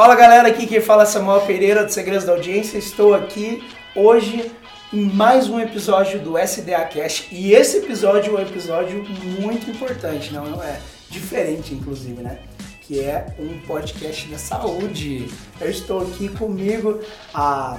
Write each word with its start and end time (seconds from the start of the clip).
Fala 0.00 0.14
galera, 0.14 0.48
aqui 0.48 0.66
quem 0.66 0.80
fala 0.80 1.02
é 1.02 1.04
Samuel 1.04 1.42
Pereira 1.42 1.84
do 1.84 1.92
Segredos 1.92 2.24
da 2.24 2.32
Audiência. 2.32 2.78
Estou 2.78 3.12
aqui 3.12 3.62
hoje 3.94 4.50
em 4.90 5.02
mais 5.02 5.46
um 5.46 5.60
episódio 5.60 6.18
do 6.20 6.38
SDA 6.38 6.86
Cast 6.86 7.28
e 7.30 7.52
esse 7.52 7.76
episódio 7.76 8.34
é 8.34 8.40
um 8.40 8.42
episódio 8.42 9.04
muito 9.38 9.70
importante, 9.70 10.32
não 10.32 10.62
é? 10.64 10.80
Diferente, 11.10 11.74
inclusive, 11.74 12.22
né? 12.22 12.38
Que 12.80 13.00
é 13.00 13.26
um 13.38 13.60
podcast 13.66 14.26
da 14.28 14.38
saúde. 14.38 15.28
Eu 15.60 15.68
estou 15.68 16.00
aqui 16.00 16.30
comigo 16.30 17.00
a 17.34 17.78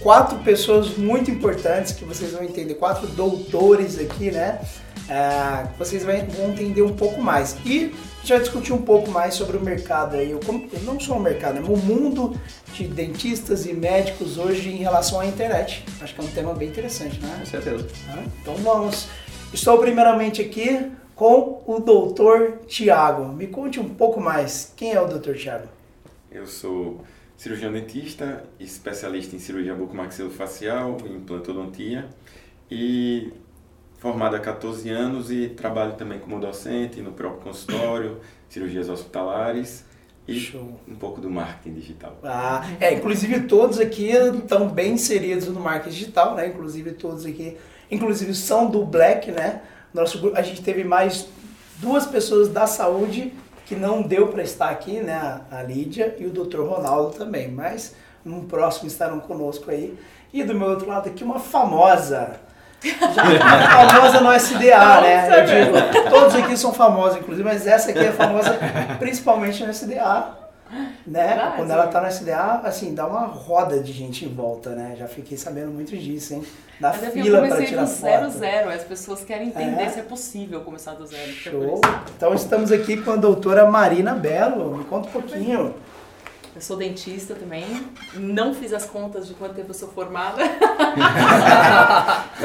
quatro 0.00 0.40
pessoas 0.40 0.98
muito 0.98 1.30
importantes 1.30 1.92
que 1.92 2.04
vocês 2.04 2.32
vão 2.32 2.42
entender, 2.42 2.74
quatro 2.74 3.06
doutores 3.06 4.00
aqui, 4.00 4.32
né? 4.32 4.60
É, 5.08 5.68
vocês 5.78 6.02
vão 6.02 6.12
entender 6.50 6.82
um 6.82 6.96
pouco 6.96 7.22
mais. 7.22 7.56
E 7.64 7.94
já 8.26 8.38
discutir 8.38 8.72
um 8.72 8.82
pouco 8.82 9.10
mais 9.10 9.34
sobre 9.34 9.56
o 9.56 9.60
mercado 9.60 10.16
aí, 10.16 10.36
não 10.82 10.98
só 10.98 11.16
o 11.16 11.20
mercado, 11.20 11.60
né? 11.60 11.66
o 11.68 11.76
mundo 11.76 12.38
de 12.72 12.86
dentistas 12.88 13.66
e 13.66 13.72
médicos 13.72 14.36
hoje 14.36 14.68
em 14.68 14.78
relação 14.78 15.20
à 15.20 15.26
internet. 15.26 15.84
Acho 16.00 16.14
que 16.14 16.20
é 16.20 16.24
um 16.24 16.28
tema 16.28 16.52
bem 16.52 16.68
interessante, 16.68 17.20
né? 17.20 17.36
Com 17.38 17.46
certeza. 17.46 17.86
Então 18.42 18.54
vamos. 18.56 19.08
Estou 19.52 19.78
primeiramente 19.78 20.42
aqui 20.42 20.90
com 21.14 21.62
o 21.66 21.78
doutor 21.78 22.58
Tiago. 22.66 23.32
Me 23.32 23.46
conte 23.46 23.78
um 23.78 23.88
pouco 23.88 24.20
mais. 24.20 24.72
Quem 24.76 24.92
é 24.92 25.00
o 25.00 25.06
doutor 25.06 25.36
Tiago? 25.36 25.68
Eu 26.30 26.46
sou 26.46 27.00
cirurgião 27.36 27.72
dentista, 27.72 28.44
especialista 28.58 29.36
em 29.36 29.38
cirurgia 29.38 29.74
bucomaxilofacial, 29.74 30.98
implantodontia 31.06 32.08
e 32.70 33.32
formado 34.06 34.36
há 34.36 34.38
14 34.38 34.88
anos 34.88 35.32
e 35.32 35.48
trabalho 35.48 35.94
também 35.94 36.20
como 36.20 36.38
docente 36.38 37.00
no 37.00 37.10
próprio 37.10 37.42
consultório, 37.42 38.20
cirurgias 38.48 38.88
hospitalares 38.88 39.84
e 40.28 40.38
Show. 40.38 40.80
um 40.86 40.94
pouco 40.94 41.20
do 41.20 41.28
marketing 41.28 41.74
digital. 41.74 42.16
Ah, 42.22 42.64
é, 42.78 42.94
inclusive 42.94 43.40
todos 43.48 43.80
aqui 43.80 44.10
estão 44.10 44.68
bem 44.68 44.92
inseridos 44.92 45.48
no 45.48 45.58
marketing 45.58 45.96
digital, 45.96 46.36
né? 46.36 46.46
Inclusive 46.46 46.92
todos 46.92 47.26
aqui, 47.26 47.56
inclusive 47.90 48.32
são 48.32 48.70
do 48.70 48.84
Black, 48.84 49.32
né? 49.32 49.62
Nosso 49.92 50.30
a 50.36 50.42
gente 50.42 50.62
teve 50.62 50.84
mais 50.84 51.26
duas 51.78 52.06
pessoas 52.06 52.48
da 52.48 52.68
saúde 52.68 53.34
que 53.66 53.74
não 53.74 54.02
deu 54.02 54.28
para 54.28 54.44
estar 54.44 54.70
aqui, 54.70 55.00
né? 55.00 55.40
A 55.50 55.64
Lídia 55.64 56.14
e 56.20 56.26
o 56.26 56.30
Dr. 56.30 56.60
Ronaldo 56.60 57.18
também, 57.18 57.50
mas 57.50 57.96
no 58.24 58.44
próximo 58.44 58.86
estarão 58.86 59.18
conosco 59.18 59.68
aí. 59.68 59.98
E 60.32 60.44
do 60.44 60.54
meu 60.54 60.68
outro 60.68 60.86
lado 60.86 61.08
aqui 61.08 61.24
uma 61.24 61.40
famosa 61.40 62.45
já 62.82 63.90
famosa 63.90 64.20
no 64.20 64.32
SDA, 64.32 65.00
né? 65.00 65.40
Eu 65.40 65.44
digo, 65.44 66.10
todos 66.10 66.34
aqui 66.34 66.56
são 66.56 66.72
famosos, 66.72 67.18
inclusive, 67.18 67.46
mas 67.46 67.66
essa 67.66 67.90
aqui 67.90 68.00
é 68.00 68.12
famosa 68.12 68.58
principalmente 68.98 69.64
no 69.64 69.70
SDA. 69.70 70.46
Né? 71.06 71.52
Quando 71.54 71.70
ela 71.70 71.86
tá 71.86 72.00
no 72.00 72.08
SDA, 72.08 72.60
assim, 72.64 72.92
dá 72.92 73.06
uma 73.06 73.26
roda 73.26 73.78
de 73.78 73.92
gente 73.92 74.24
em 74.24 74.34
volta, 74.34 74.70
né? 74.70 74.96
Já 74.98 75.06
fiquei 75.06 75.38
sabendo 75.38 75.70
muito 75.70 75.96
disso, 75.96 76.34
hein? 76.34 76.44
Da 76.80 76.90
Mas 76.90 77.12
fila 77.12 77.46
para 77.46 77.64
tirar 77.64 77.84
do 77.84 77.88
zero, 77.88 78.30
zero. 78.30 78.70
As 78.70 78.82
pessoas 78.82 79.24
querem 79.24 79.48
entender 79.48 79.82
é. 79.82 79.88
se 79.88 80.00
é 80.00 80.02
possível 80.02 80.60
começar 80.62 80.94
do 80.94 81.06
zero. 81.06 81.30
Show. 81.32 81.80
Então 82.16 82.34
estamos 82.34 82.72
aqui 82.72 82.96
com 82.96 83.12
a 83.12 83.16
doutora 83.16 83.70
Marina 83.70 84.12
Belo. 84.12 84.76
Me 84.76 84.84
conta 84.84 85.08
um 85.08 85.12
pouquinho. 85.12 85.74
Eu 86.56 86.62
sou 86.62 86.76
dentista 86.78 87.34
também. 87.34 87.66
Não 88.14 88.54
fiz 88.54 88.72
as 88.72 88.86
contas 88.86 89.28
de 89.28 89.34
quanto 89.34 89.54
tempo 89.54 89.68
eu 89.68 89.74
sou 89.74 89.90
formada. 89.90 90.40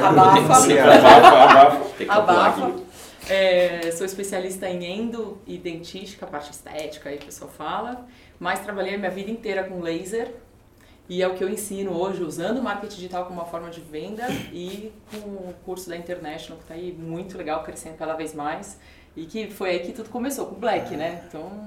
abafa. 0.04 0.58
Abafa. 2.10 2.74
É, 3.30 3.90
sou 3.94 4.06
especialista 4.06 4.70
em 4.70 4.84
endo 4.84 5.38
e 5.48 5.58
dentística, 5.58 6.28
parte 6.28 6.52
estética 6.52 7.10
aí 7.10 7.16
o 7.16 7.24
pessoal 7.24 7.50
fala. 7.50 8.06
Mas 8.38 8.60
trabalhei 8.60 8.96
a 8.96 8.98
minha 8.98 9.10
vida 9.10 9.32
inteira 9.32 9.64
com 9.64 9.80
laser. 9.80 10.36
E 11.08 11.24
é 11.24 11.28
o 11.28 11.34
que 11.34 11.42
eu 11.42 11.50
ensino 11.50 11.98
hoje, 11.98 12.22
usando 12.22 12.58
o 12.58 12.62
marketing 12.62 12.96
digital 12.96 13.26
como 13.26 13.40
uma 13.40 13.48
forma 13.48 13.70
de 13.70 13.80
venda 13.80 14.28
e 14.52 14.92
com 15.10 15.20
o 15.20 15.56
curso 15.64 15.90
da 15.90 15.96
International, 15.96 16.58
que 16.58 16.64
está 16.66 16.74
aí 16.74 16.92
muito 16.92 17.38
legal, 17.38 17.64
crescendo 17.64 17.96
cada 17.96 18.16
vez 18.16 18.34
mais. 18.34 18.78
E 19.16 19.26
que 19.26 19.50
foi 19.50 19.70
aí 19.70 19.80
que 19.80 19.94
tudo 19.94 20.10
começou, 20.10 20.48
com 20.48 20.56
o 20.56 20.60
Black, 20.60 20.98
né? 20.98 21.24
Então, 21.30 21.66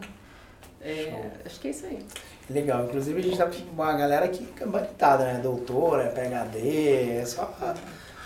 é, 0.84 1.30
acho 1.46 1.58
que 1.58 1.68
é 1.68 1.70
isso 1.70 1.86
aí. 1.86 2.04
Legal, 2.48 2.84
inclusive 2.84 3.18
a 3.18 3.22
gente 3.22 3.38
tá 3.38 3.46
com 3.46 3.82
uma 3.82 3.94
galera 3.94 4.26
aqui 4.26 4.46
gabaritada, 4.58 5.24
né? 5.24 5.40
Doutora, 5.42 6.08
PHD, 6.08 7.18
é 7.20 7.24
só. 7.24 7.54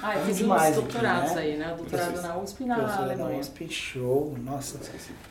Ah, 0.03 0.17
eu 0.17 0.25
fiz 0.25 0.41
uns 0.41 0.75
doutorados 0.75 1.33
aqui, 1.33 1.35
né? 1.35 1.41
aí, 1.41 1.57
né? 1.57 1.75
Doutorado 1.77 2.23
na 2.23 2.39
USP 2.39 2.63
e 2.63 2.67
na 2.67 2.97
Alemanha. 2.97 3.35
Na 3.35 3.41
USP, 3.41 3.69
show, 3.71 4.35
nossa. 4.45 4.79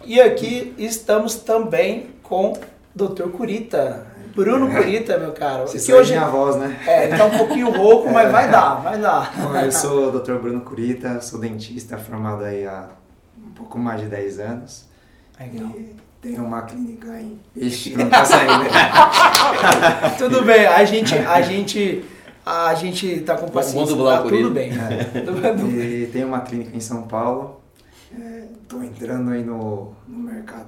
E 0.06 0.22
aqui 0.22 0.74
estamos 0.78 1.36
também 1.36 2.12
com 2.24 2.54
Dr. 2.96 3.30
Curita. 3.30 4.08
Bruno 4.34 4.70
Curita, 4.70 5.18
meu 5.18 5.32
caro. 5.32 5.68
Você 5.68 5.80
que 5.80 5.94
hoje 5.94 6.14
minha 6.14 6.28
voz, 6.28 6.56
né? 6.58 6.80
É, 6.86 7.08
ele 7.08 7.18
tá 7.18 7.26
um 7.26 7.38
pouquinho 7.38 7.72
rouco, 7.72 8.10
mas 8.12 8.32
vai 8.32 8.50
dar, 8.50 8.76
vai 8.76 9.00
dar. 9.00 9.34
Bom, 9.36 9.56
eu 9.56 9.72
sou 9.72 10.10
o 10.10 10.20
Dr. 10.20 10.36
Bruno 10.36 10.62
Curita, 10.62 11.20
sou 11.22 11.40
dentista 11.40 11.98
formado 11.98 12.44
aí 12.44 12.66
há 12.66 12.88
um 13.38 13.52
pouco 13.52 13.80
mais 13.80 14.00
de 14.00 14.08
10 14.08 14.40
anos. 14.40 14.86
Legal. 15.40 15.72
E 15.76 16.07
tem 16.22 16.40
uma 16.40 16.64
clínica 16.64 17.12
aí. 17.12 17.38
Ixi, 17.56 17.96
não 17.98 18.10
tá 18.10 18.26
saindo. 18.26 18.66
tudo 20.18 20.44
bem, 20.44 20.66
a 20.66 20.84
gente, 20.84 21.16
a 21.16 21.42
gente, 21.42 22.04
a 22.46 22.74
gente 22.74 23.20
tá 23.22 23.36
com 23.36 23.48
paciência, 23.48 23.96
tá 23.96 24.22
tudo 24.24 24.50
bem. 24.52 24.72
É. 24.72 26.04
E 26.04 26.08
tem 26.08 26.24
uma 26.26 26.42
clínica 26.42 26.76
em 26.76 26.80
São 26.80 27.04
Paulo. 27.04 27.62
É, 28.16 28.44
tô 28.70 28.82
entrando 28.82 29.32
aí 29.32 29.44
no, 29.44 29.94
no 30.08 30.18
mercado. 30.20 30.68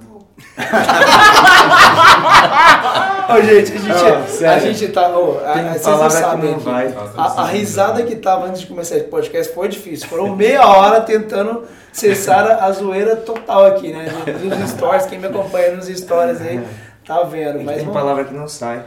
Ô, 3.30 3.40
gente, 3.42 3.72
a 3.72 3.78
gente, 3.78 4.44
a 4.44 4.58
gente 4.58 4.88
tá. 4.88 5.08
Oh, 5.16 5.38
a, 5.38 5.72
vocês 5.72 5.86
não 5.86 6.10
sabem. 6.10 6.50
Não 6.52 6.58
vai. 6.58 6.94
A, 7.16 7.42
a 7.42 7.46
risada 7.46 8.02
que 8.02 8.16
tava 8.16 8.46
antes 8.46 8.60
de 8.60 8.66
começar 8.66 8.96
esse 8.96 9.06
podcast 9.06 9.54
foi 9.54 9.68
difícil. 9.68 10.06
Foram 10.08 10.36
meia 10.36 10.66
hora 10.66 11.00
tentando 11.00 11.64
cessar 11.90 12.62
a 12.62 12.70
zoeira 12.72 13.16
total 13.16 13.64
aqui, 13.66 13.90
né? 13.90 14.12
Nos 14.44 14.70
stories, 14.70 15.06
quem 15.06 15.18
me 15.18 15.28
acompanha 15.28 15.76
nos 15.76 15.86
stories 15.86 16.42
aí. 16.42 16.62
Tá 17.06 17.22
vendo, 17.22 17.64
mas. 17.64 17.76
Tem 17.76 17.86
vamos... 17.86 18.00
palavra 18.00 18.24
que 18.24 18.34
não 18.34 18.46
sai. 18.46 18.84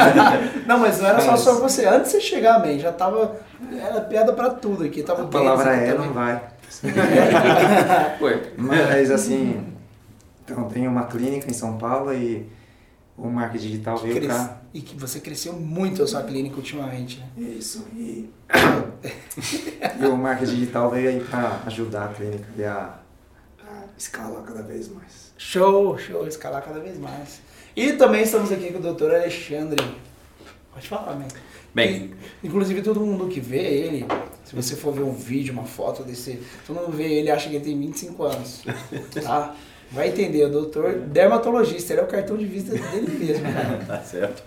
não, 0.66 0.78
mas 0.78 1.00
não 1.00 1.10
era 1.10 1.20
só 1.20 1.36
só 1.36 1.60
você. 1.60 1.84
Antes 1.86 2.12
de 2.12 2.18
você 2.18 2.20
chegar, 2.22 2.58
man, 2.60 2.78
já 2.78 2.92
tava. 2.92 3.36
Era 3.78 4.00
piada 4.00 4.32
pra 4.32 4.48
tudo 4.48 4.84
aqui. 4.84 5.02
Tava 5.02 5.24
a 5.24 5.26
palavra 5.26 5.74
é, 5.74 5.92
não 5.92 6.12
vai. 6.12 6.40
mas 8.56 9.10
assim. 9.10 9.74
Então, 10.44 10.68
tem 10.68 10.86
uma 10.86 11.04
clínica 11.04 11.50
em 11.50 11.54
São 11.54 11.78
Paulo 11.78 12.12
e 12.12 12.46
o 13.16 13.28
marketing 13.28 13.66
digital 13.66 13.96
veio 13.96 14.16
Cres... 14.16 14.28
cá. 14.28 14.60
E 14.74 14.80
que 14.80 14.96
você 14.96 15.20
cresceu 15.20 15.52
muito 15.54 16.02
a 16.02 16.06
sua 16.06 16.22
clínica 16.22 16.56
ultimamente, 16.56 17.20
né? 17.20 17.28
Isso. 17.36 17.86
E, 17.94 18.28
e 20.00 20.06
o 20.06 20.16
marketing 20.16 20.54
digital 20.54 20.90
veio 20.90 21.08
aí 21.08 21.20
para 21.20 21.62
ajudar 21.66 22.06
a 22.06 22.08
clínica 22.08 22.44
a, 22.68 22.98
a 23.66 23.84
escalar 23.96 24.42
cada 24.42 24.62
vez 24.62 24.88
mais. 24.88 25.32
Show, 25.38 25.96
show, 25.96 26.26
escalar 26.26 26.62
cada 26.62 26.80
vez 26.80 26.98
mais. 26.98 27.40
E 27.76 27.92
também 27.92 28.22
estamos 28.22 28.52
aqui 28.52 28.72
com 28.72 28.78
o 28.78 28.82
doutor 28.82 29.14
Alexandre. 29.14 29.82
Pode 30.72 30.88
falar, 30.88 31.14
né? 31.14 31.28
Bem. 31.72 32.14
E, 32.42 32.46
inclusive 32.46 32.82
todo 32.82 33.00
mundo 33.00 33.28
que 33.28 33.40
vê 33.40 33.62
ele, 33.62 34.06
se 34.62 34.70
você 34.70 34.76
for 34.76 34.92
ver 34.92 35.02
um 35.02 35.12
vídeo, 35.12 35.52
uma 35.52 35.64
foto 35.64 36.02
desse, 36.02 36.40
todo 36.66 36.76
mundo 36.80 36.92
vê 36.92 37.12
ele 37.12 37.30
acha 37.30 37.48
que 37.48 37.56
ele 37.56 37.64
tem 37.64 37.78
25 37.78 38.22
anos. 38.22 38.62
Tá? 39.22 39.54
Vai 39.90 40.08
entender, 40.08 40.44
o 40.44 40.50
doutor 40.50 40.94
dermatologista, 40.94 41.92
ele 41.92 42.00
é 42.00 42.04
o 42.04 42.08
cartão 42.08 42.36
de 42.36 42.44
vista 42.46 42.72
dele 42.76 43.16
mesmo. 43.16 43.44
tá 43.86 44.00
certo. 44.00 44.42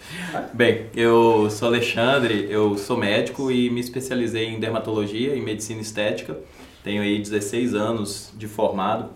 Bem, 0.53 0.87
eu 0.93 1.49
sou 1.49 1.69
Alexandre, 1.69 2.47
eu 2.49 2.77
sou 2.77 2.97
médico 2.97 3.49
e 3.49 3.69
me 3.69 3.79
especializei 3.79 4.47
em 4.47 4.59
dermatologia 4.59 5.35
e 5.35 5.41
medicina 5.41 5.79
estética. 5.79 6.37
Tenho 6.83 7.01
aí 7.01 7.19
16 7.19 7.73
anos 7.73 8.31
de 8.35 8.47
formado 8.47 9.09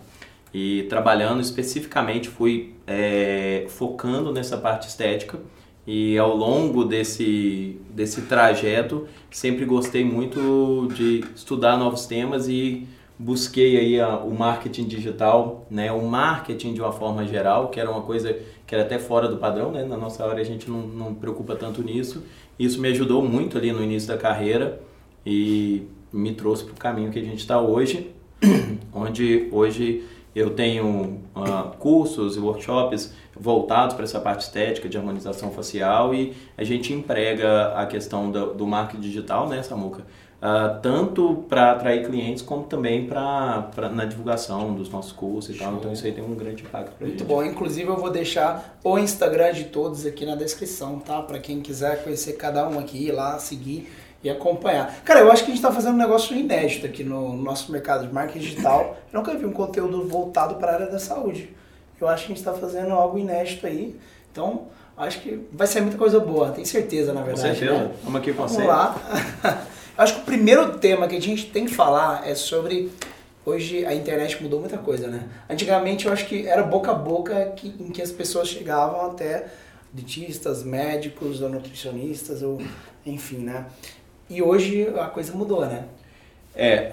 e 0.54 0.84
trabalhando 0.84 1.40
especificamente 1.40 2.28
fui 2.28 2.74
é, 2.86 3.66
focando 3.68 4.32
nessa 4.32 4.56
parte 4.56 4.88
estética 4.88 5.38
e 5.86 6.16
ao 6.16 6.36
longo 6.36 6.84
desse, 6.84 7.80
desse 7.90 8.22
trajeto 8.22 9.06
sempre 9.30 9.64
gostei 9.64 10.04
muito 10.04 10.88
de 10.94 11.24
estudar 11.34 11.76
novos 11.76 12.06
temas 12.06 12.48
e 12.48 12.86
busquei 13.18 13.76
aí 13.78 14.00
a, 14.00 14.16
o 14.18 14.36
marketing 14.36 14.84
digital, 14.84 15.66
né, 15.70 15.92
o 15.92 16.02
marketing 16.06 16.74
de 16.74 16.80
uma 16.80 16.92
forma 16.92 17.24
geral, 17.26 17.68
que 17.68 17.78
era 17.78 17.90
uma 17.90 18.02
coisa 18.02 18.36
que 18.66 18.74
era 18.74 18.84
até 18.84 18.98
fora 18.98 19.28
do 19.28 19.36
padrão, 19.36 19.70
né, 19.70 19.84
na 19.84 19.96
nossa 19.96 20.24
área 20.26 20.40
a 20.40 20.44
gente 20.44 20.70
não, 20.70 20.82
não 20.82 21.14
preocupa 21.14 21.54
tanto 21.54 21.82
nisso. 21.82 22.22
Isso 22.58 22.80
me 22.80 22.88
ajudou 22.88 23.22
muito 23.22 23.58
ali 23.58 23.72
no 23.72 23.82
início 23.82 24.08
da 24.08 24.16
carreira 24.16 24.80
e 25.24 25.82
me 26.12 26.34
trouxe 26.34 26.64
para 26.64 26.74
o 26.74 26.76
caminho 26.76 27.10
que 27.10 27.18
a 27.18 27.24
gente 27.24 27.38
está 27.38 27.60
hoje, 27.60 28.10
onde 28.92 29.48
hoje 29.50 30.04
eu 30.34 30.50
tenho 30.50 31.20
uh, 31.36 31.76
cursos 31.78 32.36
e 32.36 32.40
workshops 32.40 33.12
voltados 33.38 33.94
para 33.94 34.04
essa 34.04 34.20
parte 34.20 34.42
estética 34.42 34.88
de 34.88 34.96
harmonização 34.96 35.50
facial 35.50 36.14
e 36.14 36.34
a 36.56 36.64
gente 36.64 36.92
emprega 36.92 37.72
a 37.74 37.86
questão 37.86 38.30
do, 38.30 38.54
do 38.54 38.66
marketing 38.66 39.00
digital, 39.00 39.48
né, 39.48 39.62
Samuca? 39.62 40.04
uh, 40.42 40.80
tanto 40.82 41.44
para 41.48 41.72
atrair 41.72 42.04
clientes 42.04 42.42
como 42.42 42.64
também 42.64 43.06
para 43.06 43.88
na 43.92 44.04
divulgação 44.04 44.74
dos 44.74 44.90
nossos 44.90 45.12
cursos 45.12 45.54
e 45.54 45.58
Show. 45.58 45.66
tal. 45.66 45.76
Então 45.76 45.92
isso 45.92 46.04
aí 46.04 46.12
tem 46.12 46.24
um 46.24 46.34
grande 46.34 46.64
impacto 46.64 46.96
para 46.96 47.06
Muito 47.06 47.20
gente. 47.20 47.28
bom. 47.28 47.42
Inclusive 47.44 47.88
eu 47.88 47.96
vou 47.96 48.10
deixar 48.10 48.78
o 48.82 48.98
Instagram 48.98 49.52
de 49.52 49.64
todos 49.64 50.04
aqui 50.04 50.26
na 50.26 50.34
descrição, 50.34 50.98
tá? 50.98 51.22
Para 51.22 51.38
quem 51.38 51.60
quiser 51.60 52.02
conhecer 52.02 52.32
cada 52.32 52.68
um 52.68 52.78
aqui, 52.78 53.06
ir 53.06 53.12
lá, 53.12 53.38
seguir 53.38 53.88
e 54.22 54.30
acompanhar. 54.30 55.02
Cara, 55.04 55.20
eu 55.20 55.32
acho 55.32 55.44
que 55.44 55.50
a 55.50 55.54
gente 55.54 55.62
está 55.62 55.72
fazendo 55.72 55.94
um 55.94 55.98
negócio 55.98 56.36
inédito 56.36 56.86
aqui 56.86 57.02
no 57.02 57.36
nosso 57.36 57.72
mercado 57.72 58.06
de 58.06 58.12
marketing 58.12 58.38
digital. 58.38 58.96
Eu 59.12 59.18
nunca 59.18 59.34
vi 59.34 59.44
um 59.44 59.52
conteúdo 59.52 60.06
voltado 60.06 60.56
para 60.56 60.72
a 60.72 60.74
área 60.74 60.86
da 60.86 60.98
saúde. 60.98 61.50
Eu 62.00 62.08
acho 62.08 62.26
que 62.26 62.32
a 62.32 62.34
gente 62.34 62.38
está 62.38 62.52
fazendo 62.52 62.92
algo 62.92 63.18
inédito 63.18 63.66
aí. 63.66 63.96
Então, 64.30 64.66
acho 64.96 65.20
que 65.20 65.40
vai 65.52 65.66
ser 65.66 65.80
muita 65.80 65.98
coisa 65.98 66.20
boa, 66.20 66.50
tenho 66.50 66.66
certeza, 66.66 67.12
na 67.12 67.22
verdade. 67.22 67.48
Com 67.48 67.54
certeza. 67.56 67.84
Né? 67.84 67.94
Vamos 68.04 68.20
aqui 68.20 68.32
com 68.32 68.46
Vamos 68.46 68.52
você. 68.52 68.64
lá. 68.64 68.96
acho 69.98 70.14
que 70.14 70.20
o 70.20 70.24
primeiro 70.24 70.78
tema 70.78 71.08
que 71.08 71.16
a 71.16 71.20
gente 71.20 71.50
tem 71.50 71.66
que 71.66 71.74
falar 71.74 72.28
é 72.28 72.34
sobre. 72.34 72.90
Hoje 73.44 73.84
a 73.84 73.92
internet 73.92 74.40
mudou 74.40 74.60
muita 74.60 74.78
coisa, 74.78 75.08
né? 75.08 75.24
Antigamente 75.50 76.06
eu 76.06 76.12
acho 76.12 76.26
que 76.26 76.46
era 76.46 76.62
boca 76.62 76.92
a 76.92 76.94
boca 76.94 77.52
que, 77.56 77.74
em 77.80 77.90
que 77.90 78.00
as 78.00 78.12
pessoas 78.12 78.46
chegavam 78.46 79.10
até 79.10 79.46
dentistas, 79.92 80.62
médicos 80.62 81.42
ou 81.42 81.48
nutricionistas, 81.48 82.40
ou 82.40 82.62
enfim, 83.04 83.38
né? 83.38 83.66
E 84.32 84.40
hoje 84.40 84.88
a 84.98 85.08
coisa 85.08 85.34
mudou, 85.34 85.60
né? 85.60 85.84
É, 86.56 86.90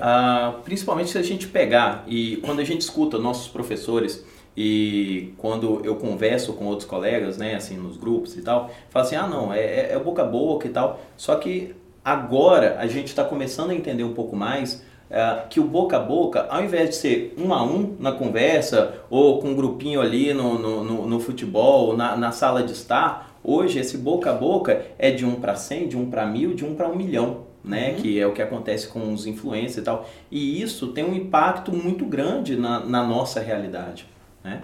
principalmente 0.65 1.09
se 1.09 1.17
a 1.17 1.21
gente 1.21 1.47
pegar 1.47 2.03
e 2.05 2.35
quando 2.37 2.59
a 2.59 2.65
gente 2.65 2.81
escuta 2.81 3.17
nossos 3.17 3.47
professores 3.47 4.25
e 4.57 5.33
quando 5.37 5.81
eu 5.85 5.95
converso 5.95 6.51
com 6.51 6.65
outros 6.65 6.85
colegas, 6.85 7.37
né, 7.37 7.55
assim, 7.55 7.77
nos 7.77 7.95
grupos 7.95 8.35
e 8.35 8.41
tal, 8.41 8.69
fala 8.89 9.05
assim, 9.05 9.15
ah 9.15 9.25
não, 9.25 9.53
é, 9.53 9.59
é, 9.59 9.93
é 9.93 9.99
boca 9.99 10.21
a 10.21 10.25
boca 10.25 10.67
e 10.67 10.69
tal. 10.69 10.99
Só 11.15 11.35
que 11.35 11.73
agora 12.03 12.75
a 12.77 12.87
gente 12.87 13.07
está 13.07 13.23
começando 13.23 13.69
a 13.69 13.75
entender 13.75 14.03
um 14.03 14.13
pouco 14.13 14.35
mais 14.35 14.83
é, 15.09 15.43
que 15.49 15.61
o 15.61 15.63
boca 15.63 15.95
a 15.95 15.99
boca, 16.01 16.45
ao 16.49 16.61
invés 16.61 16.89
de 16.89 16.95
ser 16.97 17.35
um 17.37 17.53
a 17.53 17.63
um 17.63 17.95
na 17.99 18.11
conversa 18.11 18.95
ou 19.09 19.39
com 19.39 19.49
um 19.51 19.55
grupinho 19.55 20.01
ali 20.01 20.33
no, 20.33 20.59
no, 20.59 20.83
no, 20.83 21.07
no 21.07 21.19
futebol, 21.21 21.95
na, 21.95 22.17
na 22.17 22.33
sala 22.33 22.63
de 22.63 22.73
estar, 22.73 23.28
hoje 23.43 23.79
esse 23.79 23.97
boca 23.97 24.31
a 24.31 24.33
boca 24.33 24.85
é 24.97 25.11
de 25.11 25.25
um 25.25 25.35
para 25.35 25.55
cem, 25.55 25.87
de 25.87 25.97
um 25.97 26.09
para 26.09 26.25
mil, 26.25 26.53
de 26.53 26.65
um 26.65 26.75
para 26.75 26.87
um 26.87 26.95
milhão. 26.95 27.47
Né, 27.61 27.89
uhum. 27.89 27.95
que 27.97 28.17
é 28.17 28.25
o 28.25 28.31
que 28.31 28.41
acontece 28.41 28.87
com 28.87 29.11
os 29.11 29.27
influencers 29.27 29.77
e 29.79 29.81
tal. 29.81 30.09
E 30.31 30.61
isso 30.61 30.93
tem 30.93 31.03
um 31.03 31.13
impacto 31.13 31.73
muito 31.73 32.05
grande 32.05 32.55
na, 32.55 32.79
na 32.79 33.05
nossa 33.05 33.41
realidade. 33.41 34.07
Né? 34.41 34.61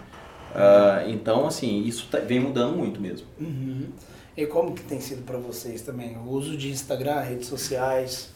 Uh, 0.56 1.10
então, 1.10 1.46
assim, 1.46 1.84
isso 1.84 2.08
tá, 2.10 2.20
vem 2.20 2.40
mudando 2.40 2.78
muito 2.78 3.02
mesmo. 3.02 3.28
Uhum. 3.38 3.90
E 4.38 4.46
como 4.46 4.74
que 4.74 4.82
tem 4.82 5.02
sido 5.02 5.24
para 5.24 5.38
vocês 5.38 5.82
também? 5.82 6.18
O 6.18 6.30
uso 6.30 6.56
de 6.56 6.70
Instagram, 6.72 7.20
redes 7.20 7.48
sociais, 7.48 8.34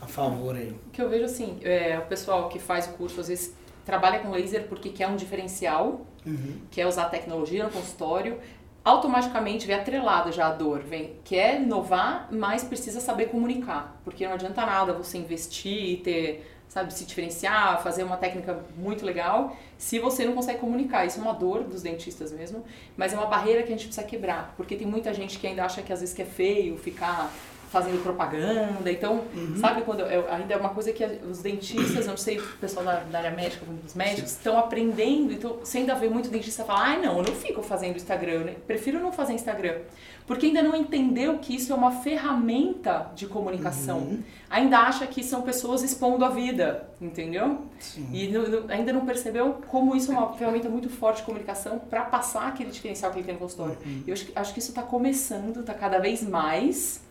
a 0.00 0.06
favor 0.06 0.56
aí? 0.56 0.74
O 0.86 0.90
que 0.90 1.00
eu 1.00 1.08
vejo 1.08 1.24
assim, 1.24 1.58
é, 1.62 1.98
o 1.98 2.06
pessoal 2.06 2.48
que 2.48 2.58
faz 2.58 2.86
o 2.86 2.90
curso 2.94 3.20
às 3.20 3.28
vezes 3.28 3.54
trabalha 3.84 4.18
com 4.20 4.30
laser 4.30 4.66
porque 4.68 4.90
quer 4.90 5.08
um 5.08 5.16
diferencial, 5.16 6.06
uhum. 6.26 6.56
quer 6.70 6.86
usar 6.86 7.06
tecnologia 7.06 7.64
no 7.64 7.70
consultório, 7.70 8.38
automaticamente 8.84 9.66
vem 9.66 9.76
atrelada 9.76 10.32
já 10.32 10.48
a 10.48 10.52
dor, 10.52 10.80
vem 10.80 11.16
quer 11.24 11.60
inovar, 11.60 12.28
mas 12.30 12.64
precisa 12.64 13.00
saber 13.00 13.26
comunicar, 13.26 14.00
porque 14.04 14.26
não 14.26 14.34
adianta 14.34 14.64
nada 14.66 14.92
você 14.92 15.18
investir 15.18 15.90
e 15.90 15.96
ter 15.98 16.48
sabe, 16.72 16.94
se 16.94 17.04
diferenciar, 17.04 17.82
fazer 17.82 18.02
uma 18.02 18.16
técnica 18.16 18.64
muito 18.78 19.04
legal, 19.04 19.54
se 19.76 19.98
você 19.98 20.24
não 20.24 20.32
consegue 20.32 20.58
comunicar. 20.58 21.04
Isso 21.04 21.18
é 21.18 21.22
uma 21.22 21.34
dor 21.34 21.64
dos 21.64 21.82
dentistas 21.82 22.32
mesmo, 22.32 22.64
mas 22.96 23.12
é 23.12 23.16
uma 23.16 23.26
barreira 23.26 23.62
que 23.62 23.68
a 23.68 23.76
gente 23.76 23.88
precisa 23.88 24.06
quebrar, 24.06 24.54
porque 24.56 24.74
tem 24.74 24.86
muita 24.86 25.12
gente 25.12 25.38
que 25.38 25.46
ainda 25.46 25.66
acha 25.66 25.82
que 25.82 25.92
às 25.92 26.00
vezes 26.00 26.14
que 26.14 26.22
é 26.22 26.24
feio 26.24 26.78
ficar 26.78 27.30
fazendo 27.72 28.02
propaganda. 28.02 28.92
Então, 28.92 29.24
uhum. 29.34 29.56
sabe 29.56 29.80
quando 29.80 30.00
eu, 30.00 30.30
ainda 30.30 30.52
é 30.52 30.56
uma 30.58 30.68
coisa 30.68 30.92
que 30.92 31.02
os 31.28 31.40
dentistas, 31.40 32.04
eu 32.04 32.10
não 32.10 32.18
sei, 32.18 32.38
o 32.38 32.42
pessoal 32.58 32.84
da, 32.84 33.00
da 33.00 33.18
área 33.18 33.30
médica, 33.30 33.64
os 33.84 33.94
médicos, 33.94 34.32
estão 34.32 34.58
aprendendo. 34.58 35.32
Então, 35.32 35.56
você 35.56 35.78
ainda 35.78 35.94
vê 35.94 36.08
muito 36.08 36.28
dentista 36.28 36.64
falar: 36.64 36.82
ai, 36.82 37.00
não, 37.00 37.16
eu 37.16 37.24
não 37.24 37.34
fico 37.34 37.62
fazendo 37.62 37.96
Instagram, 37.96 38.44
né? 38.44 38.56
prefiro 38.66 39.00
não 39.00 39.10
fazer 39.10 39.32
Instagram. 39.32 39.78
Porque 40.26 40.46
ainda 40.46 40.62
não 40.62 40.76
entendeu 40.76 41.38
que 41.38 41.54
isso 41.54 41.72
é 41.72 41.76
uma 41.76 41.90
ferramenta 41.90 43.10
de 43.14 43.26
comunicação. 43.26 43.98
Uhum. 43.98 44.22
Ainda 44.48 44.78
acha 44.78 45.06
que 45.06 45.22
são 45.24 45.42
pessoas 45.42 45.82
expondo 45.82 46.24
a 46.24 46.28
vida, 46.28 46.88
entendeu? 47.00 47.62
Sim. 47.80 48.08
E 48.12 48.28
no, 48.28 48.48
no, 48.48 48.72
ainda 48.72 48.92
não 48.92 49.04
percebeu 49.04 49.54
como 49.66 49.96
isso 49.96 50.12
é 50.12 50.14
uma 50.14 50.32
ferramenta 50.34 50.68
muito 50.68 50.88
forte 50.88 51.18
de 51.18 51.22
comunicação 51.24 51.78
para 51.78 52.02
passar 52.02 52.48
aquele 52.48 52.70
diferencial 52.70 53.10
que 53.10 53.18
ele 53.18 53.24
tem 53.24 53.34
no 53.34 53.40
consultório. 53.40 53.76
Uhum. 53.84 54.04
Eu 54.06 54.14
acho, 54.14 54.26
acho 54.34 54.52
que 54.52 54.60
isso 54.60 54.70
está 54.70 54.82
começando, 54.82 55.60
está 55.60 55.74
cada 55.74 55.98
vez 55.98 56.22
mais. 56.22 57.01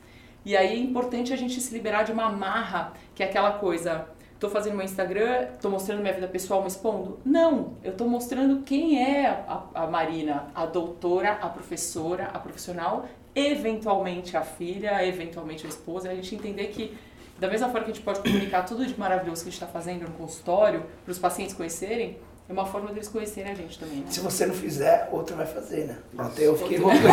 E 0.43 0.57
aí 0.57 0.73
é 0.73 0.77
importante 0.77 1.31
a 1.31 1.35
gente 1.35 1.61
se 1.61 1.73
liberar 1.73 2.03
de 2.03 2.11
uma 2.11 2.25
amarra, 2.25 2.93
que 3.13 3.21
é 3.21 3.27
aquela 3.27 3.53
coisa, 3.53 4.07
tô 4.39 4.49
fazendo 4.49 4.75
meu 4.75 4.83
Instagram, 4.83 5.49
tô 5.61 5.69
mostrando 5.69 6.01
minha 6.01 6.13
vida 6.13 6.27
pessoal, 6.27 6.61
me 6.61 6.67
expondo? 6.67 7.19
Não, 7.23 7.77
eu 7.83 7.95
tô 7.95 8.07
mostrando 8.07 8.63
quem 8.63 9.03
é 9.03 9.27
a, 9.27 9.63
a 9.75 9.87
Marina, 9.87 10.47
a 10.55 10.65
doutora, 10.65 11.33
a 11.33 11.47
professora, 11.47 12.31
a 12.33 12.39
profissional, 12.39 13.05
eventualmente 13.35 14.35
a 14.35 14.41
filha, 14.41 15.05
eventualmente 15.05 15.65
a 15.65 15.69
esposa, 15.69 16.09
a 16.09 16.15
gente 16.15 16.33
entender 16.33 16.67
que 16.67 16.97
da 17.39 17.47
mesma 17.47 17.69
forma 17.69 17.85
que 17.85 17.91
a 17.91 17.93
gente 17.93 18.03
pode 18.03 18.19
comunicar 18.19 18.63
tudo 18.63 18.85
de 18.85 18.99
maravilhoso 18.99 19.43
que 19.43 19.49
a 19.49 19.51
gente 19.51 19.61
está 19.61 19.67
fazendo 19.67 20.03
no 20.03 20.11
consultório, 20.11 20.85
para 21.03 21.11
os 21.11 21.19
pacientes 21.19 21.55
conhecerem, 21.55 22.17
é 22.49 22.53
uma 22.53 22.65
forma 22.65 22.91
deles 22.91 23.07
conhecerem 23.07 23.51
a 23.51 23.55
gente 23.55 23.79
também, 23.79 23.99
né? 23.99 24.05
Se 24.09 24.19
você 24.19 24.45
não 24.45 24.53
fizer, 24.53 25.07
outro 25.11 25.35
vai 25.35 25.45
fazer, 25.45 25.85
né? 25.85 25.97
Até 26.17 26.47
eu 26.47 26.57
fiquei 26.57 26.79
bonita. 26.79 27.07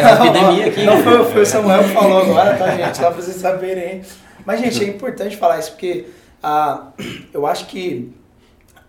É 0.00 0.14
epidemia 0.14 0.66
aqui. 0.66 0.84
Não 0.84 1.02
foi, 1.02 1.24
foi 1.32 1.42
o 1.42 1.46
Samuel 1.46 1.82
que 1.82 1.90
falou 1.90 2.22
agora, 2.22 2.56
tá, 2.56 2.70
gente? 2.76 2.96
Só 2.96 3.10
pra 3.10 3.20
vocês 3.20 3.36
saberem. 3.36 4.02
Mas, 4.44 4.60
gente, 4.60 4.84
é 4.84 4.88
importante 4.88 5.36
falar 5.36 5.58
isso, 5.58 5.72
porque 5.72 6.06
ah, 6.42 6.92
eu 7.32 7.46
acho 7.46 7.66
que 7.66 8.12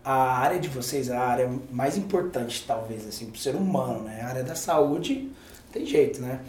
a 0.04 0.40
área 0.40 0.60
de 0.60 0.68
vocês 0.68 1.10
é 1.10 1.16
a 1.16 1.22
área 1.22 1.50
mais 1.72 1.98
importante, 1.98 2.64
talvez, 2.68 3.08
assim, 3.08 3.26
pro 3.28 3.40
ser 3.40 3.56
humano, 3.56 4.04
né? 4.04 4.22
A 4.22 4.28
área 4.28 4.44
da 4.44 4.56
saúde, 4.56 5.32
tem 5.72 5.86
jeito, 5.86 6.22
né? 6.22 6.40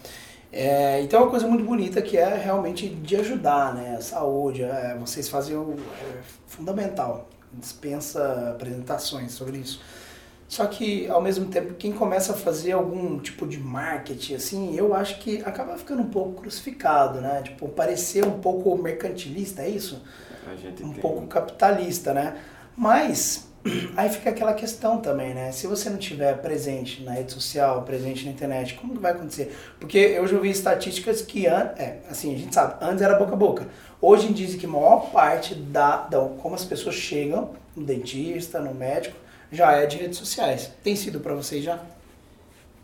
É, 0.52 1.00
então 1.00 1.20
é 1.20 1.22
uma 1.22 1.30
coisa 1.30 1.46
muito 1.46 1.64
bonita 1.64 2.02
que 2.02 2.18
é 2.18 2.36
realmente 2.36 2.86
de 2.86 3.16
ajudar, 3.16 3.74
né? 3.74 3.96
A 3.96 4.02
saúde, 4.02 4.62
é, 4.62 4.94
vocês 5.00 5.28
fazem 5.28 5.56
o 5.56 5.74
é 6.02 6.20
fundamental 6.46 7.28
dispensa 7.54 8.50
apresentações 8.50 9.32
sobre 9.32 9.58
isso. 9.58 9.80
Só 10.48 10.66
que, 10.66 11.08
ao 11.08 11.22
mesmo 11.22 11.46
tempo, 11.46 11.72
quem 11.74 11.92
começa 11.92 12.34
a 12.34 12.36
fazer 12.36 12.72
algum 12.72 13.18
tipo 13.18 13.46
de 13.46 13.58
marketing, 13.58 14.34
assim, 14.34 14.76
eu 14.76 14.94
acho 14.94 15.18
que 15.18 15.42
acaba 15.46 15.78
ficando 15.78 16.02
um 16.02 16.10
pouco 16.10 16.42
crucificado, 16.42 17.22
né? 17.22 17.40
Tipo, 17.42 17.68
parecer 17.68 18.26
um 18.26 18.38
pouco 18.38 18.76
mercantilista, 18.76 19.62
é 19.62 19.70
isso? 19.70 20.02
um 20.84 20.92
pouco 20.92 21.26
capitalista, 21.26 22.12
né? 22.12 22.36
Mas, 22.76 23.48
aí 23.96 24.08
fica 24.08 24.30
aquela 24.30 24.54
questão 24.54 24.98
também, 24.98 25.34
né? 25.34 25.52
Se 25.52 25.66
você 25.66 25.88
não 25.88 25.98
tiver 25.98 26.38
presente 26.38 27.02
na 27.02 27.12
rede 27.12 27.32
social, 27.32 27.82
presente 27.82 28.24
na 28.24 28.32
internet, 28.32 28.74
como 28.74 28.94
que 28.94 29.00
vai 29.00 29.12
acontecer? 29.12 29.56
Porque 29.78 29.98
eu 29.98 30.26
já 30.26 30.36
ouvi 30.36 30.50
estatísticas 30.50 31.22
que, 31.22 31.46
é, 31.46 32.00
assim, 32.10 32.34
a 32.34 32.38
gente 32.38 32.54
sabe, 32.54 32.76
antes 32.80 33.02
era 33.02 33.16
boca 33.16 33.32
a 33.32 33.36
boca. 33.36 33.68
Hoje 34.00 34.32
dizem 34.32 34.58
que 34.58 34.66
a 34.66 34.68
maior 34.68 35.10
parte 35.10 35.54
da, 35.54 35.98
da 36.08 36.18
como 36.18 36.54
as 36.54 36.64
pessoas 36.64 36.96
chegam 36.96 37.50
no 37.76 37.84
dentista, 37.84 38.60
no 38.60 38.74
médico, 38.74 39.16
já 39.50 39.72
é 39.72 39.86
de 39.86 39.98
redes 39.98 40.18
sociais. 40.18 40.72
Tem 40.82 40.96
sido 40.96 41.20
para 41.20 41.34
vocês 41.34 41.62
já? 41.62 41.78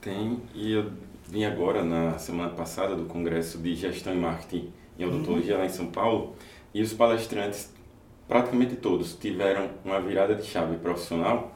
Tem, 0.00 0.40
e 0.54 0.72
eu 0.72 0.92
vim 1.28 1.44
agora 1.44 1.84
na 1.84 2.18
semana 2.18 2.50
passada 2.50 2.94
do 2.94 3.04
Congresso 3.06 3.58
de 3.58 3.74
Gestão 3.74 4.14
e 4.14 4.16
Marketing 4.16 4.72
em 4.98 5.04
Odontologia 5.04 5.54
uhum. 5.54 5.60
lá 5.60 5.66
em 5.66 5.70
São 5.70 5.86
Paulo, 5.86 6.34
e 6.74 6.82
os 6.82 6.92
palestrantes, 6.92 7.72
praticamente 8.28 8.76
todos, 8.76 9.14
tiveram 9.14 9.70
uma 9.84 9.98
virada 10.00 10.34
de 10.34 10.44
chave 10.44 10.76
profissional 10.76 11.54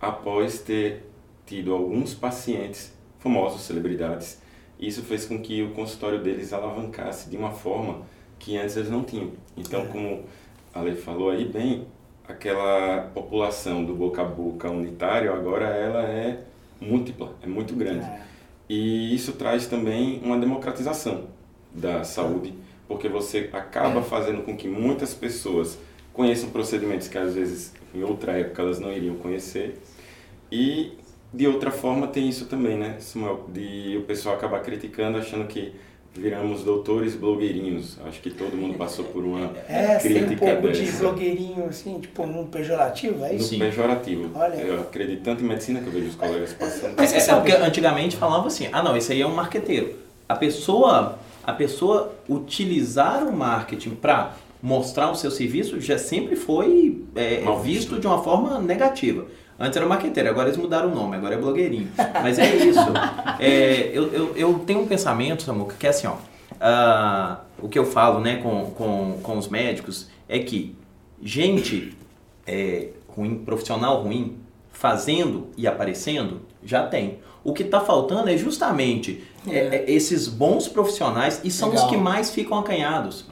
após 0.00 0.60
ter 0.60 1.10
tido 1.44 1.74
alguns 1.74 2.14
pacientes 2.14 2.92
famosos, 3.18 3.62
celebridades. 3.62 4.40
Isso 4.78 5.02
fez 5.02 5.26
com 5.26 5.40
que 5.40 5.62
o 5.62 5.70
consultório 5.72 6.22
deles 6.22 6.52
alavancasse 6.52 7.28
de 7.28 7.36
uma 7.36 7.50
forma 7.50 8.02
que 8.38 8.56
antes 8.56 8.76
eles 8.76 8.90
não 8.90 9.02
tinham. 9.02 9.32
Então, 9.56 9.82
é. 9.82 9.86
como 9.86 10.24
a 10.72 10.80
Lei 10.80 10.94
falou 10.94 11.30
aí 11.30 11.44
bem, 11.44 11.86
aquela 12.26 13.10
população 13.14 13.84
do 13.84 13.94
boca 13.94 14.22
a 14.22 14.24
boca 14.24 14.70
unitário 14.70 15.32
agora 15.32 15.66
ela 15.66 16.02
é 16.02 16.44
múltipla, 16.80 17.34
é 17.42 17.46
muito 17.46 17.74
grande. 17.74 18.04
É. 18.04 18.22
E 18.68 19.14
isso 19.14 19.32
traz 19.32 19.66
também 19.66 20.20
uma 20.24 20.38
democratização 20.38 21.28
da 21.72 22.04
saúde, 22.04 22.54
porque 22.88 23.08
você 23.08 23.50
acaba 23.52 24.00
é. 24.00 24.02
fazendo 24.02 24.42
com 24.42 24.56
que 24.56 24.68
muitas 24.68 25.14
pessoas 25.14 25.78
conheçam 26.12 26.50
procedimentos 26.50 27.08
que 27.08 27.18
às 27.18 27.34
vezes 27.34 27.72
em 27.94 28.02
outra 28.02 28.32
época 28.32 28.62
elas 28.62 28.78
não 28.78 28.92
iriam 28.92 29.16
conhecer. 29.16 29.80
E 30.50 30.92
de 31.32 31.46
outra 31.46 31.70
forma 31.70 32.06
tem 32.06 32.28
isso 32.28 32.46
também, 32.46 32.76
né, 32.76 32.96
Samuel, 32.98 33.46
de 33.48 33.96
o 33.96 34.02
pessoal 34.02 34.34
acabar 34.34 34.60
criticando 34.60 35.18
achando 35.18 35.46
que 35.46 35.72
viramos 36.14 36.62
doutores 36.62 37.14
blogueirinhos. 37.14 37.98
Acho 38.06 38.20
que 38.20 38.30
todo 38.30 38.54
mundo 38.54 38.76
passou 38.76 39.06
por 39.06 39.24
uma 39.24 39.50
é, 39.66 39.98
crítica 39.98 40.26
tem 40.26 40.36
um 40.36 40.38
pouco 40.38 40.68
dessa. 40.68 40.82
de 40.82 40.92
blogueirinho, 40.92 41.64
assim, 41.64 42.00
tipo, 42.00 42.26
num 42.26 42.46
pejorativo, 42.46 43.24
é 43.24 43.34
isso? 43.34 43.54
No 43.54 43.60
pejorativo. 43.60 44.30
Olha. 44.34 44.56
Eu 44.56 44.80
acredito 44.80 45.22
tanto 45.22 45.42
em 45.42 45.46
medicina 45.46 45.80
que 45.80 45.86
eu 45.86 45.92
vejo 45.92 46.08
os 46.08 46.14
colegas 46.14 46.52
passando. 46.52 46.94
Mas 46.96 47.12
é, 47.14 47.30
é 47.30 47.34
porque 47.34 47.52
antigamente 47.52 48.16
falava 48.16 48.46
assim, 48.46 48.68
ah 48.72 48.82
não, 48.82 48.94
esse 48.96 49.12
aí 49.12 49.22
é 49.22 49.26
um 49.26 49.34
marqueteiro. 49.34 49.94
A 50.28 50.36
pessoa 50.36 51.18
a 51.44 51.52
pessoa 51.52 52.14
utilizar 52.28 53.24
o 53.24 53.32
marketing 53.32 53.96
para 53.96 54.32
mostrar 54.62 55.10
o 55.10 55.16
seu 55.16 55.30
serviço 55.30 55.80
já 55.80 55.98
sempre 55.98 56.36
foi 56.36 57.04
é, 57.16 57.42
visto 57.62 57.98
de 57.98 58.06
uma 58.06 58.22
forma 58.22 58.60
negativa. 58.60 59.26
Antes 59.58 59.76
era 59.76 59.86
marqueteiro, 59.86 60.28
agora 60.28 60.48
eles 60.48 60.58
mudaram 60.58 60.90
o 60.90 60.94
nome, 60.94 61.16
agora 61.16 61.34
é 61.34 61.38
blogueirinho. 61.38 61.88
Mas 62.22 62.38
é 62.38 62.54
isso. 62.56 62.80
É, 63.38 63.90
eu, 63.92 64.12
eu, 64.12 64.36
eu 64.36 64.58
tenho 64.60 64.80
um 64.80 64.86
pensamento, 64.86 65.42
Samuca, 65.42 65.74
que 65.78 65.86
é 65.86 65.90
assim, 65.90 66.06
ó. 66.06 66.14
ah, 66.60 67.40
o 67.60 67.68
que 67.68 67.78
eu 67.78 67.84
falo 67.84 68.20
né, 68.20 68.36
com, 68.36 68.70
com, 68.70 69.18
com 69.22 69.38
os 69.38 69.48
médicos 69.48 70.08
é 70.28 70.38
que 70.38 70.76
gente 71.22 71.96
é, 72.46 72.88
ruim, 73.08 73.36
profissional 73.36 74.02
ruim, 74.02 74.36
fazendo 74.70 75.48
e 75.56 75.66
aparecendo, 75.66 76.42
já 76.64 76.86
tem. 76.86 77.18
O 77.44 77.52
que 77.52 77.62
está 77.62 77.80
faltando 77.80 78.30
é 78.30 78.36
justamente 78.36 79.22
é, 79.48 79.58
é, 79.58 79.84
esses 79.90 80.28
bons 80.28 80.68
profissionais 80.68 81.40
e 81.44 81.50
são 81.50 81.70
Legal. 81.70 81.84
os 81.84 81.90
que 81.90 81.96
mais 81.96 82.30
ficam 82.30 82.58
acanhados. 82.58 83.24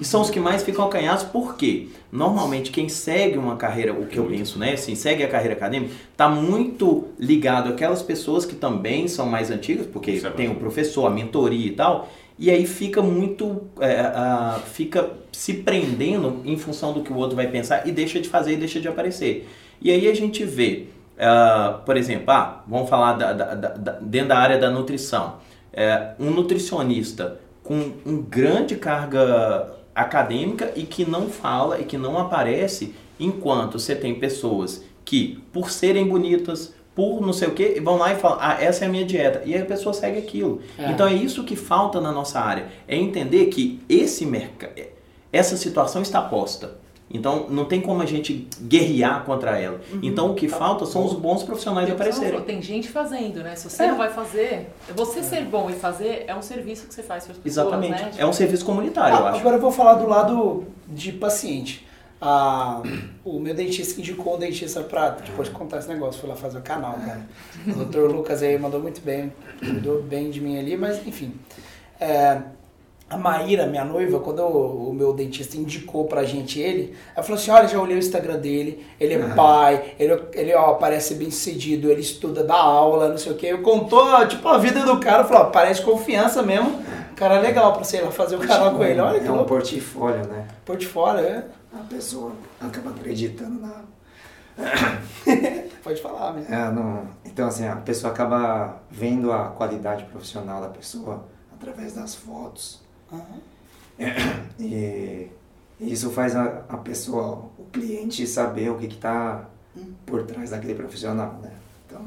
E 0.00 0.04
são 0.04 0.20
os 0.22 0.30
que 0.30 0.38
mais 0.40 0.62
ficam 0.62 0.84
acanhados 0.86 1.24
porque 1.24 1.88
normalmente 2.12 2.70
quem 2.70 2.88
segue 2.88 3.36
uma 3.36 3.56
carreira, 3.56 3.92
o 3.92 4.06
que 4.06 4.18
eu 4.18 4.24
penso, 4.24 4.58
né, 4.58 4.72
assim, 4.74 4.94
segue 4.94 5.22
a 5.24 5.28
carreira 5.28 5.54
acadêmica, 5.54 5.92
está 6.12 6.28
muito 6.28 7.08
ligado 7.18 7.68
àquelas 7.70 8.00
pessoas 8.00 8.44
que 8.44 8.54
também 8.54 9.08
são 9.08 9.26
mais 9.26 9.50
antigas, 9.50 9.86
porque 9.86 10.12
Isso 10.12 10.26
é 10.26 10.30
tem 10.30 10.46
o 10.46 10.50
bastante. 10.50 10.62
professor, 10.62 11.06
a 11.06 11.10
mentoria 11.10 11.66
e 11.66 11.72
tal, 11.72 12.08
e 12.38 12.50
aí 12.50 12.66
fica 12.66 13.02
muito, 13.02 13.62
é, 13.80 14.00
ah, 14.00 14.60
fica 14.72 15.10
se 15.32 15.54
prendendo 15.54 16.40
em 16.44 16.56
função 16.56 16.92
do 16.92 17.02
que 17.02 17.12
o 17.12 17.16
outro 17.16 17.34
vai 17.36 17.48
pensar 17.48 17.86
e 17.86 17.92
deixa 17.92 18.20
de 18.20 18.28
fazer 18.28 18.52
e 18.52 18.56
deixa 18.56 18.80
de 18.80 18.88
aparecer. 18.88 19.48
E 19.82 19.90
aí 19.90 20.08
a 20.08 20.14
gente 20.14 20.44
vê, 20.44 20.86
ah, 21.18 21.80
por 21.84 21.96
exemplo, 21.96 22.24
ah, 22.30 22.62
vamos 22.66 22.88
falar 22.88 23.14
da- 23.14 23.32
da- 23.32 23.54
da- 23.54 23.98
dentro 24.00 24.28
da 24.28 24.38
área 24.38 24.56
da 24.58 24.70
nutrição, 24.70 25.34
É, 25.72 26.14
um 26.18 26.30
nutricionista 26.30 27.38
com 27.62 27.92
um 28.04 28.20
grande 28.20 28.76
carga 28.76 29.72
acadêmica 29.94 30.72
e 30.74 30.82
que 30.82 31.04
não 31.04 31.28
fala 31.28 31.80
e 31.80 31.84
que 31.84 31.96
não 31.96 32.18
aparece, 32.18 32.94
enquanto 33.18 33.78
você 33.78 33.94
tem 33.94 34.14
pessoas 34.14 34.82
que, 35.04 35.42
por 35.52 35.70
serem 35.70 36.08
bonitas, 36.08 36.74
por 36.94 37.20
não 37.20 37.32
sei 37.32 37.48
o 37.48 37.52
que, 37.52 37.80
vão 37.80 37.96
lá 37.96 38.12
e 38.12 38.16
falam, 38.16 38.38
ah, 38.40 38.56
essa 38.60 38.84
é 38.84 38.88
a 38.88 38.90
minha 38.90 39.04
dieta. 39.04 39.42
E 39.44 39.56
a 39.56 39.64
pessoa 39.64 39.92
segue 39.92 40.18
aquilo. 40.18 40.60
É. 40.78 40.90
Então 40.90 41.06
é 41.06 41.14
isso 41.14 41.44
que 41.44 41.56
falta 41.56 42.00
na 42.00 42.12
nossa 42.12 42.40
área. 42.40 42.66
É 42.86 42.96
entender 42.96 43.46
que 43.46 43.80
esse 43.88 44.26
mercado, 44.26 44.72
essa 45.32 45.56
situação 45.56 46.02
está 46.02 46.20
posta. 46.20 46.79
Então 47.12 47.46
não 47.50 47.64
tem 47.64 47.80
como 47.80 48.00
a 48.00 48.06
gente 48.06 48.46
guerrear 48.62 49.24
contra 49.24 49.58
ela. 49.58 49.80
Então 50.02 50.30
o 50.30 50.34
que 50.34 50.48
falta 50.48 50.86
são 50.86 51.04
os 51.04 51.12
bons 51.12 51.42
profissionais 51.42 51.88
o 51.88 51.92
que 51.92 51.96
você 51.98 52.10
aparecerem. 52.10 52.40
Tem 52.42 52.62
gente 52.62 52.88
fazendo, 52.88 53.42
né? 53.42 53.56
Se 53.56 53.68
você 53.68 53.82
É. 53.82 53.88
não 53.88 53.96
vai 53.98 54.10
fazer, 54.10 54.68
você 54.94 55.22
ser 55.22 55.44
bom 55.44 55.68
e 55.68 55.72
fazer 55.72 56.24
é 56.28 56.34
um 56.36 56.42
serviço 56.42 56.86
que 56.86 56.94
você 56.94 57.02
faz 57.02 57.24
para 57.24 57.32
as 57.32 57.38
pessoas, 57.38 57.66
Exatamente. 57.66 58.02
né? 58.02 58.10
É 58.16 58.24
um 58.24 58.32
serviço 58.32 58.64
comunitário, 58.64 59.16
eu 59.18 59.26
Ah, 59.26 59.30
acho. 59.30 59.40
agora 59.40 59.56
eu 59.56 59.60
vou 59.60 59.72
falar 59.72 59.94
do 59.94 60.06
lado 60.06 60.64
de 60.86 61.10
paciente. 61.10 61.84
Ah, 62.22 62.82
o 63.24 63.40
meu 63.40 63.54
dentista 63.54 63.98
indicou 63.98 64.36
um 64.36 64.38
dentista 64.38 64.82
pra 64.82 65.08
depois 65.08 65.48
de 65.48 65.54
contar 65.54 65.78
esse 65.78 65.88
negócio, 65.88 66.20
fui 66.20 66.28
lá 66.28 66.36
fazer 66.36 66.58
o 66.58 66.62
canal, 66.62 66.92
cara. 66.94 67.22
O 67.66 67.84
Dr. 67.86 68.12
Lucas 68.14 68.42
aí 68.42 68.56
mandou 68.58 68.78
muito 68.78 69.00
bem, 69.00 69.32
cuidou 69.58 70.02
bem 70.02 70.30
de 70.30 70.40
mim 70.40 70.58
ali, 70.58 70.76
mas 70.76 71.04
enfim. 71.06 71.34
É, 71.98 72.40
a 73.10 73.16
Maíra, 73.18 73.66
minha 73.66 73.84
noiva, 73.84 74.20
quando 74.20 74.38
o, 74.40 74.90
o 74.90 74.94
meu 74.94 75.12
dentista 75.12 75.56
indicou 75.56 76.04
pra 76.04 76.22
gente 76.22 76.60
ele, 76.60 76.94
ela 77.14 77.24
falou 77.24 77.40
assim, 77.40 77.50
olha, 77.50 77.66
já 77.66 77.78
olhei 77.80 77.96
o 77.96 77.98
Instagram 77.98 78.38
dele, 78.38 78.86
ele 79.00 79.14
é 79.14 79.18
pai, 79.34 79.94
ele, 79.98 80.22
ele 80.32 80.54
ó, 80.54 80.74
parece 80.74 81.16
bem 81.16 81.28
sucedido, 81.28 81.90
ele 81.90 82.00
estuda, 82.00 82.44
dá 82.44 82.54
aula, 82.54 83.08
não 83.08 83.18
sei 83.18 83.32
o 83.32 83.34
que. 83.36 83.46
Eu 83.48 83.62
contou, 83.62 84.26
tipo, 84.28 84.46
a 84.46 84.58
vida 84.58 84.84
do 84.84 85.00
cara, 85.00 85.24
falou, 85.24 85.42
ó, 85.48 85.50
parece 85.50 85.82
confiança 85.82 86.40
mesmo, 86.40 86.70
o 87.10 87.14
cara 87.16 87.34
é 87.34 87.40
legal 87.40 87.72
pra 87.72 87.82
ir 87.98 88.00
lá 88.02 88.10
fazer 88.12 88.36
o 88.36 88.38
canal 88.38 88.74
com 88.76 88.84
ele. 88.84 89.00
Olha 89.00 89.18
que 89.20 89.26
é 89.26 89.30
um 89.30 89.34
louco. 89.34 89.48
portfólio, 89.48 90.26
né? 90.28 90.46
Portfólio, 90.64 91.24
é? 91.24 91.44
A 91.74 91.82
pessoa 91.88 92.32
acaba 92.60 92.90
acreditando 92.90 93.60
na. 93.60 93.80
Pode 95.82 96.00
falar, 96.00 96.34
né? 96.34 96.46
É, 96.48 96.70
não- 96.72 97.08
Então, 97.24 97.48
assim, 97.48 97.66
a 97.66 97.76
pessoa 97.76 98.12
acaba 98.12 98.82
vendo 98.90 99.32
a 99.32 99.48
qualidade 99.48 100.04
profissional 100.04 100.60
da 100.60 100.68
pessoa 100.68 101.24
através 101.52 101.94
das 101.94 102.14
fotos. 102.14 102.80
Aham. 103.12 103.40
E 104.58 105.28
isso 105.80 106.10
faz 106.10 106.36
a, 106.36 106.64
a 106.68 106.76
pessoa, 106.76 107.50
o 107.58 107.64
cliente, 107.72 108.26
saber 108.26 108.70
o 108.70 108.78
que 108.78 108.86
está 108.86 109.46
por 110.06 110.24
trás 110.24 110.50
daquele 110.50 110.74
profissional, 110.74 111.38
né? 111.42 111.52
Então, 111.86 112.02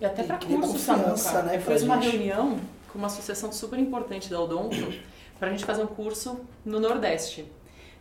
E 0.00 0.04
até 0.04 0.22
para 0.22 0.38
curso, 0.38 0.78
Samuca. 0.78 1.42
né, 1.42 1.58
fiz 1.60 1.82
uma 1.82 2.00
gente. 2.00 2.16
reunião 2.16 2.58
com 2.92 2.98
uma 2.98 3.06
associação 3.06 3.52
super 3.52 3.78
importante 3.78 4.30
da 4.30 4.40
Odonto 4.40 4.92
para 5.38 5.48
a 5.48 5.50
gente 5.50 5.64
fazer 5.64 5.82
um 5.82 5.86
curso 5.86 6.40
no 6.64 6.78
Nordeste. 6.80 7.50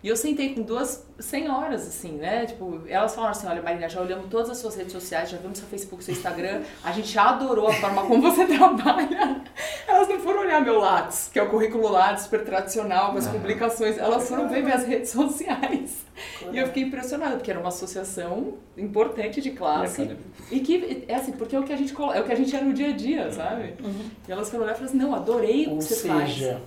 E 0.03 0.07
eu 0.07 0.15
sentei 0.15 0.55
com 0.55 0.63
duas 0.63 1.05
senhoras, 1.19 1.87
assim, 1.87 2.13
né? 2.13 2.45
Tipo, 2.47 2.81
elas 2.87 3.13
falaram 3.13 3.31
assim, 3.31 3.45
olha, 3.47 3.61
Marina, 3.61 3.87
já 3.87 4.01
olhamos 4.01 4.27
todas 4.29 4.49
as 4.49 4.57
suas 4.57 4.75
redes 4.75 4.91
sociais, 4.91 5.29
já 5.29 5.37
vimos 5.37 5.59
seu 5.59 5.67
Facebook, 5.67 6.03
seu 6.03 6.13
Instagram, 6.13 6.63
a 6.83 6.91
gente 6.91 7.17
adorou 7.19 7.67
a 7.67 7.73
forma 7.73 8.03
como 8.03 8.21
você 8.21 8.45
trabalha. 8.47 9.41
Elas 9.87 10.07
não 10.07 10.19
foram 10.19 10.41
olhar 10.41 10.61
meu 10.61 10.79
Lattes, 10.79 11.29
que 11.31 11.37
é 11.37 11.43
o 11.43 11.49
currículo 11.49 11.91
Lattes 11.91 12.23
super 12.23 12.43
tradicional, 12.43 13.11
com 13.11 13.19
as 13.19 13.27
publicações, 13.27 13.97
elas 13.97 14.27
foram 14.27 14.49
ver 14.49 14.63
minhas 14.63 14.85
redes 14.85 15.11
sociais. 15.11 16.03
E 16.51 16.57
eu 16.57 16.67
fiquei 16.67 16.83
impressionada, 16.83 17.35
porque 17.35 17.51
era 17.51 17.59
uma 17.59 17.69
associação 17.69 18.55
importante 18.77 19.39
de 19.39 19.51
classe. 19.51 20.01
E 20.49 20.59
que, 20.61 21.05
é 21.07 21.15
assim, 21.15 21.31
porque 21.33 21.55
é 21.55 21.59
o 21.59 21.63
que 21.63 21.73
a 21.73 21.77
gente, 21.77 21.93
é 21.93 22.19
o 22.19 22.23
que 22.23 22.31
a 22.31 22.35
gente 22.35 22.55
é 22.55 22.61
no 22.61 22.73
dia 22.73 22.89
a 22.89 22.91
dia, 22.91 23.31
sabe? 23.31 23.75
E 24.27 24.31
elas 24.31 24.49
foram 24.49 24.63
olhar 24.63 24.73
e 24.73 24.75
falaram 24.75 24.95
assim, 24.95 25.05
não, 25.05 25.15
adorei 25.15 25.67
o 25.67 25.71
Ou 25.71 25.77
que 25.77 25.83
você 25.83 25.95
seja, 25.95 26.13
faz. 26.53 26.61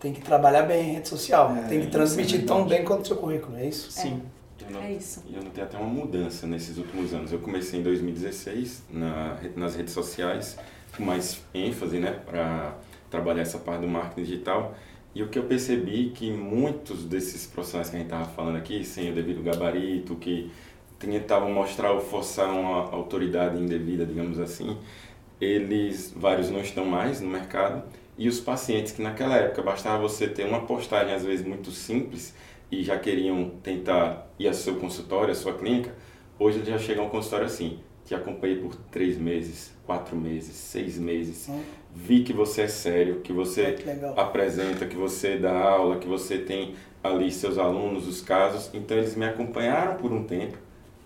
Tem 0.00 0.12
que 0.12 0.20
trabalhar 0.20 0.62
bem 0.62 0.90
em 0.90 0.92
rede 0.94 1.08
social. 1.08 1.54
É, 1.56 1.68
tem 1.68 1.80
que 1.80 1.86
transmitir 1.88 2.40
é 2.42 2.44
tão 2.44 2.66
bem 2.66 2.84
quanto 2.84 3.04
o 3.04 3.06
seu 3.06 3.16
currículo, 3.16 3.56
é 3.56 3.66
isso? 3.66 3.90
Sim. 3.90 4.22
Eu 4.60 4.70
não- 4.70 4.82
É 4.82 4.92
isso. 4.92 5.22
E 5.28 5.34
eu 5.36 5.42
notei 5.42 5.62
até 5.62 5.76
uma 5.78 5.86
mudança 5.86 6.46
nesses 6.46 6.76
últimos 6.76 7.14
anos. 7.14 7.32
Eu 7.32 7.38
comecei 7.38 7.78
em 7.78 7.82
2016 7.82 8.82
na, 8.90 9.36
nas 9.54 9.76
redes 9.76 9.92
sociais, 9.94 10.58
com 10.96 11.04
mais 11.04 11.40
ênfase, 11.54 11.98
né, 11.98 12.18
para 12.26 12.74
trabalhar 13.10 13.42
essa 13.42 13.58
parte 13.58 13.82
do 13.82 13.88
marketing 13.88 14.22
digital. 14.22 14.74
E 15.14 15.22
o 15.22 15.28
que 15.28 15.38
eu 15.38 15.44
percebi 15.44 16.10
que 16.14 16.30
muitos 16.30 17.04
desses 17.04 17.46
profissionais 17.46 17.88
que 17.88 17.96
a 17.96 17.98
gente 18.00 18.08
estava 18.08 18.26
falando 18.26 18.56
aqui, 18.56 18.84
sem 18.84 19.10
o 19.10 19.14
devido 19.14 19.42
gabarito, 19.42 20.16
que 20.16 20.50
tentavam 20.98 21.50
mostrar 21.52 21.92
ou 21.92 22.00
forçar 22.00 22.50
uma 22.50 22.90
autoridade 22.90 23.58
indevida, 23.62 24.04
digamos 24.04 24.38
assim, 24.40 24.76
eles, 25.40 26.12
vários 26.16 26.50
não 26.50 26.60
estão 26.60 26.84
mais 26.84 27.20
no 27.20 27.28
mercado. 27.28 27.82
E 28.18 28.28
os 28.28 28.40
pacientes 28.40 28.92
que 28.92 29.02
naquela 29.02 29.36
época 29.36 29.62
bastava 29.62 29.98
você 29.98 30.26
ter 30.28 30.46
uma 30.46 30.62
postagem, 30.62 31.12
às 31.14 31.24
vezes 31.24 31.44
muito 31.46 31.70
simples, 31.70 32.34
e 32.72 32.82
já 32.82 32.98
queriam 32.98 33.50
tentar 33.62 34.26
ir 34.38 34.48
ao 34.48 34.54
seu 34.54 34.76
consultório, 34.76 35.32
à 35.32 35.34
sua 35.34 35.52
clínica, 35.54 35.94
hoje 36.38 36.58
eles 36.58 36.68
já 36.68 36.78
chegam 36.78 37.04
ao 37.04 37.10
consultório 37.10 37.46
assim, 37.46 37.78
te 38.04 38.14
acompanhei 38.14 38.56
por 38.56 38.74
três 38.90 39.18
meses, 39.18 39.72
quatro 39.84 40.16
meses, 40.16 40.54
seis 40.54 40.98
meses, 40.98 41.48
Hum. 41.48 41.60
vi 41.94 42.22
que 42.22 42.32
você 42.32 42.62
é 42.62 42.68
sério, 42.68 43.20
que 43.20 43.32
você 43.32 43.72
Que 43.72 43.84
legal. 43.84 44.14
apresenta, 44.18 44.86
que 44.86 44.96
você 44.96 45.36
dá 45.36 45.52
aula, 45.58 45.98
que 45.98 46.06
você 46.08 46.38
tem 46.38 46.74
ali 47.04 47.30
seus 47.30 47.58
alunos, 47.58 48.06
os 48.08 48.20
casos. 48.20 48.70
Então 48.74 48.96
eles 48.96 49.14
me 49.14 49.26
acompanharam 49.26 49.96
por 49.96 50.12
um 50.12 50.24
tempo 50.24 50.56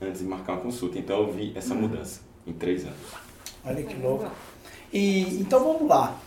antes 0.01 0.21
de 0.21 0.27
marcar 0.27 0.53
uma 0.55 0.61
consulta. 0.63 0.99
Então 0.99 1.21
eu 1.23 1.33
vi 1.33 1.53
essa 1.55 1.75
mudança 1.75 2.21
em 2.47 2.53
três 2.53 2.85
anos. 2.85 2.97
Olha 3.65 3.83
que 3.83 3.95
louco. 4.01 4.31
E 4.93 5.39
então 5.41 5.63
vamos 5.63 5.89
lá. 5.89 6.19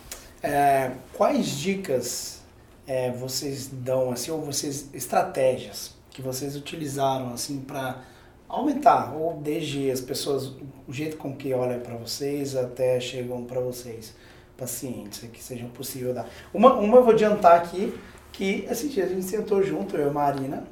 É, 0.44 0.92
quais 1.14 1.58
dicas 1.58 2.42
é, 2.86 3.12
vocês 3.12 3.70
dão 3.72 4.12
assim 4.12 4.30
ou 4.30 4.42
vocês 4.42 4.90
estratégias 4.94 5.96
que 6.10 6.22
vocês 6.22 6.56
utilizaram 6.56 7.34
assim 7.34 7.62
para 7.62 8.04
aumentar 8.50 9.16
ou 9.16 9.36
desde 9.38 9.90
as 9.90 10.02
pessoas 10.02 10.52
o 10.86 10.92
jeito 10.92 11.16
com 11.16 11.34
que 11.34 11.54
olham 11.54 11.80
para 11.80 11.96
vocês 11.96 12.58
até 12.58 13.00
chegam 13.00 13.46
para 13.46 13.62
vocês 13.62 14.14
pacientes 14.58 15.22
que 15.32 15.42
sejam 15.42 15.70
possível 15.70 16.14
dar. 16.14 16.30
Uma, 16.54 16.74
uma 16.74 16.98
eu 16.98 17.04
vou 17.04 17.14
adiantar 17.14 17.56
aqui 17.56 17.98
que 18.32 18.66
esses 18.70 18.92
dias 18.92 19.10
a 19.10 19.14
gente 19.14 19.26
sentou 19.26 19.64
junto 19.64 19.96
eu 19.96 20.08
e 20.08 20.10
a 20.10 20.14
Marina 20.14 20.64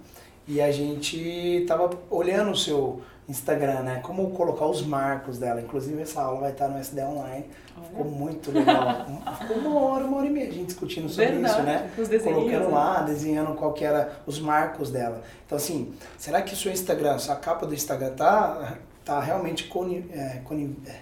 e 0.48 0.62
a 0.62 0.72
gente 0.72 1.64
tava 1.68 1.90
olhando 2.10 2.52
o 2.52 2.58
seu 2.58 3.02
Instagram, 3.32 3.82
né? 3.82 4.00
Como 4.04 4.30
colocar 4.32 4.66
os 4.68 4.86
marcos 4.86 5.38
dela. 5.40 5.60
Inclusive 5.62 6.02
essa 6.02 6.22
aula 6.22 6.42
vai 6.42 6.52
estar 6.52 6.68
no 6.68 6.78
SD 6.78 7.02
Online. 7.04 7.46
Ficou 7.88 8.06
muito 8.06 8.52
legal. 8.52 9.06
Ficou 9.40 9.58
uma 9.58 9.80
hora, 9.80 10.04
uma 10.06 10.18
hora 10.18 10.28
e 10.28 10.30
meia 10.30 10.50
a 10.50 10.52
gente 10.52 10.68
discutindo 10.68 11.10
sobre 11.10 11.32
Verdade, 11.32 11.54
isso, 11.54 11.64
né? 11.64 11.92
os 11.98 12.08
desenhinhos, 12.08 12.44
Colocando 12.44 12.70
né? 12.70 12.76
lá, 12.76 13.02
desenhando 13.02 13.56
qual 13.56 13.74
que 13.74 13.84
era 13.84 14.12
os 14.28 14.40
marcos 14.40 14.92
dela. 14.92 15.22
Então 15.46 15.58
assim, 15.58 15.94
será 16.18 16.42
que 16.42 16.54
o 16.54 16.58
seu 16.58 16.72
Instagram, 16.72 17.18
sua 17.18 17.36
capa 17.36 17.66
do 17.66 17.74
Instagram 17.74 18.12
tá, 18.12 18.78
tá 19.04 19.20
realmente 19.20 19.64
coni, 19.68 20.08
é, 20.14 20.42
coni- 20.44 20.78
é, 20.86 20.96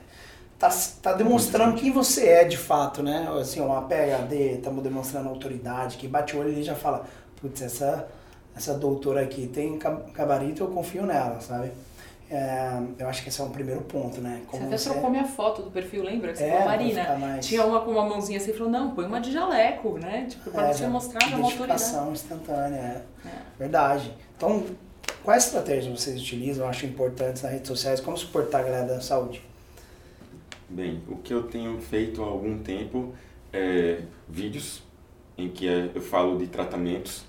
tá, 0.57 0.69
tá 1.01 1.13
demonstrando 1.13 1.75
quem 1.75 1.91
você 1.91 2.27
é 2.27 2.43
de 2.45 2.57
fato, 2.57 3.03
né? 3.03 3.27
Assim, 3.41 3.59
uma 3.59 3.81
PHD, 3.81 4.53
estamos 4.53 4.81
demonstrando 4.83 5.27
autoridade, 5.29 5.97
que 5.97 6.07
bate 6.07 6.35
o 6.35 6.39
olho 6.39 6.51
e 6.53 6.63
já 6.63 6.75
fala, 6.75 7.05
putz, 7.41 7.61
essa, 7.61 8.07
essa 8.55 8.73
doutora 8.73 9.21
aqui 9.21 9.47
tem 9.47 9.77
gabarito, 10.13 10.63
eu 10.63 10.67
confio 10.69 11.05
nela, 11.05 11.41
sabe? 11.41 11.71
É, 12.31 12.79
eu 12.99 13.07
acho 13.07 13.23
que 13.23 13.29
esse 13.29 13.41
é 13.41 13.43
um 13.43 13.49
primeiro 13.49 13.81
ponto, 13.81 14.21
né? 14.21 14.43
Como 14.45 14.61
você 14.61 14.67
até 14.67 14.77
você... 14.77 14.89
trocou 14.91 15.09
minha 15.09 15.25
foto 15.25 15.63
do 15.63 15.71
perfil, 15.71 16.03
lembra? 16.03 16.31
Que 16.31 16.37
você 16.37 16.43
é, 16.43 16.51
falou, 16.51 16.65
Marina, 16.67 17.17
mais... 17.17 17.45
tinha 17.45 17.65
uma 17.65 17.81
com 17.81 17.91
uma 17.91 18.05
mãozinha 18.05 18.37
assim, 18.37 18.53
falou, 18.53 18.69
não, 18.71 18.91
põe 18.91 19.05
uma 19.05 19.19
de 19.19 19.31
jaleco, 19.31 19.97
né? 19.97 20.27
Tipo, 20.29 20.51
pra 20.51 20.67
é, 20.67 20.73
você 20.73 20.87
mostrar 20.87 21.27
uma 21.27 21.45
autoridade. 21.45 22.11
instantânea, 22.11 22.77
é. 22.77 23.27
é. 23.27 23.31
Verdade. 23.57 24.13
Então, 24.37 24.63
quais 25.23 25.45
estratégias 25.45 25.99
vocês 25.99 26.21
utilizam, 26.21 26.65
eu 26.65 26.69
acho 26.69 26.85
importantes 26.85 27.41
nas 27.41 27.51
redes 27.51 27.67
sociais? 27.67 27.99
Como 27.99 28.15
suportar 28.15 28.59
a 28.59 28.63
galera 28.63 28.87
da 28.87 29.01
saúde? 29.01 29.41
Bem, 30.69 31.01
o 31.07 31.15
que 31.17 31.33
eu 31.33 31.43
tenho 31.43 31.81
feito 31.81 32.21
há 32.21 32.27
algum 32.27 32.59
tempo 32.59 33.15
é 33.51 34.01
vídeos 34.27 34.83
em 35.35 35.49
que 35.49 35.65
eu 35.65 36.01
falo 36.01 36.37
de 36.37 36.45
tratamentos, 36.45 37.23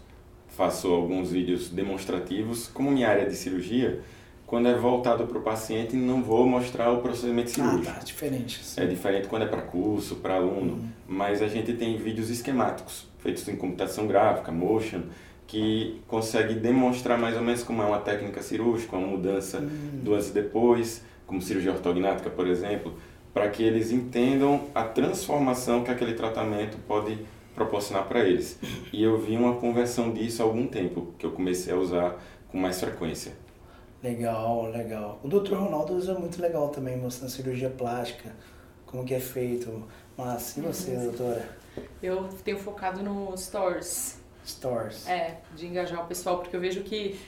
faço 0.49 0.89
alguns 0.89 1.31
vídeos 1.31 1.71
demonstrativos. 1.71 2.67
Como 2.67 2.91
minha 2.91 3.09
área 3.09 3.23
é 3.23 3.25
de 3.25 3.35
cirurgia, 3.35 4.03
quando 4.51 4.67
é 4.67 4.75
voltado 4.75 5.29
para 5.29 5.39
o 5.39 5.43
paciente, 5.43 5.95
não 5.95 6.25
vou 6.25 6.45
mostrar 6.45 6.91
o 6.91 7.01
procedimento 7.01 7.51
cirúrgico. 7.51 7.89
Ah, 7.89 7.93
tá, 7.93 8.01
diferente. 8.01 8.65
Sim. 8.65 8.81
É 8.81 8.85
diferente 8.85 9.29
quando 9.29 9.43
é 9.43 9.47
para 9.47 9.63
curso, 9.63 10.17
para 10.17 10.35
aluno, 10.35 10.73
uhum. 10.73 10.89
mas 11.07 11.41
a 11.41 11.47
gente 11.47 11.73
tem 11.75 11.97
vídeos 11.97 12.31
esquemáticos, 12.31 13.07
feitos 13.21 13.47
em 13.47 13.55
computação 13.55 14.09
gráfica, 14.09 14.51
motion, 14.51 15.03
que 15.47 16.01
consegue 16.09 16.55
demonstrar 16.55 17.17
mais 17.17 17.37
ou 17.37 17.43
menos 17.43 17.63
como 17.63 17.81
é 17.81 17.85
uma 17.87 18.01
técnica 18.01 18.43
cirúrgica, 18.43 18.97
uma 18.97 19.07
mudança 19.07 19.59
uhum. 19.59 20.01
do 20.03 20.15
antes 20.15 20.31
e 20.31 20.33
depois, 20.33 21.05
como 21.29 21.41
cirurgia 21.41 21.71
ortognática, 21.71 22.29
por 22.29 22.49
exemplo, 22.49 22.95
para 23.33 23.49
que 23.51 23.63
eles 23.63 23.93
entendam 23.93 24.65
a 24.75 24.83
transformação 24.83 25.85
que 25.85 25.93
aquele 25.93 26.15
tratamento 26.15 26.77
pode 26.89 27.17
proporcionar 27.55 28.09
para 28.09 28.19
eles. 28.25 28.59
E 28.93 29.01
eu 29.01 29.17
vi 29.17 29.37
uma 29.37 29.55
conversão 29.55 30.13
disso 30.13 30.43
há 30.43 30.45
algum 30.45 30.67
tempo, 30.67 31.15
que 31.17 31.25
eu 31.25 31.31
comecei 31.31 31.73
a 31.73 31.77
usar 31.77 32.21
com 32.49 32.59
mais 32.59 32.81
frequência. 32.81 33.49
Legal, 34.03 34.71
legal. 34.71 35.21
O 35.23 35.29
Dr. 35.29 35.55
Ronaldo 35.55 35.95
usa 35.95 36.15
muito 36.15 36.41
legal 36.41 36.69
também, 36.71 36.97
mostrando 36.97 37.31
cirurgia 37.31 37.69
plástica, 37.69 38.33
como 38.87 39.05
que 39.05 39.15
é 39.15 39.21
feito. 39.21 39.85
Mas 40.17 40.57
e 40.57 40.61
você, 40.61 40.93
uhum. 40.93 41.05
doutora? 41.05 41.49
Eu 42.03 42.29
tenho 42.45 42.59
focado 42.59 43.03
no 43.03 43.37
stores. 43.37 44.19
Stores. 44.45 45.07
É, 45.07 45.39
de 45.55 45.67
engajar 45.67 46.03
o 46.03 46.07
pessoal, 46.07 46.39
porque 46.39 46.57
eu 46.57 46.61
vejo 46.61 46.83
que 46.83 47.21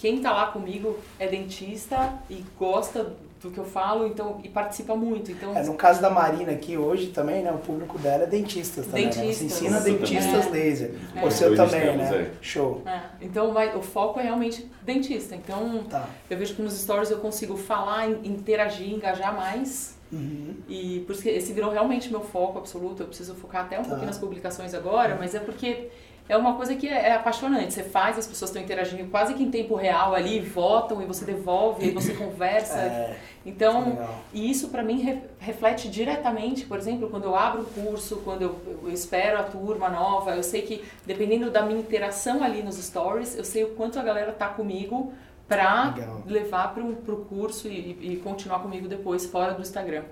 quem 0.00 0.16
está 0.16 0.32
lá 0.32 0.46
comigo 0.46 0.98
é 1.18 1.28
dentista 1.28 2.14
e 2.30 2.42
gosta 2.58 3.12
do 3.42 3.50
que 3.50 3.58
eu 3.58 3.64
falo, 3.66 4.06
então 4.06 4.40
e 4.42 4.48
participa 4.48 4.96
muito. 4.96 5.30
Então 5.30 5.54
é, 5.54 5.62
no 5.62 5.74
caso 5.74 6.00
da 6.00 6.08
Marina 6.08 6.52
aqui 6.52 6.74
hoje 6.76 7.08
também, 7.08 7.42
né, 7.42 7.52
o 7.52 7.58
público 7.58 7.98
dela 7.98 8.24
é 8.24 8.26
dentistas 8.26 8.86
também. 8.86 9.10
Dentistas. 9.10 9.42
Né? 9.42 9.48
Você 9.48 9.64
ensina 9.64 9.80
dentistas 9.80 10.46
é. 10.46 10.50
laser. 10.50 10.94
É. 11.14 11.20
Você 11.20 11.44
é. 11.44 11.54
também, 11.54 11.96
né? 11.98 12.14
É. 12.14 12.30
Show. 12.40 12.82
É. 12.86 13.00
Então 13.20 13.52
vai, 13.52 13.76
o 13.76 13.82
foco 13.82 14.18
é 14.18 14.22
realmente 14.22 14.70
dentista. 14.82 15.36
Então 15.36 15.84
tá. 15.84 16.08
eu 16.30 16.38
vejo 16.38 16.54
que 16.54 16.62
nos 16.62 16.72
stories 16.80 17.10
eu 17.10 17.18
consigo 17.18 17.58
falar, 17.58 18.08
interagir, 18.24 18.90
engajar 18.90 19.36
mais. 19.36 19.98
Uhum. 20.10 20.56
E 20.66 21.04
por 21.06 21.12
isso 21.12 21.22
que 21.22 21.28
esse 21.28 21.52
virou 21.52 21.70
realmente 21.70 22.10
meu 22.10 22.22
foco 22.22 22.58
absoluto. 22.58 23.02
Eu 23.02 23.06
preciso 23.06 23.34
focar 23.34 23.66
até 23.66 23.78
um 23.78 23.82
tá. 23.82 23.88
pouquinho 23.88 24.06
nas 24.06 24.18
publicações 24.18 24.72
agora, 24.72 25.12
uhum. 25.12 25.20
mas 25.20 25.34
é 25.34 25.40
porque 25.40 25.90
é 26.30 26.36
uma 26.36 26.54
coisa 26.54 26.76
que 26.76 26.86
é, 26.86 27.08
é 27.08 27.12
apaixonante. 27.14 27.74
Você 27.74 27.82
faz, 27.82 28.16
as 28.16 28.24
pessoas 28.24 28.50
estão 28.50 28.62
interagindo 28.62 29.10
quase 29.10 29.34
que 29.34 29.42
em 29.42 29.50
tempo 29.50 29.74
real 29.74 30.14
ali, 30.14 30.38
votam 30.38 31.02
e 31.02 31.04
você 31.04 31.24
devolve, 31.24 31.88
e 31.88 31.90
você 31.90 32.14
conversa. 32.14 32.78
É, 32.78 33.16
então, 33.44 33.98
e 34.32 34.48
isso 34.48 34.68
para 34.68 34.80
mim 34.80 35.00
re, 35.02 35.22
reflete 35.40 35.88
diretamente, 35.88 36.64
por 36.66 36.78
exemplo, 36.78 37.10
quando 37.10 37.24
eu 37.24 37.34
abro 37.34 37.62
o 37.62 37.64
curso, 37.64 38.18
quando 38.24 38.42
eu, 38.42 38.56
eu, 38.84 38.92
espero 38.92 39.40
a 39.40 39.42
turma 39.42 39.88
nova, 39.88 40.36
eu 40.36 40.44
sei 40.44 40.62
que 40.62 40.84
dependendo 41.04 41.50
da 41.50 41.62
minha 41.62 41.80
interação 41.80 42.44
ali 42.44 42.62
nos 42.62 42.76
stories, 42.76 43.36
eu 43.36 43.44
sei 43.44 43.64
o 43.64 43.70
quanto 43.70 43.98
a 43.98 44.02
galera 44.02 44.30
tá 44.30 44.46
comigo 44.46 45.12
para 45.48 45.96
levar 46.26 46.72
para 46.72 46.84
o 46.84 47.24
curso 47.24 47.66
e, 47.66 47.98
e 48.00 48.16
continuar 48.22 48.60
comigo 48.60 48.86
depois 48.86 49.26
fora 49.26 49.52
do 49.52 49.62
Instagram. 49.62 50.04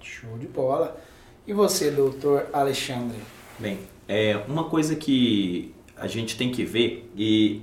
Show 0.00 0.38
de 0.38 0.46
bola. 0.46 0.96
E 1.44 1.52
você, 1.52 1.90
doutor 1.90 2.46
Alexandre? 2.52 3.18
Bem, 3.58 3.80
é 4.08 4.40
uma 4.48 4.64
coisa 4.64 4.94
que 4.96 5.74
a 5.96 6.06
gente 6.06 6.36
tem 6.36 6.50
que 6.50 6.64
ver 6.64 7.10
e 7.16 7.62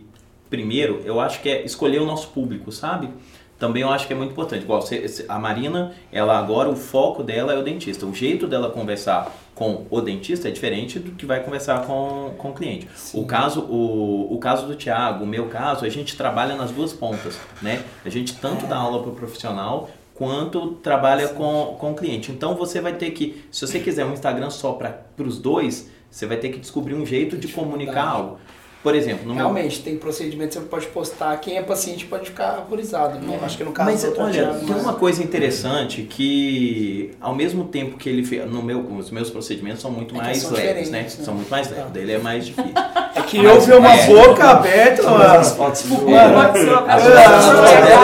primeiro 0.49 1.01
eu 1.05 1.19
acho 1.19 1.41
que 1.41 1.49
é 1.49 1.63
escolher 1.63 2.01
o 2.01 2.05
nosso 2.05 2.29
público, 2.29 2.71
sabe? 2.71 3.09
Também 3.57 3.81
eu 3.81 3.89
acho 3.89 4.07
que 4.07 4.11
é 4.11 4.15
muito 4.15 4.31
importante. 4.31 4.63
Igual 4.63 4.83
a 5.29 5.39
Marina, 5.39 5.93
ela 6.11 6.37
agora 6.37 6.67
o 6.67 6.75
foco 6.75 7.23
dela 7.23 7.53
é 7.53 7.57
o 7.57 7.63
dentista. 7.63 8.05
O 8.05 8.13
jeito 8.13 8.45
dela 8.45 8.69
conversar 8.69 9.31
com 9.55 9.85
o 9.89 10.01
dentista 10.01 10.49
é 10.49 10.51
diferente 10.51 10.99
do 10.99 11.11
que 11.11 11.25
vai 11.25 11.41
conversar 11.41 11.85
com, 11.85 12.33
com 12.37 12.49
o 12.49 12.53
cliente. 12.53 12.89
O 13.13 13.25
caso, 13.25 13.61
o, 13.61 14.33
o 14.33 14.37
caso 14.37 14.67
do 14.67 14.75
Tiago, 14.75 15.23
o 15.23 15.27
meu 15.27 15.47
caso, 15.47 15.85
a 15.85 15.89
gente 15.89 16.17
trabalha 16.17 16.55
nas 16.55 16.71
duas 16.71 16.91
pontas, 16.91 17.39
né? 17.61 17.83
A 18.03 18.09
gente 18.09 18.35
tanto 18.35 18.65
dá 18.65 18.75
aula 18.75 19.01
para 19.01 19.11
o 19.11 19.15
profissional 19.15 19.89
quanto 20.13 20.71
trabalha 20.83 21.29
com, 21.29 21.77
com 21.79 21.91
o 21.91 21.95
cliente. 21.95 22.31
Então 22.31 22.55
você 22.55 22.81
vai 22.81 22.93
ter 22.93 23.11
que, 23.11 23.45
se 23.51 23.65
você 23.65 23.79
quiser 23.79 24.05
um 24.05 24.13
Instagram 24.13 24.49
só 24.49 24.73
para 24.73 25.05
os 25.19 25.39
dois, 25.39 25.89
você 26.13 26.27
vai 26.27 26.37
ter 26.37 26.49
que 26.49 26.59
descobrir 26.59 26.93
um 26.93 27.03
jeito 27.03 27.35
de 27.35 27.47
comunicar 27.47 28.03
algo. 28.03 28.37
Por 28.83 28.93
exemplo, 28.93 29.25
no 29.25 29.33
Realmente, 29.33 29.77
meu... 29.77 29.83
tem 29.85 29.97
procedimento 29.97 30.49
que 30.49 30.61
você 30.61 30.69
pode 30.69 30.87
postar, 30.87 31.35
quem 31.37 31.57
é 31.57 31.61
paciente 31.63 32.05
pode 32.05 32.25
ficar 32.25 32.59
horrorizado. 32.59 33.17
Né? 33.17 33.39
Acho 33.41 33.57
que 33.57 33.63
no 33.63 33.71
caso 33.71 33.89
Mas 33.89 34.03
olha, 34.17 34.53
tem 34.53 34.75
uma 34.75 34.93
coisa 34.93 35.23
interessante 35.23 36.03
que 36.03 37.11
ao 37.19 37.33
mesmo 37.33 37.63
tempo 37.63 37.97
que 37.97 38.09
ele 38.09 38.23
fez, 38.23 38.45
no 38.45 38.61
meu, 38.61 38.81
os 38.81 39.09
meus 39.09 39.29
procedimentos 39.29 39.81
são 39.81 39.89
muito 39.89 40.13
é 40.15 40.17
mais 40.19 40.51
leves, 40.51 40.91
né? 40.91 41.03
né? 41.03 41.09
São 41.09 41.33
muito 41.33 41.49
mais 41.49 41.69
leves, 41.69 41.85
tá. 41.85 41.89
dele 41.89 42.11
é 42.11 42.19
mais 42.19 42.45
difícil. 42.45 42.73
É 43.15 43.21
que 43.21 43.37
eu 43.37 43.61
vi 43.61 43.73
uma 43.73 43.93
é, 43.93 44.07
boca 44.07 44.43
aberta, 44.43 45.03
mano. 45.03 45.23
As 45.23 45.55
fotos 45.55 45.83
do 45.83 45.97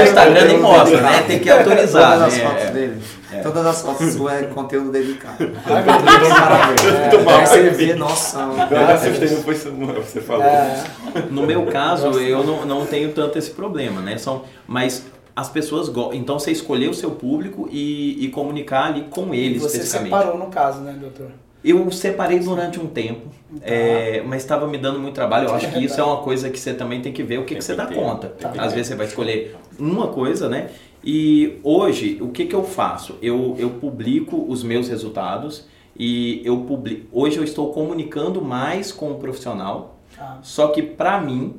Instagram 0.04 0.46
nem 0.46 0.60
mostra, 0.60 1.02
né? 1.02 1.24
Tem 1.26 1.40
que 1.40 1.50
autorizar. 1.50 2.22
As 2.22 2.38
né? 2.38 2.44
fotos 2.44 2.70
dele. 2.70 3.02
É. 3.32 3.42
Todas 3.42 3.66
as 3.66 3.82
fotos 3.82 4.14
suas 4.14 4.42
é 4.42 4.44
conteúdo 4.46 4.92
dedicado. 4.92 5.52
Ai, 5.66 5.84
meu 5.84 6.20
Deus, 6.20 6.30
parabéns. 6.30 6.86
É, 6.86 7.24
mal. 7.24 7.46
Você 7.46 7.70
vê, 7.70 7.96
nossa. 7.96 8.40
Eu 8.40 8.88
assustei 8.88 9.28
depois 9.28 9.64
você 9.64 10.22
falou. 10.22 10.44
É. 10.44 10.84
No 11.30 11.46
meu 11.46 11.66
caso, 11.68 12.08
eu 12.20 12.44
não, 12.44 12.66
não 12.66 12.86
tenho 12.86 13.14
tanto 13.14 13.38
esse 13.38 13.52
problema, 13.52 14.02
né? 14.02 14.18
São, 14.18 14.44
mas 14.68 15.06
as 15.36 15.50
pessoas 15.50 15.88
gostam. 15.90 16.20
Então 16.20 16.38
você 16.38 16.52
escolher 16.52 16.90
o 16.90 16.94
seu 16.94 17.12
público 17.12 17.70
e, 17.72 18.26
e 18.26 18.30
comunicar 18.30 18.88
ali 18.88 19.06
com 19.10 19.34
eles 19.34 19.62
você 19.62 19.78
especificamente. 19.78 20.12
Você 20.12 20.18
separou 20.18 20.38
no 20.38 20.48
caso, 20.48 20.82
né, 20.82 20.96
doutor? 21.00 21.28
Eu 21.64 21.92
separei 21.92 22.40
durante 22.40 22.80
um 22.80 22.88
tempo, 22.88 23.28
tá. 23.28 23.66
é, 23.66 24.24
mas 24.26 24.42
estava 24.42 24.66
me 24.66 24.78
dando 24.78 24.98
muito 24.98 25.16
trabalho. 25.16 25.50
Eu 25.50 25.56
acho 25.56 25.70
que 25.72 25.84
isso 25.84 26.00
é 26.00 26.04
uma 26.04 26.18
coisa 26.18 26.50
que 26.50 26.60
você 26.60 26.74
também 26.74 27.02
tem 27.02 27.12
que 27.12 27.22
ver 27.22 27.38
o 27.38 27.46
que, 27.46 27.56
que 27.56 27.64
você 27.64 27.76
dá 27.76 27.86
conta. 27.86 28.30
Tá. 28.30 28.54
Às 28.58 28.74
vezes 28.74 28.88
você 28.88 28.96
vai 28.96 29.08
escolher 29.08 29.56
uma 29.78 30.08
coisa, 30.08 30.48
né? 30.48 30.70
E 31.04 31.60
hoje, 31.64 32.18
o 32.22 32.30
que, 32.30 32.46
que 32.46 32.56
eu 32.56 32.64
faço? 32.64 33.18
Eu, 33.22 33.56
eu 33.58 33.70
publico 33.72 34.46
os 34.50 34.64
meus 34.64 34.90
resultados 34.90 35.66
e 35.98 36.42
eu 36.44 36.62
publico. 36.62 37.08
Hoje 37.12 37.38
eu 37.38 37.44
estou 37.44 37.72
comunicando 37.74 38.42
mais 38.42 38.92
com 38.92 39.12
o 39.12 39.16
profissional, 39.16 39.98
ah. 40.18 40.40
só 40.42 40.68
que 40.68 40.82
para 40.82 41.20
mim 41.22 41.56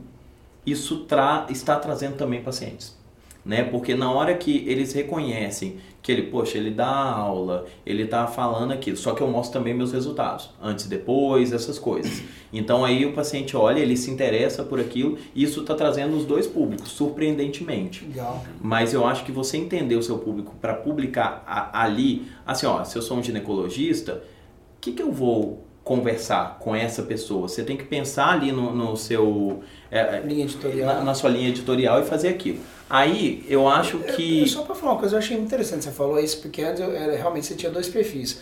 isso 0.66 1.04
tra 1.04 1.46
está 1.48 1.76
trazendo 1.76 2.16
também 2.16 2.42
pacientes 2.42 2.99
né? 3.44 3.64
Porque 3.64 3.94
na 3.94 4.10
hora 4.12 4.34
que 4.34 4.64
eles 4.66 4.92
reconhecem 4.92 5.78
que 6.02 6.10
ele, 6.10 6.22
poxa, 6.22 6.56
ele 6.56 6.70
dá 6.70 6.88
aula, 6.88 7.66
ele 7.84 8.06
tá 8.06 8.26
falando 8.26 8.72
aquilo, 8.72 8.96
só 8.96 9.12
que 9.12 9.20
eu 9.20 9.28
mostro 9.28 9.58
também 9.58 9.74
meus 9.74 9.92
resultados, 9.92 10.50
antes 10.62 10.86
e 10.86 10.88
depois, 10.88 11.52
essas 11.52 11.78
coisas. 11.78 12.22
Então 12.52 12.84
aí 12.84 13.04
o 13.04 13.12
paciente 13.12 13.56
olha, 13.56 13.78
ele 13.80 13.96
se 13.96 14.10
interessa 14.10 14.62
por 14.64 14.80
aquilo, 14.80 15.18
e 15.34 15.42
isso 15.42 15.60
está 15.60 15.74
trazendo 15.74 16.16
os 16.16 16.24
dois 16.24 16.46
públicos, 16.46 16.90
surpreendentemente. 16.90 18.04
Legal. 18.06 18.42
Mas 18.60 18.94
eu 18.94 19.06
acho 19.06 19.24
que 19.24 19.32
você 19.32 19.56
entender 19.56 19.96
o 19.96 20.02
seu 20.02 20.18
público 20.18 20.54
para 20.60 20.74
publicar 20.74 21.44
a, 21.46 21.82
ali, 21.82 22.26
assim, 22.46 22.66
ó, 22.66 22.82
se 22.82 22.96
eu 22.96 23.02
sou 23.02 23.18
um 23.18 23.22
ginecologista, 23.22 24.24
o 24.76 24.80
que, 24.80 24.92
que 24.92 25.02
eu 25.02 25.12
vou 25.12 25.64
conversar 25.90 26.58
com 26.60 26.72
essa 26.72 27.02
pessoa? 27.02 27.48
Você 27.48 27.64
tem 27.64 27.76
que 27.76 27.82
pensar 27.82 28.28
ali 28.28 28.52
no, 28.52 28.72
no 28.72 28.96
seu... 28.96 29.60
É, 29.90 30.20
linha 30.20 30.44
editorial. 30.44 30.86
Na, 30.86 31.00
na 31.02 31.14
sua 31.14 31.28
linha 31.28 31.48
editorial 31.48 32.00
e 32.00 32.04
fazer 32.04 32.28
aquilo. 32.28 32.60
Aí 32.88 33.44
eu 33.48 33.66
acho 33.66 33.98
que. 33.98 34.48
só 34.48 34.62
para 34.62 34.76
falar 34.76 34.92
uma 34.92 35.00
coisa, 35.00 35.16
eu 35.16 35.18
achei 35.18 35.36
interessante. 35.36 35.82
Você 35.82 35.90
falou 35.90 36.20
isso 36.20 36.40
porque 36.40 36.62
antes 36.62 36.80
eu, 36.80 36.92
realmente 36.92 37.44
você 37.46 37.56
tinha 37.56 37.72
dois 37.72 37.88
perfis. 37.88 38.40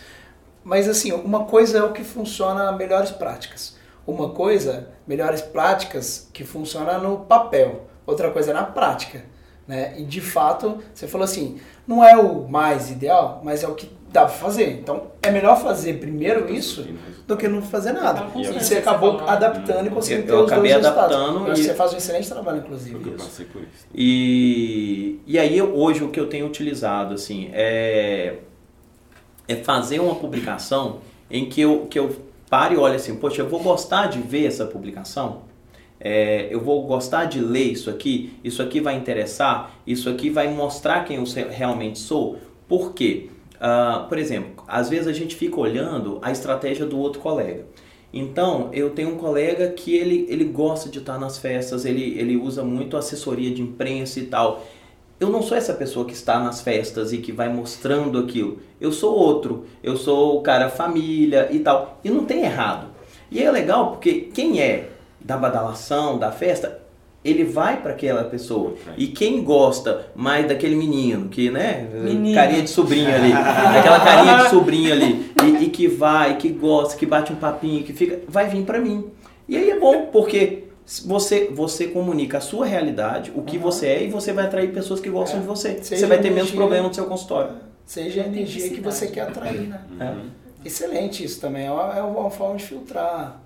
Mas 0.63 0.87
assim, 0.87 1.11
uma 1.11 1.45
coisa 1.45 1.79
é 1.79 1.83
o 1.83 1.91
que 1.91 2.03
funciona 2.03 2.71
melhores 2.71 3.09
práticas. 3.09 3.75
Uma 4.05 4.29
coisa, 4.29 4.89
melhores 5.07 5.41
práticas 5.41 6.29
que 6.31 6.43
funciona 6.43 6.99
no 6.99 7.21
papel. 7.21 7.87
Outra 8.05 8.29
coisa 8.29 8.51
é 8.51 8.53
na 8.53 8.63
prática. 8.63 9.25
Né? 9.67 9.95
E 9.97 10.03
de 10.03 10.21
fato, 10.21 10.77
você 10.93 11.07
falou 11.07 11.25
assim, 11.25 11.59
não 11.87 12.03
é 12.03 12.15
o 12.15 12.47
mais 12.47 12.91
ideal, 12.91 13.41
mas 13.43 13.63
é 13.63 13.67
o 13.67 13.73
que 13.73 13.89
dá 14.11 14.21
para 14.21 14.29
fazer. 14.29 14.71
Então, 14.71 15.03
é 15.21 15.31
melhor 15.31 15.61
fazer 15.61 15.99
primeiro 15.99 16.51
isso 16.51 16.87
do 17.27 17.37
que 17.37 17.47
não 17.47 17.61
fazer 17.61 17.91
nada. 17.91 18.27
E 18.35 18.47
você 18.47 18.77
acabou 18.77 19.19
adaptando 19.27 19.87
e 19.87 19.89
conseguindo 19.89 20.27
ter 20.27 20.33
eu 20.33 20.43
os 20.43 20.51
acabei 20.51 20.73
dois 20.73 20.85
adaptando 20.85 21.45
resultados. 21.45 21.59
E... 21.59 21.63
Você 21.63 21.73
faz 21.75 21.93
um 21.93 21.97
excelente 21.97 22.29
trabalho, 22.29 22.57
inclusive. 22.59 23.09
Eu 23.09 23.13
passei 23.13 23.45
por 23.45 23.61
isso. 23.61 23.87
E, 23.93 25.19
e 25.27 25.37
aí, 25.37 25.61
hoje, 25.61 26.03
o 26.03 26.09
que 26.09 26.19
eu 26.19 26.27
tenho 26.27 26.47
utilizado, 26.47 27.13
assim, 27.13 27.49
é, 27.53 28.37
é 29.47 29.55
fazer 29.55 29.99
uma 29.99 30.15
publicação 30.15 30.99
em 31.29 31.47
que 31.47 31.61
eu, 31.61 31.85
que 31.89 31.99
eu 31.99 32.15
pare 32.49 32.75
e 32.75 32.77
olhe 32.77 32.95
assim, 32.95 33.15
poxa, 33.15 33.41
eu 33.41 33.47
vou 33.47 33.61
gostar 33.61 34.07
de 34.07 34.19
ver 34.19 34.47
essa 34.47 34.65
publicação? 34.65 35.49
É, 35.99 36.47
eu 36.49 36.61
vou 36.61 36.87
gostar 36.87 37.25
de 37.25 37.41
ler 37.41 37.73
isso 37.73 37.89
aqui? 37.89 38.33
Isso 38.43 38.61
aqui 38.61 38.79
vai 38.79 38.95
interessar? 38.95 39.73
Isso 39.85 40.09
aqui 40.09 40.29
vai 40.29 40.47
mostrar 40.47 41.03
quem 41.03 41.17
eu 41.17 41.23
realmente 41.49 41.99
sou? 41.99 42.37
Por 42.67 42.93
quê? 42.93 43.29
Uh, 43.59 44.07
por 44.07 44.17
exemplo, 44.17 44.63
às 44.67 44.89
vezes 44.89 45.07
a 45.07 45.13
gente 45.13 45.35
fica 45.35 45.59
olhando 45.59 46.17
a 46.21 46.31
estratégia 46.31 46.85
do 46.85 46.97
outro 46.97 47.19
colega. 47.19 47.65
Então, 48.11 48.69
eu 48.73 48.89
tenho 48.91 49.09
um 49.09 49.17
colega 49.17 49.69
que 49.69 49.95
ele, 49.95 50.25
ele 50.29 50.45
gosta 50.45 50.89
de 50.89 50.99
estar 50.99 51.19
nas 51.19 51.37
festas, 51.37 51.85
ele, 51.85 52.17
ele 52.17 52.37
usa 52.37 52.63
muito 52.63 52.97
assessoria 52.97 53.51
de 53.51 53.61
imprensa 53.61 54.19
e 54.19 54.25
tal. 54.25 54.65
Eu 55.19 55.29
não 55.29 55.41
sou 55.41 55.57
essa 55.57 55.73
pessoa 55.73 56.05
que 56.05 56.13
está 56.13 56.39
nas 56.39 56.61
festas 56.61 57.11
e 57.11 57.17
que 57.17 57.31
vai 57.31 57.49
mostrando 57.49 58.17
aquilo. 58.17 58.59
Eu 58.79 58.91
sou 58.91 59.13
outro. 59.13 59.65
Eu 59.83 59.97
sou 59.97 60.37
o 60.37 60.41
cara 60.41 60.69
família 60.69 61.49
e 61.51 61.59
tal. 61.59 61.99
E 62.03 62.09
não 62.09 62.23
tem 62.23 62.43
errado. 62.43 62.87
E 63.29 63.43
é 63.43 63.51
legal 63.51 63.91
porque 63.91 64.29
quem 64.33 64.61
é 64.61 64.89
da 65.19 65.37
badalação, 65.37 66.17
da 66.17 66.31
festa, 66.31 66.81
ele 67.23 67.43
vai 67.43 67.81
para 67.81 67.91
aquela 67.91 68.23
pessoa. 68.23 68.75
E 68.97 69.07
quem 69.07 69.43
gosta 69.43 70.07
mais 70.15 70.47
daquele 70.47 70.75
menino, 70.75 71.27
que, 71.27 71.49
né? 71.51 71.87
Menino. 71.93 72.33
Carinha 72.33 72.61
de 72.61 72.69
sobrinho 72.69 73.13
ali. 73.13 73.33
aquela 73.33 73.99
carinha 73.99 74.37
de 74.43 74.49
sobrinho 74.49 74.93
ali. 74.93 75.31
E, 75.43 75.65
e, 75.65 75.69
que 75.69 75.87
vai, 75.87 76.37
que 76.37 76.49
gosta, 76.49 76.97
que 76.97 77.05
bate 77.05 77.33
um 77.33 77.35
papinho, 77.35 77.83
que 77.83 77.91
fica. 77.91 78.19
Vai 78.27 78.47
vir 78.47 78.63
para 78.63 78.79
mim. 78.79 79.05
E 79.47 79.57
aí 79.57 79.69
é 79.69 79.79
bom, 79.79 80.07
porque 80.11 80.63
você, 81.05 81.49
você 81.51 81.87
comunica 81.87 82.37
a 82.37 82.41
sua 82.41 82.65
realidade, 82.65 83.31
o 83.35 83.41
que 83.41 83.57
uhum. 83.57 83.63
você 83.63 83.87
é, 83.87 84.03
e 84.03 84.09
você 84.09 84.31
vai 84.31 84.45
atrair 84.45 84.71
pessoas 84.71 84.99
que 84.99 85.09
gostam 85.09 85.39
é. 85.39 85.41
de 85.41 85.47
você. 85.47 85.83
Seja 85.83 86.01
você 86.01 86.05
vai 86.07 86.19
ter 86.19 86.29
menos 86.29 86.51
problema 86.51 86.87
no 86.87 86.93
seu 86.93 87.05
consultório. 87.05 87.51
Seja 87.85 88.23
a 88.23 88.27
energia 88.27 88.69
que 88.69 88.79
você 88.79 89.07
quer 89.07 89.21
atrair, 89.21 89.67
né? 89.67 89.81
Uhum. 89.99 90.29
Excelente 90.63 91.23
isso 91.23 91.41
também. 91.41 91.65
É 91.65 91.71
uma, 91.71 91.97
é 91.97 92.01
uma 92.01 92.29
forma 92.29 92.55
de 92.55 92.63
filtrar 92.63 93.41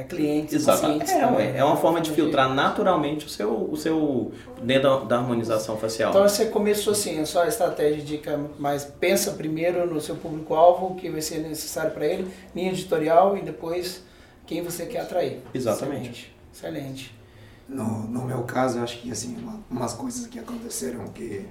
é 0.00 0.04
clientes, 0.04 0.54
Exatamente. 0.54 1.10
É, 1.10 1.58
é 1.58 1.64
uma 1.64 1.76
forma 1.76 2.00
de 2.00 2.10
filtrar 2.10 2.52
naturalmente 2.52 3.26
o 3.26 3.28
seu, 3.28 3.70
o 3.70 3.76
seu 3.76 4.32
dentro 4.62 5.00
da, 5.00 5.04
da, 5.04 5.16
harmonização 5.18 5.76
facial. 5.76 6.10
Então 6.10 6.22
você 6.22 6.46
começou 6.46 6.92
assim, 6.92 7.20
a 7.20 7.26
sua 7.26 7.46
estratégia 7.46 8.02
de 8.02 8.20
mas 8.58 8.84
pensa 8.84 9.32
primeiro 9.32 9.86
no 9.86 10.00
seu 10.00 10.16
público-alvo, 10.16 10.86
o 10.86 10.94
que 10.94 11.10
vai 11.10 11.20
ser 11.20 11.38
necessário 11.38 11.92
para 11.92 12.06
ele, 12.06 12.30
linha 12.54 12.70
editorial 12.70 13.36
e 13.36 13.42
depois 13.42 14.02
quem 14.46 14.62
você 14.62 14.86
quer 14.86 15.00
atrair. 15.00 15.40
Exatamente. 15.54 16.32
Excelente. 16.52 17.10
Excelente. 17.10 17.20
No, 17.68 18.08
no 18.08 18.24
meu 18.24 18.42
caso, 18.42 18.78
eu 18.78 18.82
acho 18.82 18.98
que 18.98 19.12
assim, 19.12 19.36
uma, 19.36 19.60
umas 19.70 19.92
coisas 19.92 20.26
que 20.26 20.38
aconteceram 20.38 21.06
que 21.08 21.46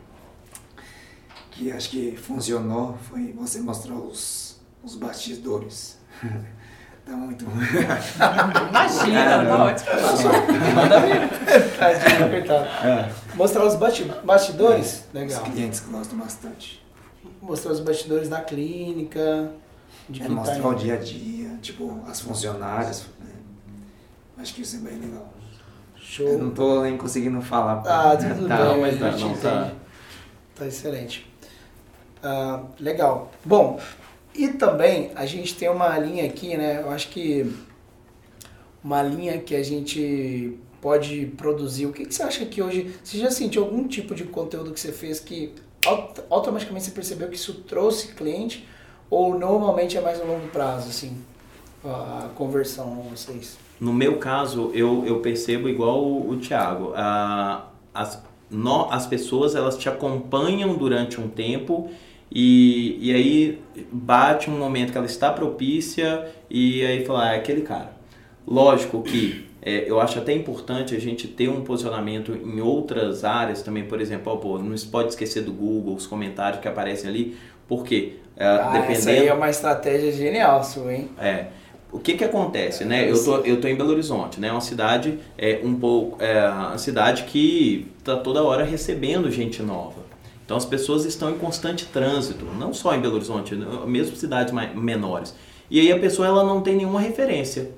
que 1.52 1.72
acho 1.72 1.90
que 1.90 2.16
funcionou 2.16 2.98
foi 3.10 3.34
você 3.34 3.60
mostrar 3.60 3.96
os, 3.96 4.60
os 4.84 4.96
bastidores. 4.96 5.98
Tá 7.10 7.16
muito 7.18 7.44
ruim. 7.44 7.66
Imagina, 8.70 9.20
é, 9.20 9.46
tá 9.46 9.66
ótimo. 9.66 9.90
Manda 10.76 11.00
ver. 11.00 12.30
Coitado. 12.30 12.66
É. 12.88 13.12
Mostrar 13.34 13.66
os 13.66 13.76
bastidores? 14.24 15.06
É. 15.12 15.18
Legal. 15.18 15.42
Os 15.42 15.50
clientes 15.50 15.80
gostam 15.90 16.20
bastante. 16.20 16.86
Mostrar 17.42 17.72
os 17.72 17.80
bastidores 17.80 18.30
da 18.30 18.42
clínica. 18.42 19.52
De 20.08 20.22
é, 20.22 20.30
mostrar 20.30 20.62
tá 20.62 20.68
o 20.68 20.76
dia 20.76 20.94
a 20.94 20.98
dia, 20.98 21.58
tipo, 21.64 22.00
as 22.08 22.22
funcionárias. 22.22 23.08
Né? 23.20 23.34
Acho 24.38 24.54
que 24.54 24.62
isso 24.62 24.76
é 24.76 24.80
bem 24.80 25.00
legal. 25.00 25.34
Show. 25.96 26.28
Eu 26.28 26.38
não 26.38 26.52
tô 26.52 26.84
nem 26.84 26.96
conseguindo 26.96 27.42
falar. 27.42 27.82
Ah, 27.88 28.16
tudo 28.16 28.48
tá, 28.48 28.74
bem, 28.74 28.82
mas 28.82 29.00
tá, 29.00 29.12
não 29.18 29.36
tá. 29.36 29.72
Tá 30.56 30.68
excelente. 30.68 31.28
Uh, 32.24 32.68
legal. 32.80 33.32
Bom, 33.44 33.80
e 34.40 34.54
também 34.54 35.12
a 35.16 35.26
gente 35.26 35.56
tem 35.56 35.70
uma 35.70 35.98
linha 35.98 36.26
aqui, 36.26 36.56
né? 36.56 36.82
Eu 36.82 36.90
acho 36.92 37.10
que 37.10 37.52
uma 38.84 39.04
linha 39.04 39.38
que 39.40 39.56
a 39.56 39.64
gente 39.64 40.58
pode 40.82 41.26
produzir. 41.38 41.86
O 41.86 41.92
que, 41.92 42.06
que 42.06 42.14
você 42.14 42.24
acha 42.24 42.46
que 42.46 42.62
hoje. 42.62 42.96
Você 43.04 43.18
já 43.18 43.30
sentiu 43.30 43.64
algum 43.64 43.88
tipo 43.88 44.16
de 44.16 44.24
conteúdo 44.24 44.72
que 44.72 44.80
você 44.80 44.92
fez 44.92 45.20
que 45.20 45.54
automaticamente 46.30 46.86
você 46.86 46.92
percebeu 46.92 47.28
que 47.28 47.36
isso 47.36 47.54
trouxe 47.68 48.14
cliente? 48.14 48.66
Ou 49.10 49.38
normalmente 49.38 49.98
é 49.98 50.02
mais 50.02 50.22
a 50.22 50.24
longo 50.24 50.48
prazo, 50.50 50.90
assim, 50.90 51.18
a 51.84 52.30
conversão 52.36 52.96
com 52.96 53.10
vocês? 53.10 53.58
No 53.80 53.92
meu 53.92 54.20
caso, 54.20 54.72
eu, 54.74 55.04
eu 55.06 55.20
percebo 55.20 55.68
igual 55.68 56.04
o, 56.04 56.30
o 56.30 56.38
Thiago. 56.38 56.92
Uh, 56.92 57.62
as, 57.94 58.22
no, 58.50 58.92
as 58.92 59.08
pessoas 59.08 59.56
elas 59.56 59.78
te 59.78 59.90
acompanham 59.90 60.76
durante 60.76 61.20
um 61.20 61.28
tempo 61.28 61.90
e, 62.32 62.98
e 63.02 63.14
aí 63.14 63.62
bate 63.92 64.50
um 64.50 64.58
momento 64.58 64.92
que 64.92 64.98
ela 64.98 65.08
está 65.08 65.32
propícia 65.32 66.28
e 66.50 66.86
aí 66.86 67.06
fala, 67.06 67.30
ah, 67.30 67.34
é 67.34 67.38
aquele 67.38 67.62
cara. 67.62 67.94
Lógico 68.48 69.02
que 69.02 69.48
é, 69.62 69.90
eu 69.90 70.00
acho 70.00 70.20
até 70.20 70.34
importante 70.34 70.96
a 70.96 71.00
gente 71.00 71.28
ter 71.28 71.50
um 71.50 71.62
posicionamento 71.62 72.34
em 72.34 72.62
outras 72.62 73.24
áreas 73.24 73.62
também, 73.62 73.84
por 73.84 74.00
exemplo, 74.00 74.32
ó, 74.32 74.38
pô, 74.38 74.58
não 74.58 74.76
se 74.78 74.88
pode 74.88 75.10
esquecer 75.10 75.44
do 75.44 75.52
Google, 75.52 75.96
os 75.96 76.08
comentários 76.08 76.62
que 76.62 76.68
aparecem 76.68 77.10
ali, 77.10 77.38
porque 77.68 78.14
é, 78.38 78.46
ah, 78.46 78.70
dependendo... 78.72 78.92
Essa 78.92 79.10
aí 79.12 79.28
é 79.28 79.34
uma 79.34 79.50
estratégia 79.50 80.12
genial 80.12 80.64
sua, 80.64 80.94
hein? 80.94 81.10
É. 81.20 81.48
O 81.92 82.00
que 82.00 82.14
que 82.14 82.24
acontece, 82.24 82.86
né? 82.86 83.10
Eu 83.10 83.24
tô, 83.24 83.38
eu 83.38 83.60
tô 83.60 83.68
em 83.68 83.76
Belo 83.76 83.90
Horizonte, 83.90 84.40
né? 84.40 84.52
Uma 84.52 84.62
cidade 84.62 85.18
é 85.36 85.60
um 85.64 85.74
pouco, 85.74 86.24
é 86.24 86.48
uma 86.48 86.78
cidade 86.78 87.24
que 87.24 87.88
tá 88.04 88.16
toda 88.16 88.44
hora 88.44 88.64
recebendo 88.64 89.30
gente 89.32 89.64
nova. 89.64 90.09
Então 90.50 90.58
as 90.58 90.66
pessoas 90.66 91.06
estão 91.06 91.30
em 91.30 91.38
constante 91.38 91.86
trânsito, 91.86 92.44
não 92.44 92.74
só 92.74 92.96
em 92.96 93.00
Belo 93.00 93.18
Horizonte, 93.18 93.54
né, 93.54 93.68
mesmo 93.86 94.16
cidades 94.16 94.52
menores. 94.74 95.36
E 95.70 95.80
aí 95.80 95.92
a 95.92 96.00
pessoa 96.00 96.28
ela 96.28 96.44
não 96.44 96.60
tem 96.60 96.76
nenhuma 96.76 97.00
referência, 97.00 97.70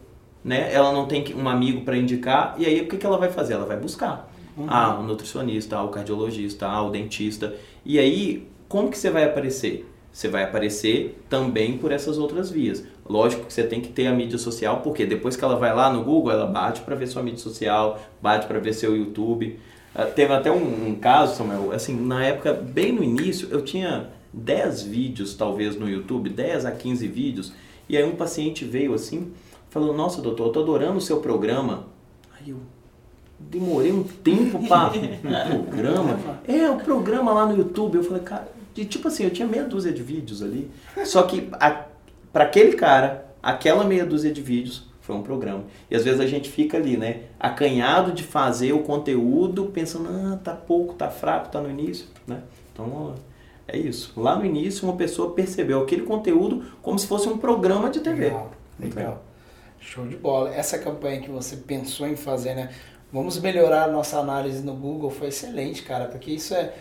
né? 0.42 0.74
Ela 0.74 0.94
não 0.94 1.06
tem 1.06 1.36
um 1.36 1.50
amigo 1.50 1.84
para 1.84 1.98
indicar 1.98 2.56
e 2.58 2.66
aí 2.66 2.80
o 2.80 2.88
que, 2.88 2.96
que 2.96 3.06
ela 3.06 3.18
vai 3.18 3.28
fazer? 3.28 3.56
Ela 3.56 3.66
vai 3.66 3.76
buscar. 3.76 4.32
Uhum. 4.56 4.68
Ah, 4.70 4.98
o 4.98 5.04
nutricionista, 5.04 5.76
ah, 5.76 5.84
o 5.84 5.90
cardiologista, 5.90 6.66
ah, 6.66 6.82
o 6.82 6.90
dentista. 6.90 7.54
E 7.84 8.00
aí, 8.00 8.48
como 8.70 8.90
que 8.90 8.98
você 8.98 9.10
vai 9.10 9.26
aparecer? 9.26 9.86
Você 10.10 10.30
vai 10.30 10.44
aparecer 10.44 11.22
também 11.30 11.78
por 11.78 11.92
essas 11.92 12.18
outras 12.18 12.50
vias. 12.50 12.86
Lógico 13.06 13.48
que 13.48 13.52
você 13.52 13.64
tem 13.64 13.82
que 13.82 13.90
ter 13.90 14.08
a 14.08 14.14
mídia 14.14 14.38
social, 14.38 14.80
porque 14.82 15.06
depois 15.06 15.36
que 15.36 15.44
ela 15.44 15.58
vai 15.58 15.76
lá 15.76 15.92
no 15.92 16.06
Google, 16.06 16.32
ela 16.32 16.46
bate 16.46 16.80
para 16.80 16.96
ver 16.96 17.08
sua 17.08 17.22
mídia 17.22 17.40
social, 17.40 18.00
bate 18.22 18.48
para 18.48 18.60
ver 18.60 18.72
seu 18.72 18.96
YouTube. 18.96 19.60
Uh, 19.96 20.12
teve 20.14 20.34
até 20.34 20.52
um, 20.52 20.90
um, 20.90 20.96
caso, 20.96 21.36
Samuel, 21.36 21.72
assim, 21.72 21.96
na 22.00 22.26
época, 22.26 22.54
bem 22.54 22.92
no 22.92 23.04
início, 23.04 23.50
eu 23.52 23.62
tinha 23.62 24.10
10 24.32 24.84
vídeos, 24.84 25.34
talvez, 25.34 25.76
no 25.76 25.90
YouTube, 25.90 26.30
10 26.30 26.66
a 26.66 26.72
15 26.72 27.08
vídeos, 27.08 27.54
e 27.90 27.98
aí 27.98 28.04
um 28.04 28.16
paciente 28.16 28.64
veio 28.64 28.94
assim, 28.94 29.34
falou, 29.70 29.94
nossa, 29.94 30.22
doutor, 30.22 30.48
eu 30.48 30.52
tô 30.54 30.62
adorando 30.62 30.98
o 30.98 31.02
seu 31.02 31.20
programa. 31.20 31.88
Aí 32.40 32.52
eu 32.52 32.58
demorei 33.38 33.92
um 33.92 34.04
tempo 34.04 34.66
para 34.68 34.94
o 35.56 35.64
programa. 35.66 36.20
É, 36.48 36.70
o 36.70 36.78
programa 36.78 37.34
lá 37.34 37.46
no 37.46 37.58
YouTube. 37.58 37.96
Eu 37.96 38.04
falei, 38.04 38.22
cara, 38.22 38.48
de, 38.74 38.86
tipo 38.86 39.08
assim, 39.08 39.24
eu 39.24 39.30
tinha 39.30 39.48
meia 39.48 39.66
dúzia 39.66 39.92
de 39.92 40.02
vídeos 40.02 40.42
ali. 40.42 40.70
Só 41.06 41.24
que 41.24 41.50
para 42.32 42.44
aquele 42.44 42.74
cara, 42.74 43.26
aquela 43.42 43.84
meia 43.84 44.06
dúzia 44.06 44.32
de 44.32 44.42
vídeos 44.42 44.91
foi 45.02 45.16
um 45.16 45.24
programa. 45.24 45.64
E 45.90 45.96
às 45.96 46.04
vezes 46.04 46.20
a 46.20 46.28
gente 46.28 46.50
fica 46.50 46.78
ali, 46.78 46.96
né, 46.96 47.24
acanhado 47.40 48.12
de 48.12 48.24
fazer 48.24 48.72
o 48.74 48.80
conteúdo, 48.80 49.66
pensando, 49.66 50.10
ah, 50.10 50.40
tá 50.42 50.54
pouco, 50.54 50.94
tá 50.94 51.10
fraco, 51.10 51.50
tá 51.50 51.60
no 51.60 51.70
início, 51.70 52.08
né? 52.26 52.42
Então, 52.72 53.16
é 53.68 53.78
isso. 53.78 54.14
Lá 54.20 54.36
no 54.36 54.46
início, 54.46 54.88
uma 54.88 54.96
pessoa 54.96 55.34
percebeu 55.34 55.82
aquele 55.82 56.04
conteúdo 56.04 56.66
como 56.82 56.98
se 56.98 57.08
fosse 57.08 57.28
um 57.28 57.38
programa 57.38 57.90
de 57.90 58.00
TV. 58.00 58.26
Legal, 58.26 58.52
legal. 58.80 59.24
Show 59.80 60.06
de 60.06 60.16
bola. 60.16 60.54
Essa 60.54 60.78
campanha 60.78 61.22
que 61.22 61.30
você 61.30 61.56
pensou 61.56 62.08
em 62.08 62.16
fazer, 62.16 62.54
né? 62.54 62.70
Vamos 63.12 63.40
melhorar 63.40 63.86
a 63.86 63.88
nossa 63.92 64.20
análise 64.20 64.64
no 64.64 64.74
Google, 64.74 65.10
foi 65.10 65.28
excelente, 65.28 65.84
cara, 65.84 66.06
porque 66.06 66.32
isso 66.32 66.54
é. 66.54 66.74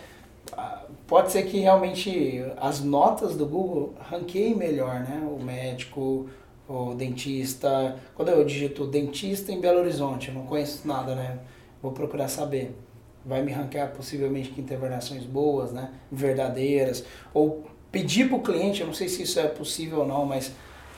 Ah, 0.53 0.83
pode 1.07 1.31
ser 1.31 1.43
que 1.43 1.59
realmente 1.59 2.43
as 2.57 2.81
notas 2.81 3.35
do 3.35 3.45
Google 3.45 3.95
ranqueiem 4.09 4.55
melhor, 4.55 5.01
né? 5.01 5.21
O 5.29 5.41
médico, 5.43 6.29
o 6.71 6.95
dentista. 6.95 7.95
Quando 8.15 8.29
eu 8.29 8.43
digito 8.43 8.87
dentista 8.87 9.51
em 9.51 9.59
Belo 9.59 9.79
Horizonte, 9.79 10.29
eu 10.29 10.33
não 10.33 10.45
conheço 10.45 10.87
nada, 10.87 11.15
né? 11.15 11.39
Vou 11.81 11.91
procurar 11.91 12.27
saber. 12.27 12.75
Vai 13.25 13.41
me 13.43 13.51
ranquear 13.51 13.91
possivelmente 13.91 14.49
que 14.49 14.61
intervenções 14.61 15.23
boas, 15.23 15.71
né? 15.71 15.91
Verdadeiras. 16.11 17.03
Ou 17.33 17.65
pedir 17.91 18.27
para 18.27 18.37
o 18.37 18.41
cliente, 18.41 18.81
eu 18.81 18.87
não 18.87 18.93
sei 18.93 19.09
se 19.09 19.23
isso 19.23 19.39
é 19.39 19.47
possível 19.47 19.99
ou 19.99 20.07
não, 20.07 20.25
mas 20.25 20.51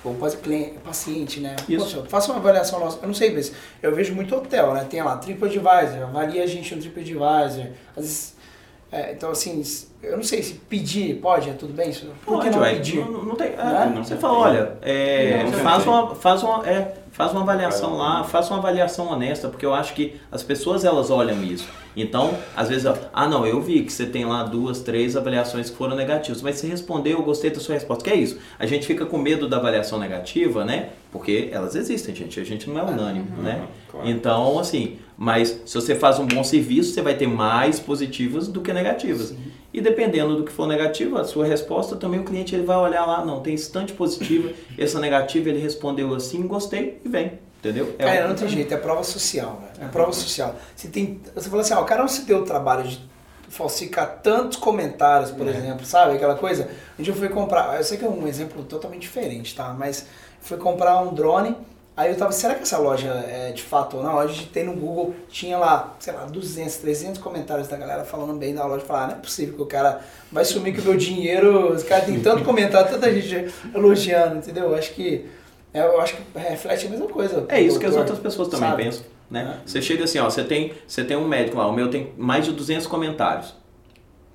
ou 0.03 0.15
cliente, 0.31 0.79
paciente, 0.79 1.39
né? 1.39 1.55
Isso. 1.67 1.85
Poxa, 1.85 2.09
faça 2.09 2.31
uma 2.31 2.39
avaliação 2.39 2.79
nossa. 2.79 2.99
Eu 3.01 3.07
não 3.07 3.13
sei, 3.13 3.33
mas 3.33 3.53
eu 3.81 3.95
vejo 3.95 4.13
muito 4.13 4.35
hotel, 4.35 4.73
né? 4.73 4.85
Tem 4.89 5.01
lá 5.01 5.17
TripAdvisor, 5.17 6.03
avalia 6.03 6.43
a 6.43 6.47
gente 6.47 6.75
no 6.75 6.81
TripAdvisor. 6.81 7.67
Às 7.95 8.03
vezes 8.03 8.32
é, 8.93 9.11
então, 9.11 9.31
assim, 9.31 9.63
eu 10.03 10.15
não 10.15 10.23
sei 10.23 10.43
se 10.43 10.53
pedir, 10.53 11.15
pode, 11.15 11.49
é 11.49 11.53
tudo 11.53 11.73
bem? 11.73 11.89
Isso? 11.89 12.05
Por 12.23 12.35
pode, 12.35 12.51
que 12.51 12.55
não 12.55 12.63
pedir? 12.63 12.99
Não, 12.99 13.23
não 13.23 13.35
tem, 13.35 13.47
é, 13.47 13.89
não? 13.91 14.03
Você 14.03 14.15
fala, 14.17 14.37
olha, 14.37 14.77
é, 14.83 15.47
faz, 15.63 15.87
uma, 15.87 16.13
faz, 16.13 16.43
uma, 16.43 16.69
é, 16.69 16.93
faz 17.11 17.31
uma 17.31 17.41
avaliação 17.41 17.97
lá, 17.97 18.23
faça 18.23 18.53
uma 18.53 18.59
avaliação 18.59 19.07
honesta, 19.07 19.49
porque 19.49 19.65
eu 19.65 19.73
acho 19.73 19.95
que 19.95 20.21
as 20.31 20.43
pessoas 20.43 20.85
elas 20.85 21.09
olham 21.09 21.43
isso. 21.43 21.67
Então, 21.95 22.37
às 22.55 22.69
vezes, 22.69 22.85
ah 23.11 23.27
não, 23.27 23.47
eu 23.47 23.59
vi 23.59 23.81
que 23.81 23.91
você 23.91 24.05
tem 24.05 24.25
lá 24.25 24.43
duas, 24.43 24.81
três 24.81 25.17
avaliações 25.17 25.71
que 25.71 25.75
foram 25.75 25.95
negativas, 25.95 26.43
mas 26.43 26.57
você 26.57 26.67
respondeu, 26.67 27.17
eu 27.17 27.23
gostei 27.23 27.49
da 27.49 27.59
sua 27.59 27.73
resposta. 27.73 28.03
Que 28.03 28.11
é 28.11 28.15
isso? 28.15 28.37
A 28.59 28.67
gente 28.67 28.85
fica 28.85 29.07
com 29.07 29.17
medo 29.17 29.49
da 29.49 29.57
avaliação 29.57 29.97
negativa, 29.97 30.63
né? 30.63 30.89
Porque 31.13 31.49
elas 31.51 31.75
existem, 31.75 32.13
gente. 32.15 32.39
A 32.39 32.43
gente 32.43 32.67
não 32.67 32.79
é 32.79 32.83
unânime, 32.83 33.29
né? 33.37 33.59
Uhum, 33.59 33.67
claro. 33.91 34.09
Então, 34.09 34.57
assim, 34.57 34.97
mas 35.15 35.61
se 35.63 35.75
você 35.75 35.93
faz 35.93 36.17
um 36.17 36.25
bom 36.25 36.43
serviço, 36.43 36.91
você 36.91 37.03
vai 37.03 37.13
ter 37.13 37.27
mais 37.27 37.79
positivas 37.79 38.47
do 38.47 38.61
que 38.61 38.73
negativas. 38.73 39.35
E 39.71 39.79
dependendo 39.79 40.35
do 40.35 40.43
que 40.43 40.51
for 40.51 40.67
negativo, 40.67 41.17
a 41.17 41.23
sua 41.23 41.45
resposta 41.45 41.95
também 41.95 42.19
o 42.19 42.23
cliente 42.23 42.55
ele 42.55 42.65
vai 42.65 42.77
olhar 42.77 43.05
lá, 43.05 43.23
não, 43.23 43.41
tem 43.41 43.53
instante 43.53 43.93
positiva, 43.93 44.51
essa 44.77 44.99
negativa 44.99 45.49
ele 45.49 45.59
respondeu 45.59 46.13
assim, 46.15 46.47
gostei 46.47 46.99
e 47.05 47.09
vem. 47.09 47.33
Entendeu? 47.59 47.95
É 47.97 48.05
Cara, 48.05 48.27
não 48.27 48.35
tem 48.35 48.49
jeito, 48.49 48.73
é 48.73 48.77
prova 48.77 49.03
social, 49.03 49.61
velho. 49.61 49.87
É 49.87 49.91
prova 49.91 50.11
social. 50.11 50.55
Você, 50.75 50.87
tem, 50.87 51.21
você 51.33 51.47
fala 51.47 51.61
assim, 51.61 51.73
ó, 51.75 51.81
o 51.81 51.85
cara 51.85 52.01
não 52.01 52.09
se 52.09 52.25
deu 52.25 52.39
o 52.39 52.43
trabalho 52.43 52.83
de 52.83 52.99
falsificar 53.49 54.19
tantos 54.21 54.57
comentários, 54.57 55.29
por 55.29 55.47
exemplo, 55.47 55.85
sabe? 55.85 56.15
Aquela 56.15 56.35
coisa. 56.35 56.67
Um 56.99 57.03
dia 57.03 57.13
eu 57.13 57.17
fui 57.17 57.29
comprar, 57.29 57.77
eu 57.77 57.83
sei 57.83 57.97
que 57.97 58.03
é 58.03 58.09
um 58.09 58.27
exemplo 58.27 58.63
totalmente 58.63 59.01
diferente, 59.03 59.55
tá? 59.55 59.73
Mas 59.77 60.07
fui 60.43 60.57
comprar 60.57 60.99
um 61.01 61.13
drone, 61.13 61.55
aí 61.97 62.11
eu 62.11 62.17
tava, 62.17 62.31
será 62.31 62.53
que 62.55 62.61
essa 62.63 62.77
loja 62.77 63.07
é 63.27 63.51
de 63.51 63.63
fato 63.63 63.97
ou 63.97 64.03
não? 64.03 64.19
Aí 64.19 64.27
eu 64.27 64.31
digitei 64.31 64.63
no 64.63 64.73
Google, 64.73 65.15
tinha 65.29 65.57
lá, 65.57 65.95
sei 65.99 66.13
lá, 66.13 66.25
200, 66.25 66.75
300 66.75 67.21
comentários 67.21 67.67
da 67.67 67.77
galera 67.77 68.03
falando 68.03 68.33
bem 68.37 68.53
da 68.53 68.65
loja. 68.65 68.83
Falar, 68.85 69.03
ah, 69.05 69.07
não 69.07 69.13
é 69.15 69.19
possível 69.19 69.55
que 69.55 69.61
o 69.61 69.65
cara 69.65 70.01
vai 70.31 70.43
sumir 70.45 70.75
com 70.75 70.81
o 70.81 70.85
meu 70.85 70.97
dinheiro, 70.97 71.73
os 71.73 71.81
caras 71.83 72.05
têm 72.05 72.19
tanto 72.19 72.43
comentário, 72.43 72.91
tanta 72.91 73.11
gente 73.13 73.53
elogiando, 73.73 74.35
entendeu? 74.37 74.65
Eu 74.65 74.75
acho 74.75 74.93
que, 74.93 75.25
eu 75.73 76.01
acho 76.01 76.15
que 76.17 76.23
reflete 76.37 76.85
a 76.87 76.89
mesma 76.89 77.07
coisa. 77.07 77.45
É 77.47 77.59
isso 77.61 77.79
que 77.79 77.85
as 77.85 77.93
doutor, 77.95 78.11
outras 78.11 78.19
pessoas 78.19 78.47
também 78.49 78.69
sabe? 78.69 78.83
pensam. 78.83 79.05
Né? 79.31 79.57
É. 79.63 79.67
Você 79.67 79.81
chega 79.81 80.03
assim, 80.03 80.19
ó, 80.19 80.29
você 80.29 80.43
tem, 80.43 80.73
você 80.87 81.03
tem 81.03 81.17
um 81.17 81.27
médico 81.27 81.57
lá, 81.57 81.65
o 81.67 81.73
meu 81.73 81.89
tem 81.89 82.11
mais 82.17 82.45
de 82.45 82.51
200 82.51 82.85
comentários. 82.85 83.55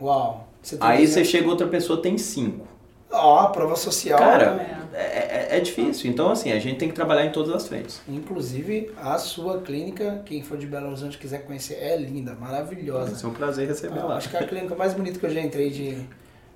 Uau. 0.00 0.48
Você 0.62 0.76
tem 0.76 0.88
Aí 0.88 1.00
que- 1.02 1.06
você 1.08 1.24
chega 1.24 1.48
outra 1.48 1.66
pessoa 1.66 2.00
tem 2.02 2.16
5. 2.18 2.66
Ó, 3.10 3.46
prova 3.48 3.74
social. 3.76 4.18
Cara, 4.18 4.54
né? 4.54 4.88
é, 4.92 4.98
é- 5.54 5.56
é 5.56 5.60
difícil. 5.60 6.10
Então, 6.10 6.30
assim, 6.30 6.52
a 6.52 6.58
gente 6.58 6.78
tem 6.78 6.88
que 6.88 6.94
trabalhar 6.94 7.24
em 7.24 7.32
todas 7.32 7.54
as 7.54 7.66
frentes. 7.66 8.00
Inclusive, 8.06 8.90
a 8.96 9.16
sua 9.18 9.60
clínica, 9.62 10.22
quem 10.26 10.42
for 10.42 10.58
de 10.58 10.66
Belo 10.66 10.88
Horizonte 10.88 11.16
quiser 11.18 11.44
conhecer, 11.46 11.74
é 11.74 11.96
linda, 11.96 12.34
maravilhosa. 12.34 13.10
Vai 13.10 13.14
ser 13.20 13.26
um 13.26 13.32
prazer 13.34 13.66
receber 13.66 13.98
Ah, 14.00 14.04
lá. 14.04 14.16
acho 14.16 14.28
que 14.28 14.36
é 14.36 14.40
a 14.40 14.46
clínica 14.46 14.74
mais 14.74 14.92
bonita 14.94 15.18
que 15.18 15.24
eu 15.26 15.30
já 15.30 15.40
entrei 15.40 15.70
de, 15.70 15.98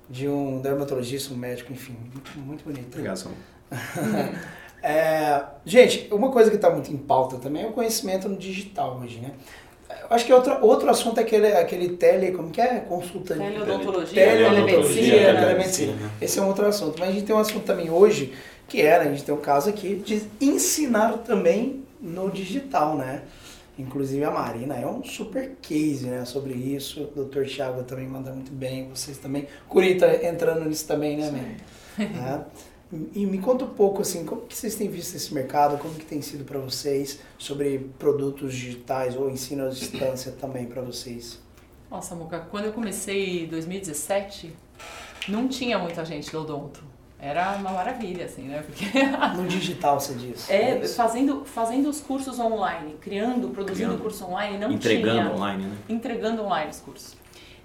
de 0.09 0.27
um 0.27 0.61
dermatologista, 0.61 1.33
um 1.33 1.37
médico, 1.37 1.73
enfim. 1.73 1.95
Muito, 2.13 2.37
muito 2.39 2.63
bonita. 2.63 2.87
Obrigado, 2.91 3.17
Samuel. 3.17 3.39
É, 4.85 5.41
gente, 5.65 6.09
uma 6.13 6.29
coisa 6.29 6.49
que 6.49 6.57
está 6.57 6.69
muito 6.69 6.91
em 6.91 6.97
pauta 6.97 7.37
também 7.37 7.63
é 7.63 7.67
o 7.67 7.71
conhecimento 7.71 8.27
no 8.27 8.35
digital 8.35 8.99
hoje, 9.01 9.17
né? 9.17 9.31
Eu 10.01 10.15
acho 10.15 10.25
que 10.25 10.33
outro, 10.33 10.57
outro 10.61 10.89
assunto 10.89 11.19
é 11.19 11.23
aquele, 11.23 11.47
aquele 11.47 11.89
tele, 11.89 12.31
como 12.31 12.49
que 12.49 12.61
é? 12.61 12.79
Consulta 12.79 13.35
Teleodontologia, 13.35 14.25
Telemedicina, 14.25 14.59
telemedicina. 14.59 15.39
telemedicina. 15.39 16.11
Esse 16.21 16.39
é 16.39 16.41
um 16.41 16.47
outro 16.47 16.65
assunto. 16.65 16.99
Mas 16.99 17.09
a 17.09 17.11
gente 17.11 17.25
tem 17.25 17.35
um 17.35 17.39
assunto 17.39 17.63
também 17.63 17.89
hoje, 17.89 18.33
que 18.67 18.81
era, 18.81 19.03
a 19.03 19.07
gente 19.07 19.23
tem 19.23 19.33
um 19.33 19.39
caso 19.39 19.69
aqui, 19.69 19.95
de 19.95 20.23
ensinar 20.41 21.17
também 21.19 21.83
no 22.01 22.29
digital, 22.29 22.97
né? 22.97 23.21
Inclusive 23.77 24.23
a 24.23 24.29
Marina 24.29 24.75
é 24.75 24.85
um 24.85 25.03
super 25.03 25.53
case 25.61 26.05
né, 26.05 26.25
sobre 26.25 26.53
isso. 26.53 27.09
O 27.15 27.23
Dr. 27.23 27.45
Thiago 27.45 27.83
também 27.83 28.07
manda 28.07 28.31
muito 28.31 28.51
bem, 28.51 28.87
vocês 28.89 29.17
também. 29.17 29.47
Curita 29.67 30.25
entrando 30.25 30.65
nisso 30.65 30.87
também, 30.87 31.17
né, 31.17 31.31
Mary? 31.31 31.57
É. 31.99 32.72
E 33.13 33.25
me 33.25 33.37
conta 33.39 33.65
um 33.65 33.69
pouco 33.69 34.01
assim, 34.01 34.23
como 34.25 34.41
que 34.41 34.55
vocês 34.55 34.75
têm 34.75 34.87
visto 34.89 35.15
esse 35.15 35.33
mercado, 35.33 35.77
como 35.77 35.93
que 35.95 36.05
tem 36.05 36.21
sido 36.21 36.43
para 36.43 36.59
vocês 36.59 37.19
sobre 37.37 37.89
produtos 37.97 38.53
digitais 38.53 39.15
ou 39.15 39.29
ensino 39.29 39.65
à 39.65 39.69
distância 39.69 40.31
também 40.33 40.65
para 40.65 40.81
vocês? 40.81 41.39
Nossa, 41.89 42.15
Muca, 42.15 42.39
quando 42.51 42.65
eu 42.65 42.73
comecei 42.73 43.45
em 43.45 43.47
2017, 43.47 44.53
não 45.27 45.47
tinha 45.47 45.77
muita 45.77 46.03
gente 46.05 46.31
do 46.31 46.41
odonto. 46.41 46.83
Era 47.19 47.55
uma 47.55 47.71
maravilha, 47.71 48.25
assim, 48.25 48.43
né? 48.43 48.61
Porque 48.65 48.85
No 49.37 49.47
digital, 49.47 49.97
você 49.99 50.13
diz? 50.13 50.49
é, 50.49 50.79
isso? 50.79 50.95
fazendo, 50.95 51.45
fazendo 51.45 51.87
os 51.89 52.01
cursos 52.01 52.37
online, 52.37 52.95
criando, 52.99 53.47
produzindo 53.49 53.91
Criando. 53.91 54.01
curso 54.01 54.25
online, 54.25 54.57
não 54.57 54.71
Entregando 54.71 55.21
tinha. 55.21 55.33
online, 55.33 55.63
né? 55.67 55.77
entregando 55.87 56.41
online 56.43 56.69
os 56.71 56.79
cursos. 56.81 57.15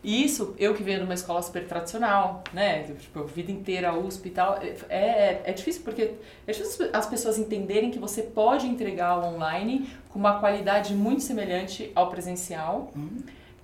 E 0.02 0.24
isso, 0.24 0.54
eu 0.58 0.74
que 0.74 0.82
venho 0.82 0.98
de 0.98 1.04
uma 1.04 1.14
escola 1.14 1.42
super 1.42 1.66
tradicional, 1.66 2.44
né? 2.52 2.84
Tipo, 2.84 3.24
vida 3.24 3.50
inteira, 3.50 3.92
USP 3.98 4.28
e 4.28 4.30
tal, 4.30 4.58
é, 4.62 4.76
é, 4.88 5.42
é 5.44 5.52
difícil 5.52 5.82
porque 5.82 6.14
é 6.46 6.52
difícil 6.52 6.88
as 6.92 7.06
pessoas 7.06 7.38
entenderem 7.38 7.90
que 7.90 7.98
você 7.98 8.22
pode 8.22 8.66
entregar 8.66 9.18
o 9.18 9.34
online 9.34 9.90
com 10.10 10.18
uma 10.18 10.38
qualidade 10.38 10.94
muito 10.94 11.22
semelhante 11.22 11.90
ao 11.94 12.08
presencial. 12.10 12.92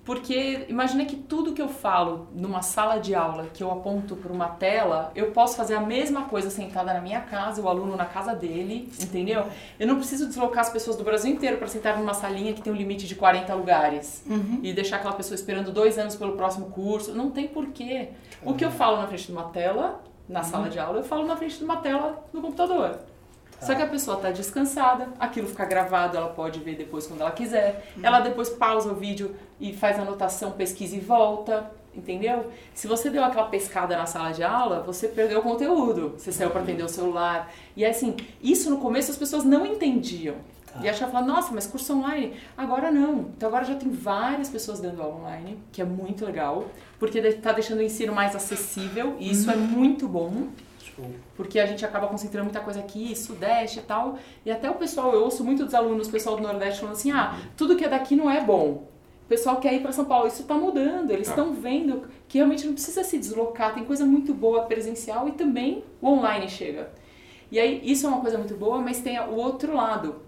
Porque 0.05 0.67
imagina 0.69 1.03
que 1.03 1.15
tudo 1.15 1.51
que 1.51 1.61
eu 1.61 1.67
falo 1.67 2.27
numa 2.31 2.61
sala 2.61 2.99
de 2.99 3.15
aula, 3.15 3.47
que 3.51 3.63
eu 3.63 3.71
aponto 3.71 4.15
para 4.15 4.31
uma 4.31 4.47
tela, 4.49 5.11
eu 5.15 5.31
posso 5.31 5.57
fazer 5.57 5.73
a 5.73 5.81
mesma 5.81 6.25
coisa 6.25 6.51
sentada 6.51 6.93
na 6.93 7.01
minha 7.01 7.21
casa, 7.21 7.59
o 7.59 7.67
aluno 7.67 7.95
na 7.97 8.05
casa 8.05 8.35
dele, 8.35 8.87
entendeu? 9.01 9.45
Eu 9.79 9.87
não 9.87 9.95
preciso 9.95 10.27
deslocar 10.27 10.61
as 10.61 10.69
pessoas 10.69 10.95
do 10.95 11.03
Brasil 11.03 11.31
inteiro 11.31 11.57
para 11.57 11.67
sentar 11.67 11.97
numa 11.97 12.13
salinha 12.13 12.53
que 12.53 12.61
tem 12.61 12.71
um 12.71 12.75
limite 12.75 13.07
de 13.07 13.15
40 13.15 13.51
lugares 13.55 14.23
e 14.61 14.71
deixar 14.73 14.97
aquela 14.97 15.15
pessoa 15.15 15.33
esperando 15.33 15.71
dois 15.71 15.97
anos 15.97 16.15
pelo 16.15 16.33
próximo 16.33 16.67
curso. 16.67 17.11
Não 17.13 17.31
tem 17.31 17.47
porquê. 17.47 18.09
O 18.43 18.53
que 18.53 18.63
eu 18.63 18.69
falo 18.69 18.97
na 18.97 19.07
frente 19.07 19.25
de 19.25 19.31
uma 19.31 19.45
tela, 19.45 20.03
na 20.29 20.43
sala 20.43 20.69
de 20.69 20.77
aula, 20.77 20.99
eu 20.99 21.03
falo 21.03 21.25
na 21.25 21.35
frente 21.35 21.57
de 21.57 21.63
uma 21.63 21.77
tela 21.77 22.23
no 22.31 22.41
computador. 22.41 22.99
Só 23.61 23.73
que 23.73 23.81
a 23.81 23.87
pessoa 23.87 24.17
está 24.17 24.31
descansada, 24.31 25.07
aquilo 25.19 25.47
fica 25.47 25.65
gravado, 25.65 26.17
ela 26.17 26.29
pode 26.29 26.59
ver 26.59 26.75
depois 26.75 27.07
quando 27.07 27.21
ela 27.21 27.31
quiser. 27.31 27.93
Ela 28.01 28.19
depois 28.19 28.49
pausa 28.49 28.91
o 28.91 28.95
vídeo 28.95 29.35
e 29.59 29.73
faz 29.73 29.99
anotação, 29.99 30.51
pesquisa 30.51 30.95
e 30.95 30.99
volta, 30.99 31.71
entendeu? 31.95 32.51
Se 32.73 32.87
você 32.87 33.09
deu 33.09 33.23
aquela 33.23 33.47
pescada 33.47 33.97
na 33.97 34.05
sala 34.05 34.31
de 34.31 34.43
aula, 34.43 34.81
você 34.81 35.07
perdeu 35.07 35.39
o 35.39 35.41
conteúdo. 35.41 36.13
Você 36.17 36.31
saiu 36.31 36.51
para 36.51 36.61
atender 36.61 36.83
o 36.83 36.89
celular. 36.89 37.51
E 37.75 37.85
assim, 37.85 38.15
isso 38.41 38.69
no 38.69 38.77
começo 38.77 39.11
as 39.11 39.17
pessoas 39.17 39.43
não 39.43 39.65
entendiam. 39.65 40.35
E 40.81 40.89
achavam, 40.89 41.25
nossa, 41.25 41.53
mas 41.53 41.65
curso 41.65 41.93
online? 41.93 42.33
Agora 42.57 42.91
não. 42.91 43.31
Então 43.35 43.47
agora 43.47 43.63
já 43.63 43.75
tem 43.75 43.89
várias 43.89 44.49
pessoas 44.49 44.81
dando 44.81 45.01
aula 45.01 45.15
online, 45.21 45.57
que 45.71 45.81
é 45.81 45.85
muito 45.85 46.25
legal, 46.25 46.65
porque 46.99 47.17
está 47.19 47.53
deixando 47.53 47.79
o 47.79 47.81
ensino 47.81 48.13
mais 48.13 48.35
acessível, 48.35 49.15
e 49.17 49.31
isso 49.31 49.49
é 49.49 49.55
muito 49.55 50.05
bom 50.05 50.49
Show. 50.95 51.05
porque 51.35 51.59
a 51.59 51.65
gente 51.65 51.85
acaba 51.85 52.07
concentrando 52.07 52.45
muita 52.45 52.59
coisa 52.59 52.79
aqui, 52.79 53.15
Sudeste 53.15 53.79
e 53.79 53.81
tal. 53.83 54.17
E 54.45 54.51
até 54.51 54.69
o 54.69 54.75
pessoal, 54.75 55.13
eu 55.13 55.23
ouço 55.23 55.43
muito 55.43 55.63
dos 55.65 55.73
alunos, 55.73 56.07
o 56.07 56.11
pessoal 56.11 56.35
do 56.35 56.43
Nordeste 56.43 56.79
falando 56.81 56.95
assim: 56.95 57.11
ah, 57.11 57.37
tudo 57.57 57.75
que 57.75 57.83
é 57.85 57.89
daqui 57.89 58.15
não 58.15 58.29
é 58.29 58.41
bom. 58.41 58.87
O 59.23 59.27
pessoal 59.27 59.57
quer 59.59 59.73
ir 59.73 59.81
para 59.81 59.91
São 59.91 60.05
Paulo, 60.05 60.27
isso 60.27 60.43
está 60.43 60.53
mudando, 60.53 61.09
eles 61.09 61.27
Ah. 61.27 61.31
estão 61.31 61.53
vendo 61.53 62.03
que 62.27 62.37
realmente 62.37 62.65
não 62.65 62.73
precisa 62.73 63.03
se 63.03 63.17
deslocar, 63.17 63.73
tem 63.73 63.83
coisa 63.83 64.05
muito 64.05 64.33
boa 64.35 64.63
presencial 64.65 65.27
e 65.27 65.31
também 65.31 65.83
o 65.99 66.07
online 66.09 66.47
chega. 66.47 66.91
E 67.51 67.59
aí, 67.59 67.81
isso 67.83 68.05
é 68.05 68.09
uma 68.09 68.21
coisa 68.21 68.37
muito 68.37 68.55
boa, 68.55 68.79
mas 68.79 68.99
tem 69.01 69.19
o 69.19 69.35
outro 69.35 69.73
lado, 69.75 70.21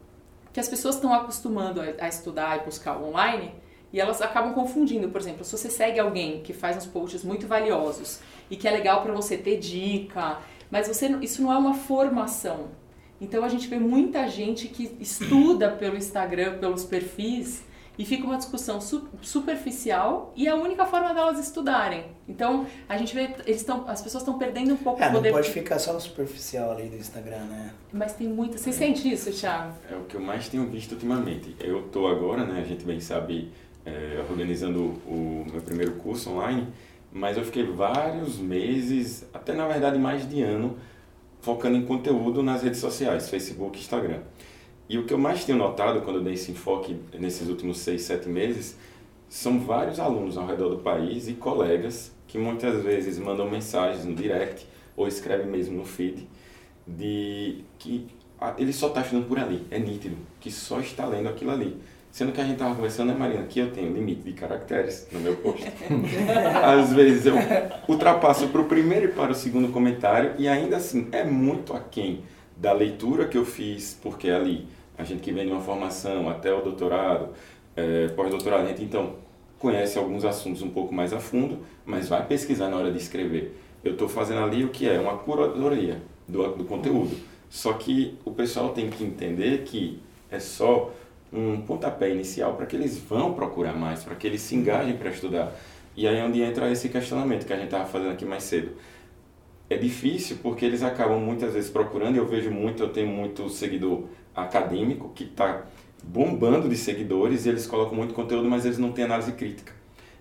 que 0.51 0.59
as 0.59 0.67
pessoas 0.67 0.95
estão 0.95 1.13
acostumando 1.13 1.79
a, 1.79 1.85
a 2.05 2.07
estudar 2.07 2.57
e 2.57 2.65
buscar 2.65 2.97
online 2.99 3.53
e 3.93 3.99
elas 3.99 4.19
acabam 4.21 4.53
confundindo. 4.53 5.09
Por 5.09 5.21
exemplo, 5.21 5.45
se 5.45 5.55
você 5.55 5.69
segue 5.69 5.99
alguém 5.99 6.41
que 6.41 6.51
faz 6.53 6.75
uns 6.77 6.87
posts 6.87 7.23
muito 7.23 7.45
valiosos 7.45 8.19
e 8.49 8.55
que 8.55 8.67
é 8.67 8.71
legal 8.71 9.01
para 9.03 9.13
você 9.13 9.37
ter 9.37 9.57
dica, 9.57 10.37
mas 10.71 10.87
você 10.87 11.07
não- 11.09 11.21
isso 11.21 11.41
não 11.41 11.51
é 11.51 11.57
uma 11.57 11.73
formação. 11.73 12.67
Então 13.19 13.43
a 13.43 13.49
gente 13.49 13.67
vê 13.67 13.79
muita 13.79 14.27
gente 14.27 14.67
que 14.67 14.95
estuda 14.99 15.71
pelo 15.71 15.97
Instagram, 15.97 16.59
pelos 16.59 16.83
perfis 16.85 17.63
e 17.97 18.05
fica 18.05 18.25
uma 18.25 18.37
discussão 18.37 18.79
su- 18.79 19.07
superficial 19.23 20.31
e 20.35 20.47
é 20.47 20.51
a 20.51 20.55
única 20.55 20.85
forma 20.85 21.13
delas 21.15 21.39
estudarem. 21.39 22.05
Então 22.29 22.67
a 22.87 22.95
gente 22.95 23.15
vê 23.15 23.23
eles 23.45 23.57
estão 23.61 23.85
as 23.87 24.01
pessoas 24.03 24.21
estão 24.21 24.37
perdendo 24.37 24.73
um 24.73 24.77
pouco 24.77 25.01
É, 25.01 25.05
o 25.05 25.09
não 25.09 25.15
poder. 25.15 25.31
pode 25.31 25.49
ficar 25.49 25.79
só 25.79 25.93
no 25.93 25.99
superficial 25.99 26.71
ali 26.71 26.89
do 26.89 26.95
Instagram, 26.97 27.39
né? 27.45 27.71
Mas 27.91 28.13
tem 28.13 28.27
muita. 28.27 28.57
Você 28.59 28.71
sente 28.71 29.11
isso, 29.11 29.31
Thiago? 29.31 29.73
É 29.89 29.95
o 29.95 30.01
que 30.03 30.15
eu 30.15 30.21
mais 30.21 30.47
tenho 30.47 30.67
visto 30.67 30.91
ultimamente. 30.91 31.55
Eu 31.59 31.87
estou 31.87 32.07
agora, 32.07 32.45
né, 32.45 32.61
a 32.61 32.63
gente 32.63 32.85
bem 32.85 32.99
sabe, 32.99 33.51
é, 33.85 34.23
organizando 34.29 34.79
o 35.07 35.43
meu 35.51 35.61
primeiro 35.61 35.93
curso 35.93 36.29
online, 36.29 36.67
mas 37.11 37.37
eu 37.37 37.43
fiquei 37.43 37.63
vários 37.63 38.37
meses, 38.37 39.25
até 39.33 39.53
na 39.53 39.67
verdade 39.67 39.97
mais 39.97 40.27
de 40.29 40.41
ano, 40.41 40.77
focando 41.41 41.77
em 41.77 41.85
conteúdo 41.85 42.43
nas 42.43 42.63
redes 42.63 42.79
sociais, 42.79 43.29
Facebook 43.29 43.79
Instagram. 43.79 44.21
E 44.89 44.97
o 44.97 45.05
que 45.05 45.13
eu 45.13 45.17
mais 45.17 45.43
tenho 45.43 45.57
notado 45.57 46.01
quando 46.01 46.17
eu 46.17 46.23
dei 46.23 46.33
esse 46.33 46.51
enfoque 46.51 46.97
nesses 47.17 47.49
últimos 47.49 47.79
seis, 47.79 48.03
sete 48.03 48.29
meses, 48.29 48.77
são 49.27 49.59
vários 49.59 49.99
alunos 49.99 50.37
ao 50.37 50.47
redor 50.47 50.69
do 50.69 50.77
país 50.77 51.27
e 51.27 51.33
colegas 51.33 52.11
que 52.27 52.37
muitas 52.37 52.83
vezes 52.83 53.17
mandam 53.17 53.49
mensagens 53.49 54.05
no 54.05 54.15
direct 54.15 54.65
ou 54.95 55.07
escrevem 55.07 55.47
mesmo 55.47 55.77
no 55.77 55.85
feed 55.85 56.27
de 56.87 57.63
que 57.77 58.07
ah, 58.39 58.53
ele 58.57 58.71
só 58.71 58.87
está 58.87 59.01
estudando 59.01 59.27
por 59.27 59.39
ali, 59.39 59.65
é 59.69 59.79
nítido, 59.79 60.15
que 60.39 60.51
só 60.51 60.79
está 60.79 61.05
lendo 61.05 61.27
aquilo 61.27 61.51
ali. 61.51 61.77
Sendo 62.11 62.31
que 62.31 62.41
a 62.41 62.43
gente 62.43 62.53
estava 62.53 62.73
conversando, 62.73 63.09
né, 63.09 63.15
Marina, 63.17 63.43
que 63.43 63.59
eu 63.59 63.71
tenho 63.71 63.93
limite 63.93 64.21
de 64.23 64.33
caracteres 64.33 65.07
no 65.11 65.19
meu 65.19 65.35
post. 65.37 65.65
Às 66.63 66.93
vezes 66.93 67.25
eu 67.25 67.35
ultrapasso 67.87 68.47
para 68.47 68.61
o 68.61 68.65
primeiro 68.65 69.05
e 69.05 69.09
para 69.09 69.31
o 69.31 69.35
segundo 69.35 69.71
comentário 69.71 70.33
e 70.37 70.47
ainda 70.47 70.77
assim 70.77 71.07
é 71.11 71.23
muito 71.23 71.73
aquém 71.73 72.23
da 72.55 72.73
leitura 72.73 73.27
que 73.27 73.37
eu 73.37 73.45
fiz, 73.45 73.99
porque 74.01 74.29
ali 74.29 74.67
a 74.97 75.03
gente 75.03 75.21
que 75.21 75.31
vem 75.31 75.45
de 75.45 75.51
uma 75.51 75.61
formação 75.61 76.27
até 76.27 76.51
o 76.51 76.61
doutorado, 76.61 77.29
é, 77.75 78.07
pós-doutorado, 78.09 78.63
a 78.63 78.67
gente 78.67 78.83
então 78.83 79.15
conhece 79.59 79.97
alguns 79.97 80.25
assuntos 80.25 80.61
um 80.61 80.69
pouco 80.69 80.93
mais 80.93 81.13
a 81.13 81.19
fundo, 81.19 81.59
mas 81.85 82.09
vai 82.09 82.25
pesquisar 82.25 82.69
na 82.69 82.77
hora 82.77 82.91
de 82.91 82.97
escrever. 82.97 83.55
Eu 83.83 83.93
estou 83.93 84.09
fazendo 84.09 84.43
ali 84.43 84.63
o 84.63 84.69
que 84.69 84.87
é 84.87 84.99
uma 84.99 85.17
curadoria 85.17 86.01
do, 86.27 86.55
do 86.55 86.63
conteúdo. 86.63 87.15
Só 87.49 87.73
que 87.73 88.17
o 88.25 88.31
pessoal 88.31 88.69
tem 88.69 88.89
que 88.89 89.03
entender 89.03 89.63
que 89.63 89.99
é 90.29 90.39
só 90.39 90.91
um 91.31 91.61
pontapé 91.61 92.09
inicial 92.09 92.55
para 92.55 92.65
que 92.65 92.75
eles 92.75 92.97
vão 92.97 93.33
procurar 93.33 93.73
mais, 93.73 94.03
para 94.03 94.15
que 94.15 94.25
eles 94.25 94.41
se 94.41 94.55
engajem 94.55 94.95
para 94.95 95.09
estudar. 95.09 95.53
E 95.95 96.07
aí 96.07 96.17
é 96.17 96.23
onde 96.23 96.41
entra 96.41 96.71
esse 96.71 96.89
questionamento 96.89 97.45
que 97.45 97.53
a 97.53 97.55
gente 97.55 97.65
estava 97.65 97.85
fazendo 97.85 98.11
aqui 98.11 98.25
mais 98.25 98.43
cedo. 98.43 98.71
É 99.69 99.75
difícil 99.75 100.37
porque 100.41 100.63
eles 100.63 100.83
acabam 100.83 101.19
muitas 101.19 101.53
vezes 101.53 101.69
procurando, 101.69 102.15
e 102.15 102.17
eu 102.17 102.25
vejo 102.25 102.51
muito, 102.51 102.83
eu 102.83 102.89
tenho 102.89 103.07
muito 103.07 103.49
seguidor 103.49 104.03
acadêmico 104.33 105.11
que 105.13 105.23
está 105.23 105.65
bombando 106.03 106.69
de 106.69 106.75
seguidores 106.77 107.45
e 107.45 107.49
eles 107.49 107.65
colocam 107.67 107.95
muito 107.95 108.13
conteúdo, 108.13 108.49
mas 108.49 108.65
eles 108.65 108.77
não 108.77 108.91
têm 108.91 109.05
análise 109.05 109.31
crítica. 109.33 109.73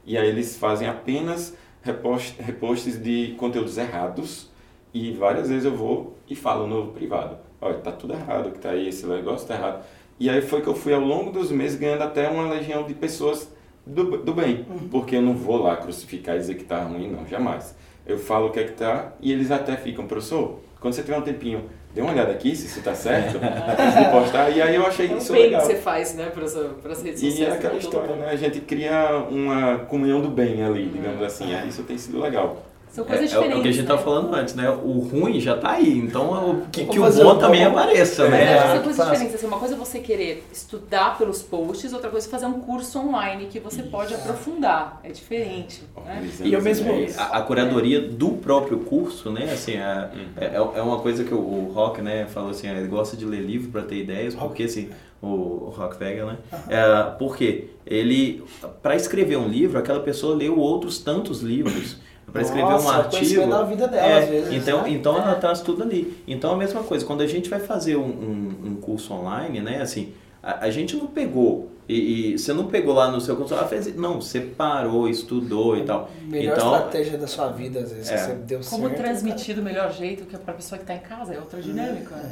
E 0.05 0.17
aí 0.17 0.29
eles 0.29 0.57
fazem 0.57 0.89
apenas 0.89 1.55
repost, 1.83 2.41
repostes 2.41 3.01
de 3.01 3.35
conteúdos 3.37 3.77
errados 3.79 4.51
e 4.93 5.13
várias 5.13 5.49
vezes 5.49 5.65
eu 5.65 5.77
vou 5.77 6.17
e 6.29 6.35
falo 6.35 6.67
no 6.67 6.93
privado, 6.93 7.39
olha, 7.61 7.79
tá 7.79 7.93
tudo 7.93 8.15
errado, 8.15 8.51
que 8.51 8.59
tá 8.59 8.71
aí, 8.71 8.89
esse 8.89 9.07
negócio 9.07 9.47
tá 9.47 9.55
errado. 9.55 9.85
E 10.19 10.31
aí 10.31 10.41
foi 10.41 10.63
que 10.63 10.69
eu 10.69 10.75
fui 10.75 10.95
ao 10.95 11.01
longo 11.01 11.31
dos 11.31 11.51
meses 11.51 11.79
ganhando 11.79 12.03
até 12.03 12.29
uma 12.29 12.49
legião 12.49 12.85
de 12.85 12.95
pessoas 12.95 13.51
do, 13.87 14.17
do 14.19 14.33
bem, 14.33 14.67
uhum. 14.69 14.89
porque 14.89 15.17
eu 15.17 15.23
não 15.23 15.35
vou 15.35 15.63
lá 15.63 15.77
crucificar 15.77 16.37
e 16.37 16.39
dizer 16.39 16.55
que 16.55 16.65
tá 16.65 16.83
ruim, 16.83 17.11
não, 17.11 17.27
jamais. 17.27 17.75
Eu 18.07 18.19
falo 18.19 18.49
o 18.49 18.51
que 18.51 18.61
é 18.61 18.65
que 18.65 18.73
tá 18.73 19.13
e 19.21 19.33
eles 19.33 19.51
até 19.51 19.77
ficam, 19.77 20.07
professor, 20.07 20.61
quando 20.81 20.95
você 20.95 21.03
tiver 21.03 21.19
um 21.19 21.23
tempinho, 21.23 21.65
dê 21.95 22.01
uma 22.01 22.13
olhada 22.13 22.33
aqui 22.33 22.55
se 22.55 22.67
isso 22.67 22.81
tá 22.83 22.95
certo, 22.95 23.39
antes 23.43 24.05
de 24.05 24.11
postar. 24.11 24.51
E 24.51 24.61
aí 24.61 24.75
eu 24.75 24.87
achei 24.87 25.11
é 25.11 25.17
isso 25.17 25.33
bem 25.33 25.45
legal. 25.45 25.61
que 25.61 25.67
você 25.67 25.77
faz, 25.77 26.15
né, 26.15 26.31
para 26.31 26.45
as 26.45 27.03
redes 27.03 27.21
sociais. 27.21 27.39
E 27.39 27.45
é 27.45 27.51
aquela 27.53 27.77
história, 27.77 28.17
né? 28.17 28.29
A 28.31 28.37
gente 28.37 28.61
cria 28.61 29.17
uma 29.31 29.79
comunhão 29.79 30.21
do 30.21 30.29
bem 30.29 30.63
ali, 30.65 30.87
digamos 30.87 31.21
uhum. 31.21 31.27
assim. 31.27 31.55
É, 31.55 31.65
isso 31.67 31.83
tem 31.85 31.97
sido 31.97 32.21
legal. 32.21 32.66
São 32.97 33.05
coisas 33.05 33.25
é, 33.25 33.29
diferentes. 33.29 33.57
É 33.57 33.59
o 33.59 33.63
que 33.63 33.69
a 33.69 33.73
gente 33.73 33.83
estava 33.83 33.99
né? 33.99 34.05
falando 34.07 34.35
antes, 34.35 34.55
né? 34.55 34.71
O 34.71 35.01
ruim 35.01 35.39
já 35.39 35.55
está 35.55 35.73
aí, 35.73 35.99
então 35.99 36.51
o 36.51 36.67
que, 36.71 36.87
que 36.87 36.99
o 36.99 37.13
bom 37.13 37.37
também 37.37 37.63
apareça, 37.63 38.23
é, 38.25 38.31
né? 38.31 38.73
São 38.73 38.83
coisas 38.85 39.05
diferentes. 39.05 39.35
Assim, 39.35 39.47
uma 39.47 39.59
coisa 39.59 39.75
é 39.75 39.77
você 39.77 39.99
querer 39.99 40.47
estudar 40.51 41.19
pelos 41.19 41.43
posts, 41.43 41.93
outra 41.93 42.09
coisa 42.09 42.27
é 42.27 42.31
fazer 42.31 42.47
um 42.47 42.59
curso 42.59 42.99
online 42.99 43.49
que 43.51 43.61
você 43.61 43.83
pode 43.83 44.15
aprofundar. 44.15 44.99
É 45.05 45.11
diferente. 45.11 45.83
Né? 46.07 46.27
E 46.43 46.55
eu 46.55 46.63
mesmo 46.63 46.91
a, 47.19 47.37
a, 47.37 47.43
curadoria 47.43 48.01
do 48.01 48.31
próprio 48.31 48.79
curso, 48.79 49.31
né? 49.31 49.45
Assim, 49.53 49.73
é, 49.73 50.11
é, 50.39 50.55
é 50.55 50.81
uma 50.81 50.99
coisa 51.01 51.23
que 51.23 51.35
o, 51.35 51.39
o 51.39 51.73
Rock, 51.75 52.01
né, 52.01 52.25
falou 52.25 52.49
assim, 52.49 52.67
ele 52.67 52.89
gosta 52.89 53.15
de 53.15 53.27
ler 53.27 53.43
livro 53.43 53.71
para 53.71 53.83
ter 53.83 53.97
ideias, 53.97 54.35
porque 54.35 54.63
assim, 54.63 54.89
o 55.21 55.71
Rock 55.77 55.99
Vega, 55.99 56.25
né? 56.25 56.39
É, 56.67 57.11
porque 57.19 57.69
ele, 57.87 58.43
para 58.83 58.97
escrever 58.97 59.37
um 59.37 59.49
livro, 59.49 59.79
aquela 59.79 60.01
pessoa 60.01 60.35
leu 60.35 60.59
outros 60.59 60.99
tantos 60.99 61.43
livros 61.43 62.06
para 62.37 62.43
escrever 62.43 62.65
um 62.65 62.89
artigo. 62.89 63.47
Da 63.47 63.63
vida 63.63 63.89
dela, 63.89 64.07
é, 64.07 64.23
às 64.23 64.29
vezes, 64.29 64.55
então, 64.55 64.83
né? 64.83 64.91
então 64.91 65.17
ela 65.17 65.35
traz 65.37 65.61
tudo 65.61 65.83
ali. 65.83 66.23
Então 66.27 66.53
a 66.53 66.57
mesma 66.57 66.83
coisa, 66.83 67.05
quando 67.05 67.23
a 67.23 67.27
gente 67.27 67.49
vai 67.49 67.61
fazer 67.61 67.97
um, 67.97 68.03
um, 68.03 68.57
um 68.67 68.77
curso 68.77 69.13
online, 69.15 69.61
né, 69.61 69.81
assim, 69.81 70.13
a, 70.43 70.67
a 70.67 70.71
gente 70.71 70.97
não 70.97 71.07
pegou 71.07 71.71
e, 71.89 72.33
e, 72.33 72.39
você 72.39 72.53
não 72.53 72.67
pegou 72.67 72.93
lá 72.93 73.11
no 73.11 73.21
seu 73.21 73.37
curso, 73.37 73.55
ela 73.55 73.67
fez, 73.67 73.95
não, 73.95 74.21
você 74.21 74.41
parou, 74.41 75.09
estudou 75.09 75.77
e 75.77 75.85
tal. 75.85 76.11
Melhor 76.23 76.57
então, 76.57 76.75
estratégia 76.75 77.17
da 77.17 77.29
sua 77.29 77.49
vida, 77.49 77.81
às 77.81 77.93
vezes, 77.93 78.11
é. 78.11 78.19
você 78.19 78.35
deu 78.35 78.61
Como 78.69 78.89
certo. 78.89 78.97
transmitir 78.97 79.55
do 79.55 79.63
melhor 79.63 79.93
jeito 79.93 80.25
que 80.25 80.35
é 80.35 80.39
para 80.39 80.53
a 80.53 80.57
pessoa 80.57 80.79
que 80.79 80.83
está 80.83 80.95
em 80.95 81.09
casa, 81.09 81.35
é 81.35 81.39
outra 81.39 81.63
dinâmica. 81.63 82.15
É. 82.17 82.31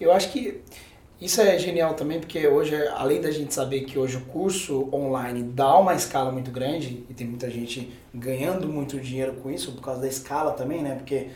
Eu 0.00 0.12
acho 0.12 0.32
que 0.32 0.62
isso 1.20 1.40
é 1.40 1.58
genial 1.58 1.94
também, 1.94 2.18
porque 2.18 2.46
hoje, 2.46 2.74
além 2.88 3.20
da 3.20 3.30
gente 3.30 3.52
saber 3.52 3.82
que 3.82 3.98
hoje 3.98 4.16
o 4.16 4.22
curso 4.22 4.88
online 4.90 5.42
dá 5.42 5.76
uma 5.76 5.94
escala 5.94 6.32
muito 6.32 6.50
grande, 6.50 7.04
e 7.10 7.14
tem 7.14 7.26
muita 7.26 7.50
gente 7.50 7.92
ganhando 8.14 8.66
muito 8.66 8.98
dinheiro 8.98 9.34
com 9.34 9.50
isso, 9.50 9.72
por 9.72 9.82
causa 9.82 10.00
da 10.00 10.08
escala 10.08 10.52
também, 10.52 10.82
né? 10.82 10.94
Porque 10.94 11.26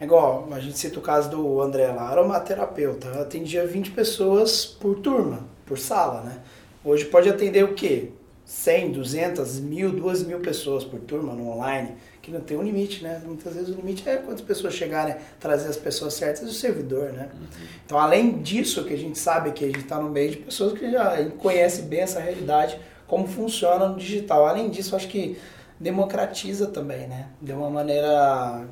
é 0.00 0.04
igual, 0.04 0.48
a 0.50 0.58
gente 0.60 0.78
cita 0.78 0.98
o 0.98 1.02
caso 1.02 1.28
do 1.30 1.60
André 1.60 1.88
lá, 1.88 2.08
aromaterapeuta, 2.08 3.20
atendia 3.20 3.66
20 3.66 3.90
pessoas 3.90 4.64
por 4.64 5.00
turma, 5.00 5.46
por 5.66 5.78
sala, 5.78 6.22
né? 6.22 6.38
Hoje 6.82 7.04
pode 7.04 7.28
atender 7.28 7.64
o 7.64 7.74
quê? 7.74 8.10
100, 8.46 8.92
200, 8.92 9.60
mil, 9.60 9.90
2 9.90 10.22
mil 10.24 10.40
pessoas 10.40 10.84
por 10.84 11.00
turma 11.00 11.34
no 11.34 11.50
online 11.50 11.92
que 12.24 12.30
não 12.30 12.40
tem 12.40 12.56
um 12.56 12.62
limite, 12.62 13.02
né? 13.02 13.20
Muitas 13.24 13.54
vezes 13.54 13.68
o 13.68 13.74
limite 13.74 14.08
é 14.08 14.16
quantas 14.16 14.40
pessoas 14.40 14.72
chegarem, 14.72 15.14
trazer 15.38 15.68
as 15.68 15.76
pessoas 15.76 16.14
certas 16.14 16.48
e 16.48 16.50
o 16.50 16.54
servidor, 16.54 17.12
né? 17.12 17.28
Uhum. 17.34 17.66
Então, 17.84 17.98
além 17.98 18.40
disso, 18.40 18.84
que 18.84 18.94
a 18.94 18.96
gente 18.96 19.18
sabe 19.18 19.52
que 19.52 19.64
a 19.64 19.68
gente 19.68 19.80
está 19.80 19.98
no 20.00 20.08
meio 20.08 20.30
de 20.30 20.36
pessoas 20.38 20.72
que 20.72 20.90
já 20.90 21.22
conhecem 21.38 21.84
bem 21.84 22.00
essa 22.00 22.18
realidade, 22.18 22.78
como 23.06 23.26
funciona 23.26 23.88
no 23.88 23.96
digital. 23.96 24.46
Além 24.46 24.70
disso, 24.70 24.96
acho 24.96 25.08
que 25.08 25.36
democratiza 25.78 26.66
também, 26.66 27.06
né? 27.06 27.28
De 27.42 27.52
uma 27.52 27.68
maneira 27.68 28.66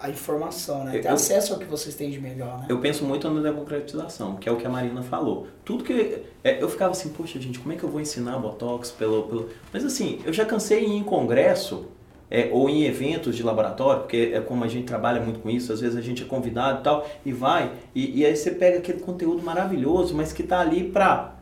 a 0.00 0.10
informação, 0.10 0.84
né? 0.84 0.98
Ter 0.98 1.08
eu, 1.08 1.14
acesso 1.14 1.54
ao 1.54 1.58
que 1.58 1.64
vocês 1.64 1.94
têm 1.94 2.10
de 2.10 2.20
melhor, 2.20 2.60
né? 2.60 2.66
Eu 2.68 2.78
penso 2.78 3.04
muito 3.04 3.28
na 3.30 3.40
democratização, 3.40 4.36
que 4.36 4.48
é 4.48 4.52
o 4.52 4.56
que 4.56 4.66
a 4.66 4.70
Marina 4.70 5.02
falou. 5.02 5.46
Tudo 5.64 5.82
que... 5.82 6.22
É, 6.42 6.62
eu 6.62 6.68
ficava 6.68 6.92
assim, 6.92 7.08
poxa, 7.08 7.40
gente, 7.40 7.58
como 7.58 7.72
é 7.72 7.76
que 7.76 7.84
eu 7.84 7.88
vou 7.88 8.00
ensinar 8.00 8.38
Botox 8.38 8.90
pelo... 8.90 9.22
pelo... 9.24 9.48
Mas 9.72 9.82
assim, 9.82 10.20
eu 10.24 10.32
já 10.32 10.44
cansei 10.44 10.84
em 10.84 11.02
congresso 11.02 11.86
é, 12.30 12.48
ou 12.52 12.68
em 12.68 12.84
eventos 12.84 13.36
de 13.36 13.42
laboratório, 13.42 14.02
porque 14.02 14.32
é 14.34 14.40
como 14.40 14.64
a 14.64 14.68
gente 14.68 14.84
trabalha 14.84 15.20
muito 15.20 15.40
com 15.40 15.50
isso, 15.50 15.72
às 15.72 15.80
vezes 15.80 15.96
a 15.96 16.00
gente 16.00 16.22
é 16.22 16.26
convidado 16.26 16.80
e 16.80 16.82
tal, 16.82 17.08
e 17.24 17.32
vai, 17.32 17.72
e, 17.94 18.20
e 18.20 18.26
aí 18.26 18.34
você 18.36 18.50
pega 18.50 18.78
aquele 18.78 19.00
conteúdo 19.00 19.42
maravilhoso, 19.42 20.14
mas 20.14 20.32
que 20.32 20.42
está 20.42 20.60
ali 20.60 20.84
para 20.84 21.33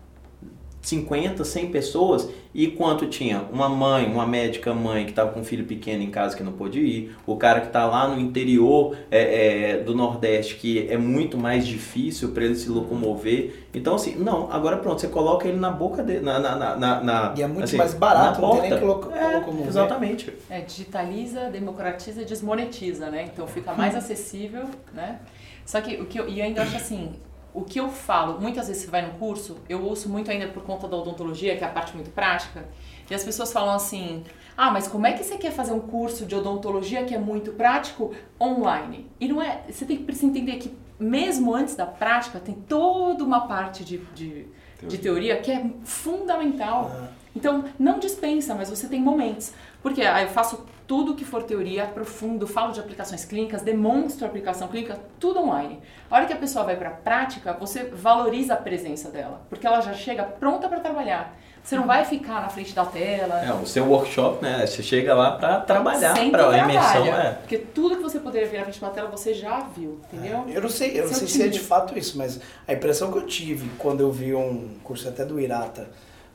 50, 0.82 1.44
100 1.44 1.70
pessoas 1.70 2.28
e 2.52 2.66
quanto 2.66 3.06
tinha 3.06 3.46
uma 3.50 3.68
mãe, 3.68 4.04
uma 4.06 4.26
médica 4.26 4.74
mãe 4.74 5.04
que 5.04 5.10
estava 5.10 5.30
com 5.30 5.40
um 5.40 5.44
filho 5.44 5.64
pequeno 5.64 6.02
em 6.02 6.10
casa 6.10 6.36
que 6.36 6.42
não 6.42 6.52
pôde 6.52 6.80
ir, 6.80 7.16
o 7.24 7.36
cara 7.36 7.60
que 7.60 7.68
está 7.68 7.86
lá 7.86 8.08
no 8.08 8.20
interior 8.20 8.96
é, 9.10 9.70
é, 9.70 9.78
do 9.78 9.94
Nordeste 9.94 10.56
que 10.56 10.86
é 10.90 10.98
muito 10.98 11.38
mais 11.38 11.66
difícil 11.66 12.32
para 12.32 12.44
ele 12.44 12.56
se 12.56 12.68
locomover. 12.68 13.62
Então, 13.72 13.94
assim, 13.94 14.16
não, 14.16 14.52
agora 14.52 14.76
pronto, 14.76 15.00
você 15.00 15.08
coloca 15.08 15.48
ele 15.48 15.58
na 15.58 15.70
boca 15.70 16.02
dele, 16.02 16.20
na, 16.20 16.38
na, 16.38 16.76
na, 16.76 17.00
na 17.00 17.34
E 17.36 17.42
é 17.42 17.46
muito 17.46 17.64
assim, 17.64 17.76
mais 17.76 17.94
barato, 17.94 18.40
não 18.40 18.60
tem 18.60 18.70
nem 18.70 18.78
que 18.78 18.84
locomover. 18.84 19.64
É, 19.64 19.68
exatamente. 19.68 20.32
É, 20.50 20.60
digitaliza, 20.60 21.48
democratiza, 21.48 22.24
desmonetiza, 22.24 23.08
né? 23.08 23.30
Então 23.32 23.46
fica 23.46 23.72
mais 23.72 23.94
acessível, 23.96 24.64
né? 24.92 25.20
Só 25.64 25.80
que 25.80 25.94
o 25.94 26.06
que 26.06 26.18
eu, 26.18 26.28
e 26.28 26.40
eu 26.40 26.44
ainda 26.44 26.62
acho 26.62 26.76
assim, 26.76 27.12
o 27.54 27.62
que 27.62 27.78
eu 27.78 27.88
falo, 27.88 28.40
muitas 28.40 28.68
vezes 28.68 28.84
você 28.84 28.90
vai 28.90 29.02
no 29.02 29.12
curso, 29.18 29.58
eu 29.68 29.82
ouço 29.84 30.08
muito 30.08 30.30
ainda 30.30 30.48
por 30.48 30.62
conta 30.62 30.88
da 30.88 30.96
odontologia, 30.96 31.56
que 31.56 31.62
é 31.62 31.66
a 31.66 31.70
parte 31.70 31.94
muito 31.94 32.10
prática, 32.10 32.66
e 33.10 33.14
as 33.14 33.22
pessoas 33.22 33.52
falam 33.52 33.74
assim: 33.74 34.24
ah, 34.56 34.70
mas 34.70 34.88
como 34.88 35.06
é 35.06 35.12
que 35.12 35.22
você 35.22 35.36
quer 35.36 35.52
fazer 35.52 35.72
um 35.72 35.80
curso 35.80 36.24
de 36.24 36.34
odontologia 36.34 37.04
que 37.04 37.14
é 37.14 37.18
muito 37.18 37.52
prático 37.52 38.12
online? 38.40 39.10
E 39.20 39.28
não 39.28 39.40
é. 39.40 39.64
Você 39.68 39.84
tem 39.84 39.98
que 39.98 40.24
entender 40.24 40.56
que, 40.56 40.74
mesmo 40.98 41.54
antes 41.54 41.74
da 41.74 41.84
prática, 41.84 42.40
tem 42.40 42.54
toda 42.54 43.22
uma 43.22 43.46
parte 43.46 43.84
de, 43.84 43.98
de, 44.14 44.46
de 44.82 44.98
teoria 44.98 45.36
que 45.38 45.50
é 45.52 45.70
fundamental. 45.84 46.90
Ah. 46.94 47.08
Então, 47.34 47.64
não 47.78 47.98
dispensa, 47.98 48.54
mas 48.54 48.70
você 48.70 48.88
tem 48.88 49.00
momentos. 49.00 49.52
Porque 49.82 50.02
aí 50.02 50.24
eu 50.24 50.30
faço 50.30 50.64
tudo 50.86 51.14
que 51.14 51.24
for 51.24 51.42
teoria, 51.42 51.84
aprofundo, 51.84 52.46
falo 52.46 52.72
de 52.72 52.80
aplicações 52.80 53.24
clínicas, 53.24 53.62
demonstro 53.62 54.24
a 54.24 54.28
aplicação 54.28 54.68
clínica, 54.68 54.98
tudo 55.18 55.40
online. 55.40 55.80
A 56.10 56.16
hora 56.16 56.26
que 56.26 56.32
a 56.32 56.36
pessoa 56.36 56.64
vai 56.64 56.76
para 56.76 56.88
a 56.88 56.92
prática, 56.92 57.52
você 57.52 57.84
valoriza 57.84 58.54
a 58.54 58.56
presença 58.56 59.10
dela, 59.10 59.42
porque 59.48 59.66
ela 59.66 59.80
já 59.80 59.92
chega 59.92 60.24
pronta 60.24 60.68
para 60.68 60.80
trabalhar. 60.80 61.36
Você 61.62 61.76
não 61.76 61.86
vai 61.86 62.04
ficar 62.04 62.42
na 62.42 62.48
frente 62.48 62.74
da 62.74 62.84
tela. 62.84 63.40
É, 63.40 63.52
o 63.52 63.64
seu 63.64 63.86
workshop, 63.86 64.42
né? 64.42 64.66
Você 64.66 64.82
chega 64.82 65.14
lá 65.14 65.36
para 65.36 65.60
trabalhar, 65.60 66.12
para 66.30 66.50
a 66.50 66.58
imersão. 66.58 67.06
É. 67.06 67.32
Porque 67.34 67.56
tudo 67.56 67.96
que 67.96 68.02
você 68.02 68.18
poderia 68.18 68.48
ver 68.48 68.58
na 68.58 68.64
frente 68.64 68.80
da 68.80 68.90
tela, 68.90 69.08
você 69.08 69.32
já 69.32 69.60
viu, 69.60 70.00
entendeu? 70.12 70.44
É, 70.48 70.56
eu 70.56 70.60
não 70.60 70.68
sei, 70.68 70.98
eu 70.98 71.06
não 71.06 71.14
sei 71.14 71.28
se 71.28 71.42
é 71.42 71.46
de 71.46 71.60
fato 71.60 71.96
isso, 71.96 72.18
mas 72.18 72.40
a 72.66 72.72
impressão 72.72 73.12
que 73.12 73.18
eu 73.18 73.26
tive 73.26 73.70
quando 73.78 74.00
eu 74.00 74.10
vi 74.10 74.34
um 74.34 74.70
curso 74.82 75.08
até 75.08 75.24
do 75.24 75.38
Irata, 75.38 75.88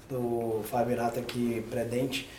do 0.09 0.61
Fábio 0.63 0.93
Irata 0.93 1.19
aqui, 1.19 1.61
pré-dente, 1.69 2.29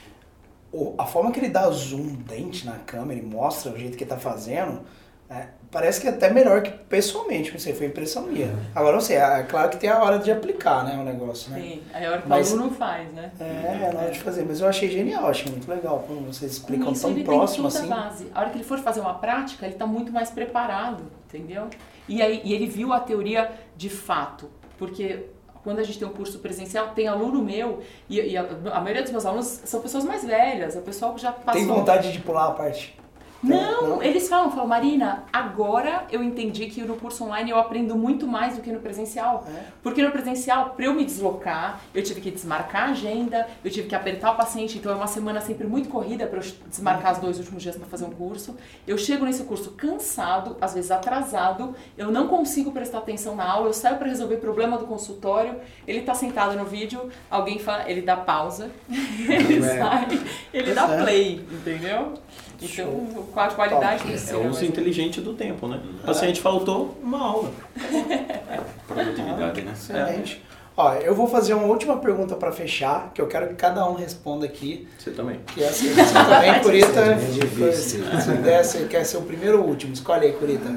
a 0.99 1.07
forma 1.07 1.33
que 1.33 1.41
ele 1.41 1.49
dá 1.49 1.69
zoom 1.71 2.15
dente 2.27 2.67
na 2.67 2.79
câmera 2.79 3.19
e 3.19 3.23
mostra 3.23 3.73
o 3.73 3.79
jeito 3.79 3.97
que 3.97 4.05
ele 4.05 4.11
tá 4.11 4.19
fazendo, 4.19 4.83
é, 5.31 5.49
parece 5.71 6.01
que 6.01 6.07
é 6.07 6.11
até 6.11 6.31
melhor 6.31 6.63
que 6.63 6.71
pessoalmente, 6.71 7.53
não 7.53 7.59
sei, 7.59 7.75
foi 7.75 7.87
impressão 7.87 8.23
minha. 8.23 8.47
Uhum. 8.47 8.61
Agora 8.75 8.95
não 8.95 9.01
sei, 9.01 9.17
é 9.17 9.43
claro 9.43 9.69
que 9.69 9.77
tem 9.77 9.91
a 9.91 10.03
hora 10.03 10.19
de 10.19 10.31
aplicar, 10.31 10.85
né, 10.85 10.99
o 10.99 11.05
negócio, 11.05 11.51
né? 11.51 11.61
Sim, 11.61 11.83
aí 11.93 12.07
a 12.07 12.11
hora 12.13 12.23
que 12.23 12.29
mas, 12.29 12.51
o 12.51 12.57
aluno 12.57 12.71
faz, 12.75 13.13
né? 13.13 13.31
É, 13.39 13.45
é 13.45 13.93
na 13.93 14.01
hora 14.01 14.11
de 14.11 14.21
fazer, 14.21 14.45
mas 14.47 14.61
eu 14.61 14.69
achei 14.69 14.91
genial, 14.91 15.27
achei 15.27 15.51
muito 15.51 15.69
legal 15.69 16.03
quando 16.07 16.27
vocês 16.27 16.53
explicam 16.53 16.93
isso, 16.93 17.03
tão 17.03 17.11
ele 17.11 17.25
próximo 17.25 17.69
assim. 17.69 17.89
Base. 17.89 18.27
A 18.35 18.41
hora 18.41 18.51
que 18.51 18.57
ele 18.57 18.65
for 18.65 18.79
fazer 18.79 19.01
uma 19.01 19.15
prática, 19.15 19.67
ele 19.67 19.75
tá 19.75 19.87
muito 19.87 20.11
mais 20.11 20.31
preparado, 20.31 21.05
entendeu? 21.27 21.69
E 22.09 22.23
aí 22.23 22.41
e 22.43 22.55
ele 22.55 22.67
viu 22.67 22.93
a 22.95 23.01
teoria 23.01 23.51
de 23.77 23.91
fato, 23.91 24.51
porque 24.79 25.27
quando 25.63 25.79
a 25.79 25.83
gente 25.83 25.99
tem 25.99 26.07
um 26.07 26.13
curso 26.13 26.39
presencial, 26.39 26.89
tem 26.89 27.09
aluno 27.09 27.43
meu, 27.43 27.81
e, 28.09 28.21
e 28.21 28.37
a, 28.37 28.43
a, 28.73 28.81
maioria 28.81 29.03
dos 29.03 29.13
meus 29.13 29.27
alunos 29.27 29.47
são 29.47 29.81
pessoas 29.81 30.05
mais 30.05 30.25
velhas, 30.25 30.77
o 30.77 30.83
pessoal 30.83 31.15
que 31.15 31.21
já 31.21 31.33
passou... 31.33 31.61
Tem 31.61 31.67
vontade 31.67 32.13
de 32.13 32.21
pular 32.21 32.49
a 32.49 32.51
parte? 32.53 32.99
Não, 33.43 34.03
eles 34.03 34.29
falam, 34.29 34.51
falam, 34.51 34.67
Marina, 34.67 35.25
agora 35.33 36.05
eu 36.11 36.23
entendi 36.23 36.67
que 36.67 36.83
no 36.83 36.97
curso 36.97 37.25
online 37.25 37.51
eu 37.51 37.59
aprendo 37.59 37.95
muito 37.97 38.27
mais 38.27 38.57
do 38.57 38.63
que 38.63 38.73
no 38.73 38.81
presencial. 38.81 39.47
É. 39.49 39.65
Porque 39.83 40.03
no 40.03 40.11
presencial, 40.11 40.71
para 40.71 40.87
eu 40.87 40.93
me 40.95 41.05
deslocar, 41.05 41.81
eu 41.95 42.03
tive 42.03 42.21
que 42.21 42.31
desmarcar 42.33 42.89
a 42.89 42.91
agenda, 42.91 43.47
eu 43.65 43.71
tive 43.71 43.87
que 43.89 43.95
apertar 43.95 44.33
o 44.33 44.37
paciente, 44.37 44.79
então 44.79 44.91
é 44.91 44.95
uma 44.95 45.07
semana 45.07 45.41
sempre 45.41 45.67
muito 45.67 45.89
corrida 45.89 46.27
para 46.27 46.41
eu 46.41 46.53
desmarcar 46.67 47.13
os 47.13 47.19
dois 47.19 47.39
últimos 47.39 47.63
dias 47.63 47.77
para 47.77 47.87
fazer 47.87 48.05
um 48.07 48.11
curso. 48.11 48.57
Eu 48.87 48.99
chego 48.99 49.25
nesse 49.25 49.45
curso 49.45 49.71
cansado, 49.73 50.57
às 50.61 50.75
vezes 50.75 50.91
atrasado, 50.91 51.75
eu 51.97 52.11
não 52.11 52.27
consigo 52.27 52.73
prestar 52.73 52.99
atenção 52.99 53.37
na 53.37 53.49
aula, 53.49 53.69
eu 53.69 53.73
saio 53.73 53.97
para 53.99 54.09
resolver 54.09 54.39
problema 54.39 54.77
do 54.77 54.87
consultório, 54.87 55.55
ele 55.87 56.01
tá 56.03 56.15
sentado 56.15 56.57
no 56.57 56.65
vídeo, 56.65 57.09
alguém 57.31 57.59
fala, 57.61 57.89
ele 57.89 58.03
dá 58.03 58.17
pausa, 58.17 58.71
ele 58.89 59.59
É. 59.65 59.79
sai, 59.79 60.09
ele 60.53 60.75
dá 60.75 60.87
certo. 60.89 61.03
play, 61.05 61.47
entendeu? 61.53 62.15
Então, 62.61 63.07
com 63.33 63.41
a 63.41 63.49
qualidade 63.49 64.03
do 64.05 64.09
É 64.11 64.37
o 64.37 64.41
uso 64.49 64.61
mas- 64.61 64.63
inteligente 64.63 65.21
do 65.21 65.33
tempo, 65.35 65.69
né? 65.69 65.81
O 66.03 66.07
paciente 66.07 66.41
faltou, 66.41 66.97
uma 67.03 67.21
aula. 67.21 67.53
Produtividade, 68.87 69.63
né? 69.63 69.73
Excelente. 69.73 70.45
Ó, 70.77 70.95
eu 70.95 71.15
vou 71.15 71.27
fazer 71.27 71.55
uma 71.55 71.67
última 71.67 71.97
pergunta 71.97 72.37
para 72.37 72.53
fechar, 72.53 73.11
que 73.13 73.21
eu 73.21 73.27
quero 73.27 73.49
que 73.49 73.55
cada 73.55 73.89
um 73.89 73.95
responda 73.95 74.47
aqui. 74.47 74.87
Você 74.99 75.11
também. 75.11 75.41
Que 75.55 75.63
é 75.65 75.69
assim, 75.69 75.93
você 75.93 76.13
também, 76.13 76.59
Curita. 76.63 77.01
É 77.01 77.15
difícil. 77.15 78.05
Se 78.21 78.31
der, 78.33 78.65
você 78.65 78.85
quer 78.87 79.05
ser 79.05 79.17
o 79.17 79.23
primeiro 79.23 79.59
ou 79.61 79.65
o 79.65 79.69
último? 79.71 79.93
Escolhe 79.93 80.27
aí, 80.27 80.33
Curita. 80.33 80.73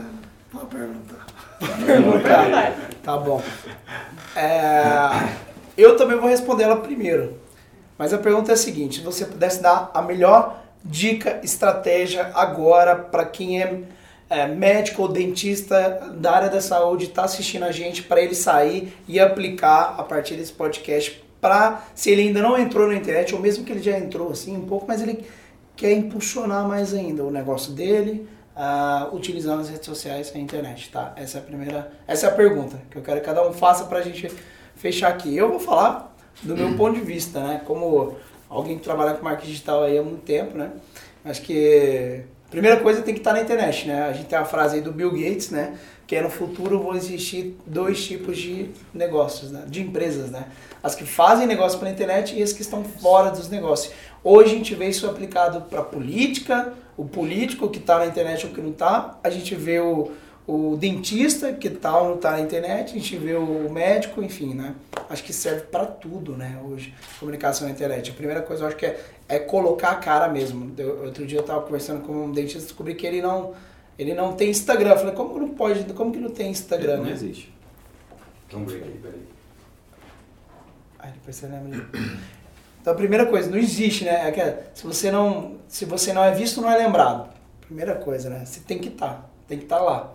Pode 0.52 0.66
perguntar. 0.68 1.26
Perguntar. 1.86 2.76
Tá 3.04 3.18
bom. 3.18 3.42
É, 4.36 5.30
eu 5.78 5.96
também 5.96 6.18
vou 6.18 6.30
responder 6.30 6.64
ela 6.64 6.78
primeiro. 6.78 7.38
Mas 7.98 8.12
a 8.14 8.18
pergunta 8.18 8.52
é 8.52 8.56
a 8.56 8.58
seguinte: 8.58 9.00
se 9.00 9.06
você 9.06 9.26
pudesse 9.26 9.62
dar 9.62 9.92
a 9.94 10.02
melhor 10.02 10.61
dica, 10.84 11.40
estratégia 11.44 12.32
agora 12.34 12.96
para 12.96 13.26
quem 13.26 13.62
é, 13.62 13.82
é, 14.30 14.48
médico 14.48 15.04
ou 15.04 15.08
dentista 15.08 16.14
da 16.16 16.32
área 16.32 16.50
da 16.50 16.62
saúde, 16.62 17.06
está 17.06 17.24
assistindo 17.24 17.64
a 17.64 17.72
gente, 17.72 18.04
para 18.04 18.22
ele 18.22 18.36
sair 18.36 18.94
e 19.08 19.20
aplicar 19.20 19.96
a 19.98 20.04
partir 20.04 20.36
desse 20.36 20.54
podcast, 20.54 21.24
para 21.40 21.84
se 21.96 22.10
ele 22.10 22.24
ainda 22.24 22.42
não 22.42 22.58
entrou 22.58 22.88
na 22.88 22.96
internet, 22.96 23.34
ou 23.34 23.42
mesmo 23.42 23.64
que 23.64 23.72
ele 23.72 23.82
já 23.82 23.98
entrou 23.98 24.32
assim 24.32 24.56
um 24.56 24.66
pouco, 24.66 24.86
mas 24.88 25.02
ele 25.02 25.26
quer 25.76 25.94
impulsionar 25.94 26.68
mais 26.68 26.94
ainda 26.94 27.24
o 27.24 27.32
negócio 27.32 27.74
dele, 27.74 28.28
ah, 28.56 29.10
utilizando 29.12 29.62
as 29.62 29.70
redes 29.70 29.86
sociais 29.86 30.32
e 30.34 30.38
a 30.38 30.42
internet, 30.42 30.92
tá? 30.92 31.14
Essa 31.16 31.38
é 31.38 31.42
a 31.42 31.44
primeira, 31.44 31.92
essa 32.08 32.28
é 32.28 32.30
a 32.30 32.34
pergunta 32.34 32.80
que 32.92 32.98
eu 32.98 33.02
quero 33.02 33.20
que 33.20 33.26
cada 33.26 33.48
um 33.48 33.54
faça 33.54 33.86
pra 33.86 34.02
gente 34.02 34.32
fechar 34.76 35.08
aqui. 35.08 35.36
Eu 35.36 35.50
vou 35.50 35.60
falar 35.60 36.16
do 36.44 36.56
meu 36.56 36.76
ponto 36.76 36.96
de 36.96 37.02
vista, 37.02 37.40
né? 37.40 37.62
Como 37.66 38.16
alguém 38.52 38.78
que 38.78 38.84
trabalha 38.84 39.14
com 39.14 39.24
marketing 39.24 39.50
digital 39.50 39.84
aí 39.84 39.98
há 39.98 40.04
muito 40.04 40.24
tempo, 40.24 40.58
né? 40.58 40.72
Acho 41.24 41.42
que 41.42 42.24
a 42.48 42.52
primeira 42.52 42.78
coisa 42.82 43.02
tem 43.02 43.14
que 43.14 43.22
estar 43.22 43.32
na 43.32 43.42
internet, 43.42 43.88
né? 43.88 44.04
A 44.04 44.12
gente 44.12 44.26
tem 44.26 44.38
a 44.38 44.44
frase 44.44 44.76
aí 44.76 44.82
do 44.82 44.92
Bill 44.92 45.12
Gates, 45.12 45.50
né? 45.50 45.78
Que 46.06 46.18
é 46.18 46.22
no 46.22 46.30
futuro 46.30 46.84
vão 46.84 46.94
existir 46.94 47.58
dois 47.66 48.06
tipos 48.06 48.38
de 48.38 48.72
negócios, 48.94 49.52
né? 49.52 49.64
De 49.68 49.82
empresas, 49.82 50.30
né? 50.30 50.46
As 50.84 50.94
que 50.94 51.06
fazem 51.06 51.48
negócio 51.48 51.80
pela 51.80 51.90
internet 51.90 52.38
e 52.38 52.44
as 52.44 52.52
que 52.52 52.62
estão 52.62 52.84
fora 52.84 53.32
dos 53.32 53.48
negócios. 53.48 53.94
Hoje 54.22 54.54
a 54.54 54.58
gente 54.58 54.76
vê 54.76 54.90
isso 54.90 55.08
aplicado 55.08 55.62
para 55.62 55.82
política, 55.82 56.74
o 56.98 57.06
político 57.06 57.70
que 57.70 57.80
está 57.80 58.00
na 58.00 58.06
internet 58.06 58.46
ou 58.46 58.52
que 58.52 58.60
não 58.60 58.72
está. 58.72 59.18
A 59.24 59.30
gente 59.30 59.56
vê 59.56 59.80
o, 59.80 60.12
o 60.54 60.76
dentista 60.76 61.54
que 61.54 61.70
ou 61.70 62.04
não 62.10 62.16
está 62.16 62.32
na 62.32 62.42
internet. 62.42 62.92
A 62.92 62.94
gente 63.00 63.16
vê 63.16 63.36
o 63.36 63.70
médico, 63.72 64.22
enfim, 64.22 64.54
né? 64.54 64.76
Acho 65.10 65.24
que 65.24 65.32
serve 65.32 65.62
para 65.62 65.86
tudo, 65.86 66.36
né? 66.36 66.60
Hoje, 66.66 66.94
comunicação 67.20 67.68
na 67.68 67.74
internet. 67.74 68.12
A 68.12 68.14
primeira 68.14 68.42
coisa 68.42 68.64
eu 68.64 68.68
acho 68.68 68.76
que 68.76 68.86
é, 68.86 69.00
é 69.30 69.40
colocar 69.40 69.92
a 69.92 69.96
cara 69.96 70.28
mesmo. 70.28 70.74
Eu- 70.78 71.06
outro 71.06 71.26
dia 71.26 71.38
eu 71.38 71.42
estava 71.42 71.62
conversando 71.62 72.02
com 72.06 72.26
um 72.26 72.32
dentista 72.34 72.60
e 72.60 72.64
descobri 72.64 72.96
que 72.96 73.08
ele 73.08 73.22
não, 73.22 73.54
ele 73.98 74.14
não 74.14 74.34
tem 74.34 74.50
Instagram. 74.50 74.90
Eu 74.90 74.98
falei, 74.98 75.14
como 75.16 75.40
não 75.40 75.50
pode, 75.50 75.86
como 75.94 76.12
que 76.12 76.20
não 76.20 76.30
tem 76.32 76.52
Instagram, 76.52 76.98
Não 76.98 77.06
né? 77.06 77.12
existe. 77.12 77.54
Então, 78.48 78.64
break 78.66 78.84
aí, 78.84 79.00
peraí. 79.02 79.22
Aí 81.00 81.12
depois 81.14 81.36
você 81.36 81.48
lembra. 81.48 81.86
Então 82.82 82.94
a 82.94 82.96
primeira 82.96 83.26
coisa, 83.26 83.50
não 83.50 83.58
existe, 83.58 84.04
né? 84.04 84.28
É 84.28 84.32
que 84.32 84.42
se 84.78 84.84
você 84.86 85.10
não, 85.12 85.56
se 85.68 85.86
você 85.86 86.12
não 86.12 86.24
é 86.24 86.32
visto, 86.32 86.60
não 86.62 86.70
é 86.70 86.76
lembrado. 86.78 87.30
Primeira 87.62 87.96
coisa, 87.96 88.30
né? 88.30 88.44
Você 88.46 88.60
tem 88.60 88.80
que 88.80 88.90
estar, 88.90 89.30
tem 89.48 89.58
que 89.58 89.64
estar 89.64 89.80
lá. 89.80 90.14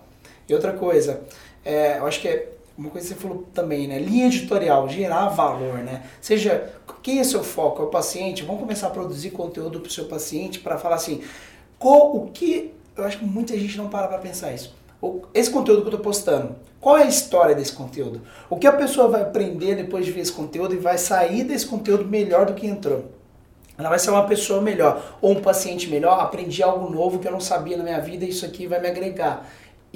E 0.48 0.54
outra 0.54 0.72
coisa, 0.72 1.22
é, 1.64 1.98
eu 1.98 2.06
acho 2.06 2.20
que 2.20 2.28
é 2.28 2.52
uma 2.76 2.90
coisa 2.90 3.08
que 3.08 3.14
você 3.14 3.20
falou 3.20 3.44
também, 3.54 3.88
né? 3.88 3.98
Linha 3.98 4.26
editorial, 4.26 4.88
gerar 4.88 5.28
valor, 5.28 5.78
né? 5.78 6.02
Seja, 6.20 6.72
quem 7.02 7.20
é 7.20 7.24
seu 7.24 7.42
foco? 7.42 7.82
É 7.82 7.86
o 7.86 7.88
paciente? 7.88 8.42
Vamos 8.42 8.60
começar 8.60 8.88
a 8.88 8.90
produzir 8.90 9.30
conteúdo 9.30 9.80
para 9.80 9.88
o 9.88 9.92
seu 9.92 10.04
paciente 10.04 10.58
para 10.60 10.76
falar 10.76 10.96
assim, 10.96 11.22
qual, 11.78 12.16
o 12.16 12.30
que... 12.30 12.72
Eu 12.96 13.04
acho 13.04 13.18
que 13.18 13.24
muita 13.24 13.56
gente 13.58 13.76
não 13.76 13.88
para 13.88 14.08
para 14.08 14.18
pensar 14.18 14.52
isso. 14.52 14.74
Esse 15.34 15.50
conteúdo 15.50 15.82
que 15.82 15.88
eu 15.88 15.90
estou 15.90 16.00
postando, 16.00 16.56
qual 16.80 16.96
é 16.96 17.02
a 17.02 17.06
história 17.06 17.54
desse 17.54 17.72
conteúdo? 17.72 18.22
O 18.48 18.56
que 18.56 18.66
a 18.66 18.72
pessoa 18.72 19.08
vai 19.08 19.22
aprender 19.22 19.74
depois 19.74 20.04
de 20.04 20.12
ver 20.12 20.20
esse 20.20 20.32
conteúdo 20.32 20.74
e 20.74 20.78
vai 20.78 20.98
sair 20.98 21.44
desse 21.44 21.66
conteúdo 21.66 22.06
melhor 22.06 22.46
do 22.46 22.54
que 22.54 22.66
entrou? 22.66 23.04
Ela 23.78 23.90
vai 23.90 23.98
ser 23.98 24.10
uma 24.10 24.26
pessoa 24.26 24.62
melhor, 24.62 25.18
ou 25.20 25.32
um 25.32 25.42
paciente 25.42 25.88
melhor, 25.90 26.18
aprendi 26.18 26.62
algo 26.62 26.90
novo 26.90 27.18
que 27.18 27.28
eu 27.28 27.32
não 27.32 27.40
sabia 27.40 27.76
na 27.76 27.84
minha 27.84 28.00
vida 28.00 28.24
e 28.24 28.30
isso 28.30 28.46
aqui 28.46 28.66
vai 28.66 28.80
me 28.80 28.88
agregar. 28.88 29.46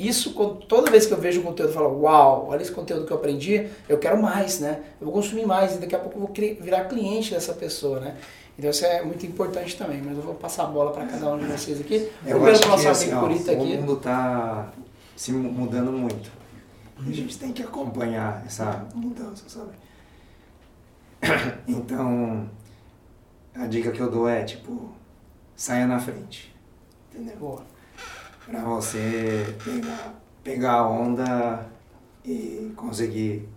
Isso, 0.09 0.33
toda 0.69 0.91
vez 0.91 1.05
que 1.07 1.13
eu 1.13 1.19
vejo 1.19 1.41
o 1.41 1.43
conteúdo, 1.45 1.71
eu 1.71 1.75
falo, 1.75 2.01
uau, 2.03 2.47
olha 2.49 2.63
esse 2.63 2.73
conteúdo 2.73 3.05
que 3.07 3.13
eu 3.13 3.17
aprendi, 3.17 3.69
eu 3.89 3.99
quero 3.99 4.21
mais, 4.23 4.59
né? 4.61 4.81
Eu 5.01 5.07
vou 5.07 5.13
consumir 5.15 5.45
mais 5.47 5.75
e 5.75 5.79
daqui 5.79 5.95
a 5.95 5.99
pouco 5.99 6.17
eu 6.17 6.23
vou 6.27 6.33
virar 6.63 6.85
cliente 6.85 7.33
dessa 7.33 7.53
pessoa, 7.53 8.01
né? 8.01 8.17
Então 8.59 8.71
isso 8.71 8.85
é 8.85 9.03
muito 9.03 9.25
importante 9.27 9.77
também, 9.77 10.01
mas 10.03 10.17
eu 10.17 10.23
vou 10.23 10.35
passar 10.35 10.65
a 10.65 10.67
bola 10.67 10.91
para 10.93 11.07
cada 11.07 11.33
um 11.35 11.39
de 11.39 11.47
vocês 11.47 11.81
aqui. 11.81 12.11
Eu 12.27 12.37
Primeiro 12.41 12.53
acho 12.53 12.81
que 12.83 12.87
assim, 12.89 13.13
ó, 13.15 13.21
Curita 13.21 13.53
o 13.53 13.57
aqui. 13.57 13.77
mundo 13.77 13.97
tá 13.97 14.71
se 15.17 15.33
mu- 15.33 15.51
mudando 15.53 15.93
muito. 15.93 16.31
E 17.07 17.11
a 17.11 17.15
gente 17.15 17.39
tem 17.39 17.53
que 17.53 17.63
acompanhar 17.63 18.43
essa 18.47 18.87
mudança, 18.95 19.45
sabe? 19.49 19.73
Então, 21.69 22.49
a 23.55 23.67
dica 23.67 23.91
que 23.91 24.01
eu 24.01 24.11
dou 24.11 24.29
é, 24.29 24.45
tipo, 24.45 24.91
saia 25.57 25.87
na 25.87 25.99
frente. 25.99 26.55
Entendeu? 27.13 27.37
Boa. 27.37 27.63
Pra 28.51 28.61
você 28.65 29.55
pegar, 29.65 30.15
pegar 30.43 30.73
a 30.73 30.89
onda 30.89 31.67
e 32.25 32.73
conseguir 32.75 33.49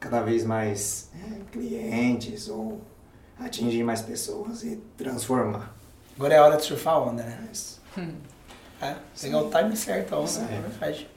cada 0.00 0.20
vez 0.20 0.44
mais 0.44 1.10
é, 1.14 1.40
clientes 1.52 2.48
ou 2.48 2.80
atingir 3.38 3.84
mais 3.84 4.02
pessoas 4.02 4.64
e 4.64 4.76
transformar. 4.96 5.74
Agora 6.16 6.34
é 6.34 6.38
a 6.38 6.44
hora 6.44 6.56
de 6.56 6.64
surfar 6.64 6.94
a 6.94 6.98
onda, 7.04 7.22
né? 7.22 7.38
Mas, 7.48 7.80
É, 8.82 8.96
pegar 9.22 9.38
o 9.42 9.48
time 9.50 9.76
certo, 9.76 10.12
a 10.14 10.18
onda, 10.18 10.26
Isso 10.28 10.40
é 10.40 10.60
verdade. 10.60 11.08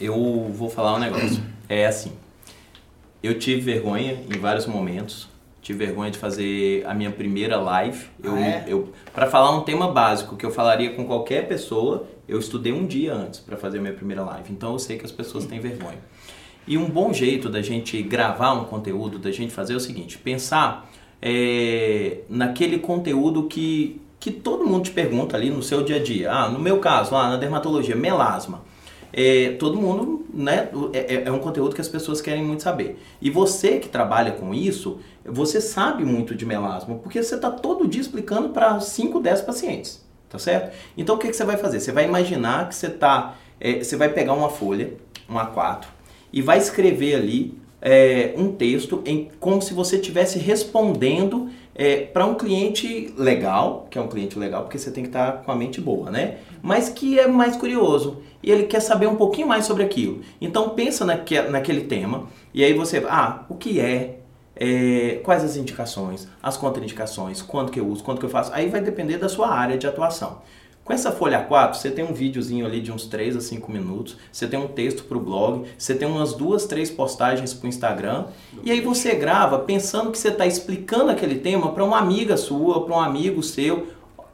Eu 0.00 0.48
vou 0.54 0.70
falar 0.70 0.94
um 0.94 0.98
negócio. 1.00 1.42
É 1.68 1.86
assim. 1.86 2.12
Eu 3.22 3.38
tive 3.38 3.62
vergonha 3.62 4.12
em 4.12 4.38
vários 4.38 4.66
momentos. 4.66 5.26
Tive 5.62 5.86
vergonha 5.86 6.10
de 6.10 6.18
fazer 6.18 6.84
a 6.86 6.92
minha 6.92 7.10
primeira 7.10 7.56
live. 7.58 8.08
Eu, 8.22 8.34
Ah, 8.34 8.40
é? 8.40 8.64
eu, 8.66 8.92
para 9.14 9.30
falar 9.30 9.52
um 9.56 9.62
tema 9.62 9.90
básico 9.90 10.36
que 10.36 10.44
eu 10.44 10.50
falaria 10.50 10.94
com 10.94 11.06
qualquer 11.06 11.48
pessoa, 11.48 12.06
eu 12.28 12.38
estudei 12.38 12.72
um 12.72 12.86
dia 12.86 13.14
antes 13.14 13.40
para 13.40 13.56
fazer 13.56 13.78
a 13.78 13.80
minha 13.80 13.94
primeira 13.94 14.22
live. 14.24 14.52
Então 14.52 14.72
eu 14.72 14.78
sei 14.78 14.98
que 14.98 15.04
as 15.04 15.12
pessoas 15.12 15.44
têm 15.46 15.60
vergonha. 15.60 15.98
E 16.66 16.78
um 16.78 16.88
bom 16.88 17.12
jeito 17.12 17.48
da 17.48 17.60
gente 17.60 18.00
gravar 18.02 18.52
um 18.52 18.64
conteúdo, 18.64 19.18
da 19.18 19.30
gente 19.32 19.52
fazer 19.52 19.72
é 19.74 19.76
o 19.76 19.80
seguinte: 19.80 20.18
pensar 20.18 20.90
é, 21.20 22.18
naquele 22.28 22.78
conteúdo 22.78 23.44
que, 23.44 24.00
que 24.20 24.30
todo 24.30 24.64
mundo 24.64 24.84
te 24.84 24.90
pergunta 24.92 25.36
ali 25.36 25.50
no 25.50 25.62
seu 25.62 25.82
dia 25.82 25.96
a 25.96 26.02
dia. 26.02 26.30
Ah, 26.32 26.48
no 26.48 26.58
meu 26.58 26.78
caso, 26.78 27.14
lá 27.14 27.28
na 27.30 27.36
dermatologia, 27.36 27.96
melasma. 27.96 28.62
É, 29.12 29.50
todo 29.58 29.76
mundo, 29.76 30.24
né? 30.32 30.70
É, 30.92 31.14
é- 31.16 31.22
é 31.26 31.32
um 31.32 31.38
conteúdo 31.38 31.74
que 31.74 31.80
as 31.82 31.88
pessoas 31.88 32.20
querem 32.20 32.42
muito 32.42 32.62
saber. 32.62 32.98
E 33.20 33.28
você 33.28 33.78
que 33.78 33.88
trabalha 33.88 34.32
com 34.32 34.54
isso, 34.54 35.00
você 35.24 35.60
sabe 35.60 36.02
muito 36.04 36.34
de 36.34 36.46
melasma, 36.46 36.94
porque 36.94 37.22
você 37.22 37.34
está 37.34 37.50
todo 37.50 37.86
dia 37.86 38.00
explicando 38.00 38.48
para 38.50 38.80
5, 38.80 39.20
10 39.20 39.42
pacientes, 39.42 40.01
tá 40.32 40.38
certo? 40.38 40.74
Então 40.96 41.16
o 41.16 41.18
que, 41.18 41.28
que 41.28 41.36
você 41.36 41.44
vai 41.44 41.58
fazer? 41.58 41.78
Você 41.78 41.92
vai 41.92 42.06
imaginar 42.06 42.66
que 42.70 42.74
você 42.74 42.88
tá. 42.88 43.36
é, 43.60 43.84
você 43.84 43.96
vai 43.96 44.08
pegar 44.08 44.32
uma 44.32 44.48
folha, 44.48 44.94
um 45.28 45.34
A4, 45.34 45.84
e 46.32 46.40
vai 46.40 46.56
escrever 46.56 47.16
ali 47.16 47.54
é, 47.82 48.32
um 48.34 48.50
texto 48.50 49.02
em, 49.04 49.30
como 49.38 49.60
se 49.60 49.74
você 49.74 49.96
estivesse 49.96 50.38
respondendo 50.38 51.50
para 52.12 52.26
um 52.26 52.34
cliente 52.34 53.14
legal, 53.16 53.86
que 53.90 53.96
é 53.96 54.00
um 54.00 54.06
cliente 54.06 54.38
legal, 54.38 54.62
porque 54.62 54.78
você 54.78 54.90
tem 54.90 55.04
que 55.04 55.08
estar 55.08 55.42
com 55.42 55.50
a 55.50 55.56
mente 55.56 55.80
boa, 55.80 56.10
né? 56.10 56.36
Mas 56.62 56.90
que 56.90 57.18
é 57.18 57.26
mais 57.26 57.56
curioso 57.56 58.18
e 58.42 58.50
ele 58.50 58.64
quer 58.64 58.80
saber 58.80 59.06
um 59.06 59.16
pouquinho 59.16 59.48
mais 59.48 59.64
sobre 59.64 59.82
aquilo. 59.82 60.20
Então 60.38 60.70
pensa 60.70 61.04
naque, 61.04 61.40
naquele 61.40 61.82
tema 61.82 62.28
e 62.52 62.62
aí 62.62 62.74
você, 62.74 63.02
ah, 63.08 63.44
o 63.48 63.54
que 63.54 63.80
é, 63.80 64.18
é, 64.64 65.20
quais 65.24 65.42
as 65.42 65.56
indicações, 65.56 66.28
as 66.40 66.56
contraindicações, 66.56 67.42
quanto 67.42 67.72
que 67.72 67.80
eu 67.80 67.88
uso, 67.88 68.04
quanto 68.04 68.20
que 68.20 68.26
eu 68.26 68.30
faço, 68.30 68.52
aí 68.54 68.68
vai 68.68 68.80
depender 68.80 69.18
da 69.18 69.28
sua 69.28 69.48
área 69.48 69.76
de 69.76 69.88
atuação. 69.88 70.40
Com 70.84 70.92
essa 70.92 71.10
folha 71.10 71.48
A4, 71.48 71.74
você 71.74 71.90
tem 71.90 72.04
um 72.04 72.12
videozinho 72.12 72.64
ali 72.64 72.80
de 72.80 72.92
uns 72.92 73.06
3 73.06 73.36
a 73.36 73.40
5 73.40 73.72
minutos, 73.72 74.16
você 74.30 74.46
tem 74.46 74.60
um 74.60 74.68
texto 74.68 75.02
para 75.02 75.16
o 75.16 75.20
blog, 75.20 75.64
você 75.76 75.96
tem 75.96 76.06
umas 76.06 76.32
duas, 76.34 76.64
três 76.64 76.92
postagens 76.92 77.52
para 77.52 77.66
o 77.66 77.68
Instagram, 77.68 78.26
e 78.62 78.70
aí 78.70 78.80
você 78.80 79.16
grava 79.16 79.58
pensando 79.58 80.12
que 80.12 80.18
você 80.18 80.28
está 80.28 80.46
explicando 80.46 81.10
aquele 81.10 81.40
tema 81.40 81.72
para 81.72 81.82
uma 81.82 81.98
amiga 81.98 82.36
sua, 82.36 82.84
para 82.84 82.94
um 82.94 83.00
amigo 83.00 83.42
seu, 83.42 83.88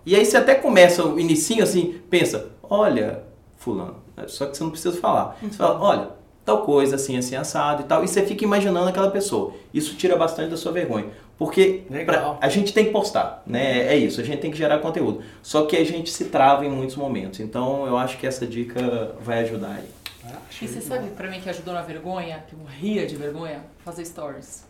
E 0.05 0.15
aí 0.15 0.27
você 0.27 0.37
até 0.37 0.55
começa 0.55 1.05
o 1.07 1.19
inicinho 1.19 1.63
assim, 1.63 2.01
pensa, 2.11 2.51
olha, 2.63 3.25
fulano, 3.57 3.97
só 4.27 4.45
que 4.47 4.57
você 4.57 4.63
não 4.63 4.71
precisa 4.71 4.97
falar. 4.99 5.39
Você 5.43 5.57
fala, 5.57 5.81
olha, 5.81 6.18
tal 6.49 6.63
coisa, 6.63 6.97
assim, 6.97 7.19
assim, 7.19 7.37
assado 7.37 7.83
e 7.83 7.85
tal. 7.85 8.03
E 8.03 8.09
você 8.09 8.25
fica 8.25 8.43
imaginando 8.43 8.89
aquela 8.89 9.11
pessoa. 9.11 9.53
Isso 9.73 9.95
tira 9.97 10.17
bastante 10.17 10.49
da 10.51 10.57
sua 10.57 10.73
vergonha. 10.73 11.07
Porque 11.37 11.83
pra, 12.07 12.39
a 12.41 12.49
gente 12.49 12.73
tem 12.73 12.87
que 12.87 12.91
postar, 12.91 13.43
né? 13.47 13.87
É 13.87 13.97
isso, 13.97 14.21
a 14.21 14.25
gente 14.25 14.39
tem 14.39 14.51
que 14.51 14.57
gerar 14.57 14.79
conteúdo. 14.79 15.23
Só 15.43 15.67
que 15.67 15.77
a 15.77 15.85
gente 15.85 16.11
se 16.11 16.25
trava 16.25 16.65
em 16.65 16.71
muitos 16.71 16.97
momentos. 16.97 17.39
Então 17.39 17.87
eu 17.87 17.99
acho 17.99 18.17
que 18.17 18.27
essa 18.27 18.47
dica 18.47 19.15
vai 19.21 19.41
ajudar 19.41 19.77
aí. 19.77 19.89
Ah, 20.25 20.39
e 20.61 20.67
você 20.67 20.81
sabe 20.81 21.11
pra 21.11 21.29
mim 21.29 21.39
que 21.41 21.49
ajudou 21.49 21.75
na 21.75 21.83
vergonha, 21.83 22.43
que 22.49 22.55
eu 22.55 22.59
ria 22.81 23.07
de 23.07 23.15
vergonha? 23.15 23.63
Fazer 23.85 24.05
stories. 24.05 24.65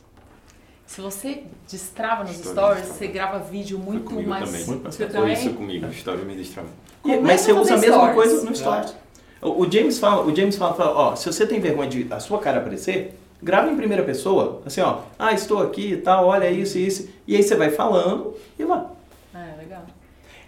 Se 0.84 1.00
você 1.00 1.44
destrava 1.70 2.24
nos 2.24 2.36
stories, 2.36 2.52
stories 2.52 2.86
você 2.86 3.06
grava 3.06 3.38
vídeo 3.38 3.78
muito 3.78 4.12
mais. 4.22 4.50
Também. 4.50 4.66
Muito 4.66 4.92
Foi 4.92 5.06
também? 5.06 5.32
isso 5.32 5.50
comigo, 5.50 5.92
stories 5.92 6.26
me 6.26 6.34
destrava. 6.34 6.68
Mas 7.22 7.40
você 7.40 7.52
usa 7.52 7.74
a 7.74 7.78
mesma 7.78 7.96
stories. 7.96 8.14
coisa 8.14 8.44
no 8.44 8.56
stories. 8.56 8.94
O, 9.40 9.62
o 9.62 9.70
James 9.70 9.98
fala, 9.98 10.24
o 10.24 10.34
James 10.34 10.56
fala, 10.56 10.74
fala, 10.74 10.92
ó, 10.92 11.16
se 11.16 11.26
você 11.26 11.46
tem 11.46 11.60
vergonha 11.60 11.88
de 11.88 12.06
a 12.10 12.20
sua 12.20 12.38
cara 12.38 12.58
aparecer, 12.58 13.18
grava 13.42 13.70
em 13.70 13.76
primeira 13.76 14.02
pessoa, 14.02 14.62
assim, 14.66 14.80
ó, 14.80 15.00
ah, 15.18 15.32
estou 15.32 15.62
aqui 15.62 15.92
e 15.92 15.96
tal, 15.96 16.26
olha 16.26 16.50
isso 16.50 16.78
e 16.78 16.86
isso, 16.86 17.08
e 17.26 17.36
aí 17.36 17.42
você 17.42 17.54
vai 17.54 17.70
falando 17.70 18.34
e 18.58 18.64
vai. 18.64 18.84
É, 19.34 19.56
legal. 19.56 19.84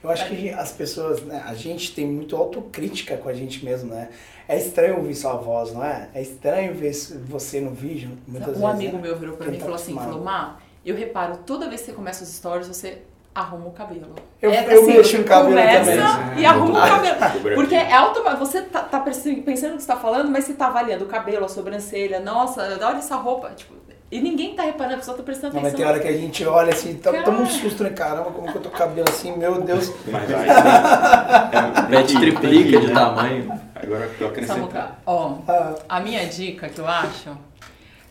Eu 0.03 0.09
acho 0.09 0.28
que 0.28 0.49
as 0.49 0.72
pessoas, 0.72 1.20
né, 1.22 1.43
a 1.47 1.55
gente 1.55 1.95
tem 1.95 2.07
muito 2.07 2.34
autocrítica 2.34 3.18
com 3.18 3.28
a 3.28 3.34
gente 3.34 3.62
mesmo, 3.64 3.95
né? 3.95 4.09
É 4.49 4.57
estranho 4.57 4.97
ouvir 4.97 5.14
sua 5.14 5.34
voz, 5.34 5.72
não 5.74 5.84
é? 5.84 6.09
É 6.14 6.22
estranho 6.22 6.74
ver 6.74 6.93
você 7.28 7.61
no 7.61 7.72
vídeo, 7.72 8.16
muitas 8.26 8.49
um 8.49 8.53
vezes. 8.53 8.64
Um 8.64 8.66
amigo 8.66 8.97
né? 8.97 9.03
meu 9.03 9.16
virou 9.16 9.36
pra 9.36 9.47
mim 9.47 9.57
e 9.57 9.59
tá 9.59 9.64
falou 9.64 9.76
assim, 9.76 9.95
falou, 9.95 10.24
Má, 10.24 10.57
eu 10.84 10.97
reparo, 10.97 11.38
toda 11.47 11.68
vez 11.68 11.82
que 11.82 11.88
você 11.88 11.93
começa 11.93 12.24
os 12.24 12.30
stories, 12.30 12.66
você 12.66 13.03
arruma 13.34 13.68
o 13.68 13.72
cabelo. 13.72 14.14
Eu, 14.40 14.50
é, 14.50 14.74
eu 14.74 14.82
assim, 14.82 14.92
mexo 14.92 15.18
no 15.18 15.24
cabelo 15.24 15.48
começa 15.50 15.90
também. 15.90 16.40
e 16.40 16.46
arruma 16.46 16.84
o 16.84 16.88
cabelo. 16.88 17.16
Porque 17.54 17.74
é 17.74 17.92
automático. 17.92 18.44
Você 18.44 18.62
tá, 18.62 18.82
tá, 18.82 19.00
pensando 19.00 19.36
no 19.36 19.42
que 19.42 19.56
você 19.56 19.66
está 19.76 19.96
falando, 19.96 20.30
mas 20.30 20.44
você 20.44 20.54
tá 20.54 20.66
avaliando 20.66 21.04
o 21.04 21.08
cabelo, 21.08 21.44
a 21.44 21.48
sobrancelha. 21.48 22.20
Nossa, 22.20 22.62
olha 22.62 22.98
essa 22.98 23.16
roupa. 23.16 23.50
Tipo, 23.50 23.74
e 24.10 24.20
ninguém 24.20 24.56
tá 24.56 24.64
reparando, 24.64 24.96
a 24.96 24.98
pessoa 24.98 25.16
tá 25.16 25.22
prestando 25.22 25.56
atenção. 25.56 25.62
Não, 25.62 25.70
mas 25.70 25.78
tem 25.78 25.86
hora 25.86 26.00
que 26.00 26.08
a 26.08 26.20
gente 26.20 26.44
olha 26.44 26.72
assim, 26.72 26.94
tá, 26.94 27.12
toma 27.22 27.42
um 27.42 27.46
susto, 27.46 27.84
né? 27.84 27.90
Caramba, 27.90 28.32
como 28.32 28.50
que 28.50 28.58
eu 28.58 28.62
tô 28.62 28.68
com 28.68 28.74
o 28.74 28.78
cabelo 28.78 29.08
assim, 29.08 29.36
meu 29.36 29.60
Deus. 29.60 29.92
Mas 30.06 30.26
vai, 30.28 30.48
é, 30.48 31.88
mete 31.88 32.18
triplica 32.18 32.80
de 32.80 32.88
né? 32.88 32.92
tamanho. 32.92 33.60
Agora 33.76 34.04
eu 34.06 34.18
tô 34.18 34.26
acrescentando. 34.26 34.88
Ó, 35.06 35.36
ah. 35.46 35.76
a 35.88 36.00
minha 36.00 36.26
dica 36.26 36.68
que 36.68 36.80
eu 36.80 36.88
acho 36.88 37.30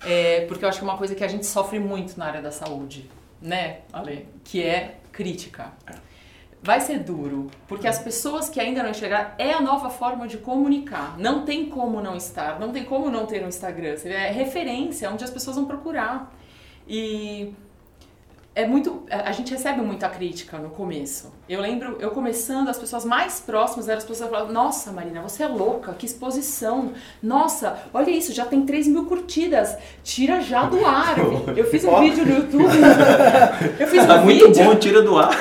é 0.05 0.45
porque 0.47 0.63
eu 0.63 0.69
acho 0.69 0.79
que 0.79 0.85
é 0.85 0.87
uma 0.87 0.97
coisa 0.97 1.13
que 1.13 1.23
a 1.23 1.27
gente 1.27 1.45
sofre 1.45 1.79
muito 1.79 2.17
na 2.17 2.27
área 2.27 2.41
da 2.41 2.51
saúde, 2.51 3.09
né, 3.41 3.79
Ale? 3.91 4.25
Que 4.45 4.63
é 4.63 4.98
crítica. 5.19 5.73
Vai 6.63 6.79
ser 6.79 6.99
duro, 6.99 7.47
porque 7.67 7.89
as 7.89 7.99
pessoas 7.99 8.49
que 8.49 8.57
ainda 8.57 8.81
não 8.81 8.91
enxergaram 8.91 9.31
é 9.37 9.51
a 9.51 9.59
nova 9.59 9.89
forma 9.89 10.25
de 10.29 10.37
comunicar. 10.37 11.17
Não 11.17 11.43
tem 11.43 11.65
como 11.69 12.01
não 12.01 12.15
estar, 12.15 12.57
não 12.57 12.71
tem 12.71 12.85
como 12.85 13.09
não 13.09 13.25
ter 13.25 13.41
no 13.41 13.49
Instagram. 13.49 13.95
É 14.05 14.31
referência, 14.31 15.11
onde 15.11 15.25
as 15.25 15.29
pessoas 15.29 15.57
vão 15.57 15.65
procurar. 15.65 16.33
E 16.87 17.53
é 18.59 18.67
muito. 18.67 19.03
A 19.09 19.31
gente 19.31 19.51
recebe 19.51 19.81
muita 19.81 20.09
crítica 20.09 20.57
no 20.57 20.69
começo. 20.69 21.31
Eu 21.47 21.61
lembro, 21.61 21.97
eu 21.99 22.11
começando, 22.11 22.67
as 22.67 22.77
pessoas 22.77 23.05
mais 23.05 23.39
próximas 23.39 23.87
eram 23.87 23.99
as 23.99 24.03
pessoas 24.03 24.29
que 24.29 24.35
falavam: 24.35 24.53
Nossa, 24.53 24.91
Marina, 24.91 25.21
você 25.21 25.43
é 25.43 25.47
louca, 25.47 25.93
que 25.93 26.05
exposição. 26.05 26.91
Nossa, 27.23 27.79
olha 27.93 28.09
isso, 28.09 28.33
já 28.33 28.45
tem 28.45 28.65
3 28.65 28.87
mil 28.87 29.05
curtidas. 29.05 29.77
Tira 30.03 30.41
já 30.41 30.63
do 30.65 30.85
ar. 30.85 31.15
Eu 31.55 31.65
fiz 31.65 31.85
um 31.85 31.99
vídeo 32.01 32.25
no 32.25 32.35
YouTube. 32.35 32.73
Eu 33.79 33.87
fiz 33.87 34.05
tá 34.05 34.15
um 34.15 34.23
muito 34.23 34.47
vídeo. 34.47 34.65
bom, 34.65 34.75
tira 34.75 35.01
do 35.01 35.17
ar. 35.17 35.31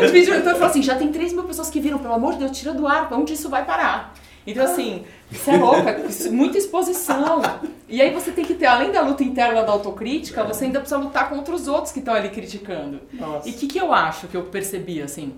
Eu 0.00 0.08
fiz 0.08 0.10
um 0.10 0.12
vídeo 0.12 0.30
no 0.30 0.36
YouTube 0.36 0.54
e 0.54 0.58
falei 0.58 0.70
assim: 0.70 0.82
já 0.82 0.94
tem 0.94 1.10
3 1.10 1.32
mil 1.32 1.44
pessoas 1.44 1.68
que 1.68 1.80
viram, 1.80 1.98
pelo 1.98 2.14
amor 2.14 2.34
de 2.34 2.38
Deus, 2.40 2.56
tira 2.56 2.72
do 2.72 2.86
ar. 2.86 3.12
Onde 3.12 3.32
isso 3.32 3.48
vai 3.48 3.64
parar? 3.64 4.14
Então, 4.46 4.64
assim, 4.64 5.04
você 5.30 5.52
é 5.52 5.56
louca, 5.56 6.04
muita 6.30 6.58
exposição. 6.58 7.40
E 7.88 8.00
aí 8.00 8.12
você 8.12 8.30
tem 8.30 8.44
que 8.44 8.54
ter, 8.54 8.66
além 8.66 8.92
da 8.92 9.00
luta 9.00 9.24
interna 9.24 9.62
da 9.62 9.72
autocrítica, 9.72 10.42
é. 10.42 10.44
você 10.44 10.66
ainda 10.66 10.80
precisa 10.80 11.00
lutar 11.00 11.30
contra 11.30 11.54
os 11.54 11.66
outros 11.66 11.92
que 11.92 11.98
estão 11.98 12.14
ali 12.14 12.28
criticando. 12.28 13.00
Nossa. 13.12 13.48
E 13.48 13.52
o 13.52 13.54
que, 13.54 13.66
que 13.66 13.78
eu 13.78 13.92
acho 13.92 14.28
que 14.28 14.36
eu 14.36 14.42
percebi, 14.44 15.00
assim? 15.00 15.34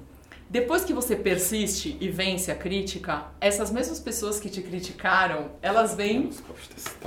Depois 0.49 0.85
que 0.85 0.93
você 0.93 1.17
persiste 1.17 1.97
e 2.01 2.09
vence 2.09 2.53
a 2.53 2.55
crítica, 2.55 3.25
essas 3.41 3.69
mesmas 3.73 3.99
pessoas 3.99 4.39
que 4.39 4.49
te 4.49 4.63
criticaram, 4.63 5.51
elas 5.61 5.95
vêm 5.95 6.31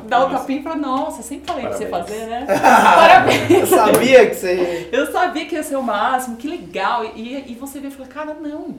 dar 0.10 0.26
o 0.26 0.30
tapinha 0.30 0.60
e 0.60 0.64
falar, 0.64 0.76
nossa, 0.76 1.22
sempre 1.22 1.48
falei 1.48 1.64
Parabéns. 1.64 1.90
pra 1.90 2.04
você 2.04 2.12
fazer, 2.12 2.26
né? 2.28 2.46
Parabéns! 2.60 3.50
Eu 3.50 3.68
sabia 3.68 4.30
que 4.30 4.36
você... 4.36 4.90
Eu 4.92 5.12
sabia 5.12 5.46
que 5.46 5.56
ia 5.56 5.64
ser 5.64 5.78
o 5.78 5.84
máximo, 5.84 6.36
que 6.36 6.50
legal. 6.50 7.06
E, 7.16 7.50
e 7.50 7.56
você 7.56 7.80
vê 7.80 7.88
e 7.88 7.92
fala, 7.92 8.10
cara, 8.10 8.34
não. 8.34 8.76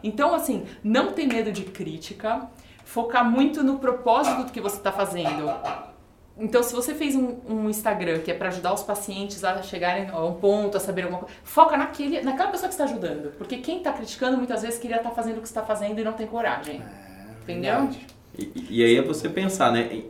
Então, 0.00 0.32
assim, 0.32 0.64
não 0.82 1.12
tem 1.12 1.26
medo 1.26 1.50
de 1.50 1.62
crítica 1.62 2.48
focar 2.84 3.28
muito 3.28 3.62
no 3.62 3.78
propósito 3.78 4.44
do 4.44 4.52
que 4.52 4.60
você 4.60 4.76
está 4.76 4.92
fazendo. 4.92 5.50
Então, 6.36 6.62
se 6.62 6.74
você 6.74 6.94
fez 6.94 7.14
um, 7.14 7.36
um 7.48 7.70
Instagram 7.70 8.18
que 8.18 8.30
é 8.30 8.34
para 8.34 8.48
ajudar 8.48 8.72
os 8.72 8.82
pacientes 8.82 9.44
a 9.44 9.62
chegarem 9.62 10.08
a 10.10 10.18
um 10.24 10.34
ponto, 10.34 10.76
a 10.76 10.80
saber 10.80 11.02
alguma 11.02 11.20
coisa, 11.20 11.34
foca 11.44 11.76
naquele, 11.76 12.22
naquela 12.22 12.50
pessoa 12.50 12.68
que 12.68 12.74
está 12.74 12.84
ajudando. 12.84 13.32
Porque 13.38 13.58
quem 13.58 13.78
está 13.78 13.92
criticando 13.92 14.36
muitas 14.36 14.62
vezes 14.62 14.78
queria 14.78 14.96
estar 14.96 15.10
tá 15.10 15.14
fazendo 15.14 15.38
o 15.38 15.40
que 15.40 15.46
está 15.46 15.62
fazendo 15.62 16.00
e 16.00 16.04
não 16.04 16.12
tem 16.12 16.26
coragem. 16.26 16.82
É, 16.82 17.42
entendeu? 17.42 17.88
E, 18.36 18.66
e, 18.68 18.84
aí 18.84 18.96
é 18.96 19.02
você 19.02 19.28
pensar, 19.28 19.70
né? 19.70 20.02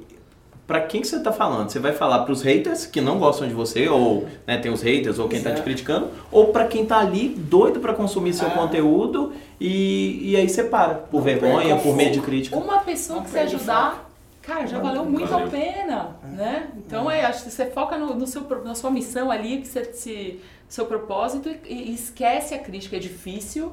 Para 0.66 0.80
quem 0.80 1.02
que 1.02 1.06
você 1.06 1.16
está 1.16 1.30
falando? 1.30 1.68
Você 1.68 1.78
vai 1.78 1.92
falar 1.92 2.20
para 2.20 2.32
os 2.32 2.40
haters 2.40 2.86
que 2.86 3.00
não 3.00 3.18
gostam 3.18 3.46
de 3.46 3.52
você, 3.52 3.86
ou 3.86 4.26
né, 4.46 4.56
tem 4.56 4.72
os 4.72 4.80
haters, 4.80 5.18
ou 5.18 5.28
quem 5.28 5.38
está 5.38 5.52
te 5.52 5.60
criticando, 5.60 6.08
ou 6.32 6.48
para 6.48 6.66
quem 6.66 6.84
está 6.84 7.00
ali 7.00 7.28
doido 7.28 7.80
para 7.80 7.92
consumir 7.92 8.32
seu 8.32 8.48
é. 8.48 8.50
conteúdo 8.50 9.32
e, 9.60 10.30
e 10.30 10.36
aí 10.36 10.48
você 10.48 10.64
para, 10.64 10.94
por 10.94 11.18
não 11.18 11.22
vergonha, 11.22 11.76
por 11.76 11.94
medo 11.94 12.12
de 12.12 12.20
crítica. 12.20 12.56
Uma 12.56 12.78
pessoa 12.78 13.18
não 13.18 13.24
que 13.24 13.30
você 13.30 13.40
ajudar, 13.40 14.10
cara, 14.40 14.66
já 14.66 14.78
valeu 14.78 15.04
muito 15.04 15.26
valeu. 15.26 15.48
a 15.48 15.50
pena, 15.50 16.16
é. 16.24 16.26
né? 16.28 16.68
Então, 16.78 17.10
é, 17.10 17.26
acho 17.26 17.44
que 17.44 17.50
você 17.50 17.66
foca 17.66 17.98
no, 17.98 18.14
no, 18.14 18.26
seu, 18.26 18.42
na 18.64 18.74
sua 18.74 18.90
missão 18.90 19.30
ali, 19.30 19.58
que 19.58 19.68
você, 19.68 19.84
se, 19.92 20.40
seu 20.66 20.86
propósito 20.86 21.50
e, 21.66 21.90
e 21.90 21.94
esquece 21.94 22.54
a 22.54 22.58
crítica, 22.58 22.96
é 22.96 22.98
difícil, 23.00 23.70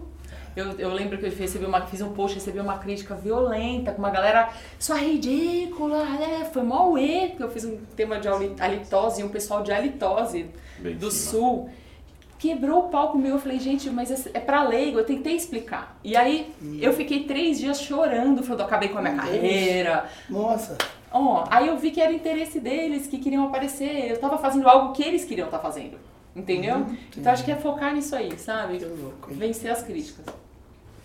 eu, 0.55 0.71
eu 0.79 0.93
lembro 0.93 1.17
que 1.17 1.25
eu 1.25 1.31
recebi 1.31 1.65
uma, 1.65 1.81
fiz 1.87 2.01
um 2.01 2.13
post, 2.13 2.35
recebi 2.35 2.59
uma 2.59 2.77
crítica 2.77 3.15
violenta, 3.15 3.91
com 3.91 3.99
uma 3.99 4.09
galera, 4.09 4.49
sua 4.79 4.97
ridícula, 4.97 6.03
né? 6.03 6.49
Foi 6.51 6.63
mó 6.63 6.97
e 6.97 7.29
porque 7.29 7.43
eu 7.43 7.51
fiz 7.51 7.65
um 7.65 7.77
tema 7.95 8.19
de 8.19 8.27
halitose 8.27 9.21
e 9.21 9.23
um 9.23 9.29
pessoal 9.29 9.63
de 9.63 9.71
halitose 9.71 10.49
Bem 10.79 10.95
do 10.95 11.09
cima. 11.11 11.31
sul 11.31 11.69
quebrou 12.41 12.85
o 12.85 12.89
palco 12.89 13.17
meu. 13.17 13.35
Eu 13.35 13.39
falei, 13.39 13.59
gente, 13.59 13.89
mas 13.91 14.27
é, 14.33 14.39
pra 14.39 14.63
leigo, 14.63 14.97
eu 14.97 15.05
tentei 15.05 15.35
explicar. 15.35 15.95
E 16.03 16.17
aí 16.17 16.51
hum. 16.61 16.79
eu 16.81 16.91
fiquei 16.91 17.23
três 17.23 17.59
dias 17.59 17.79
chorando, 17.79 18.41
falando, 18.41 18.61
acabei 18.63 18.89
com 18.89 18.97
a 18.97 19.01
minha 19.01 19.15
carreira. 19.15 20.05
Nossa. 20.27 20.75
Ó, 21.11 21.43
aí 21.49 21.67
eu 21.67 21.77
vi 21.77 21.91
que 21.91 22.01
era 22.01 22.11
interesse 22.11 22.59
deles, 22.59 23.05
que 23.05 23.19
queriam 23.19 23.45
aparecer. 23.45 24.09
Eu 24.09 24.19
tava 24.19 24.39
fazendo 24.39 24.67
algo 24.67 24.91
que 24.91 25.03
eles 25.03 25.23
queriam 25.23 25.45
estar 25.45 25.59
tá 25.59 25.63
fazendo. 25.63 25.97
Entendeu? 26.35 26.77
Uhum, 26.77 26.97
então 27.17 27.33
acho 27.33 27.43
que 27.43 27.51
é 27.51 27.55
focar 27.55 27.93
nisso 27.93 28.15
aí, 28.15 28.37
sabe? 28.37 28.77
Que 28.77 28.85
louco. 28.85 29.33
Vencer 29.33 29.71
as 29.71 29.83
críticas. 29.83 30.25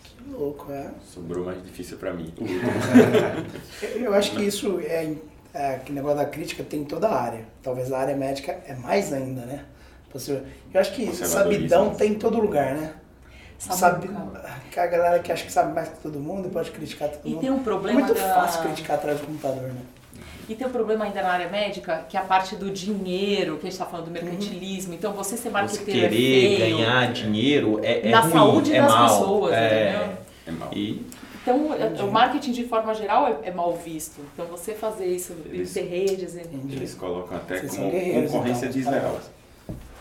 Que 0.05 0.31
louco, 0.31 0.71
é. 0.71 0.91
Sobrou 1.05 1.45
mais 1.45 1.63
difícil 1.63 1.99
pra 1.99 2.13
mim. 2.13 2.33
eu 3.97 4.15
acho 4.15 4.33
que 4.33 4.43
isso 4.45 4.79
é, 4.81 5.15
é. 5.53 5.79
Que 5.79 5.93
negócio 5.93 6.19
da 6.19 6.27
crítica 6.27 6.63
tem 6.63 6.83
em 6.83 6.85
toda 6.85 7.09
a 7.09 7.21
área. 7.21 7.45
Talvez 7.63 7.93
a 7.93 7.99
área 7.99 8.17
médica 8.17 8.53
é 8.67 8.75
mais 8.75 9.13
ainda, 9.13 9.45
né? 9.47 9.65
Eu 10.73 10.81
acho 10.81 10.95
que 10.95 11.15
sabidão 11.15 11.95
tem 11.95 12.13
em 12.13 12.19
todo 12.19 12.41
lugar, 12.41 12.75
né? 12.75 12.95
Sabe, 13.59 14.09
que 14.71 14.79
a 14.79 14.87
galera 14.87 15.19
que 15.19 15.33
acha 15.33 15.45
que 15.45 15.53
sabe 15.53 15.73
mais 15.73 15.89
que 15.89 15.99
todo 15.99 16.21
mundo 16.21 16.49
e 16.49 16.51
pode 16.51 16.71
criticar 16.71 17.09
todo 17.09 17.27
e 17.27 17.31
mundo. 17.31 17.41
tem 17.41 17.51
um 17.51 17.63
problema 17.63 18.01
é 18.01 18.05
muito 18.05 18.15
da... 18.15 18.35
fácil 18.35 18.63
criticar 18.63 18.97
atrás 18.97 19.19
do 19.19 19.27
computador, 19.27 19.69
né? 19.69 19.81
E 20.49 20.55
tem 20.55 20.67
um 20.67 20.71
problema 20.71 21.05
ainda 21.05 21.23
na 21.23 21.31
área 21.31 21.49
médica, 21.49 22.07
que 22.09 22.17
é 22.17 22.21
a 22.21 22.23
parte 22.23 22.55
do 22.55 22.71
dinheiro, 22.71 23.55
que 23.55 23.67
a 23.67 23.71
gente 23.71 23.73
está 23.73 23.85
falando 23.85 24.07
do 24.07 24.13
mercantilismo. 24.13 24.95
Então, 24.95 25.13
você 25.13 25.37
ser 25.37 25.51
marqueteiro 25.51 25.85
você 25.85 25.93
querer 25.93 26.07
é 26.07 26.59
feio, 26.59 26.77
ganhar 26.77 27.13
dinheiro 27.13 27.81
é, 27.83 28.07
é 28.07 28.11
Na 28.11 28.21
ruim, 28.21 28.33
saúde 28.33 28.75
é 28.75 28.81
das 28.81 28.93
mal, 28.93 29.09
pessoas, 29.09 29.55
é, 29.55 29.89
entendeu? 29.91 30.19
É 30.47 30.51
mal. 30.53 30.71
E... 30.73 31.07
Então, 31.43 31.75
Entendi. 31.77 32.03
o 32.03 32.11
marketing 32.11 32.53
de 32.53 32.65
forma 32.65 32.93
geral 32.93 33.29
é, 33.29 33.49
é, 33.49 33.53
mal 33.53 33.77
visto. 33.77 34.21
Então, 34.35 34.47
você 34.47 34.75
fazer 34.75 35.07
isso, 35.07 35.33
eles, 35.47 35.73
ter 35.73 35.83
redes... 35.83 36.35
Eles 36.35 36.95
colocam 36.95 37.37
até 37.37 37.59
Vocês 37.59 37.77
como 37.77 37.91
concorrência 37.91 38.67
então, 38.67 38.73
desleal. 38.73 39.21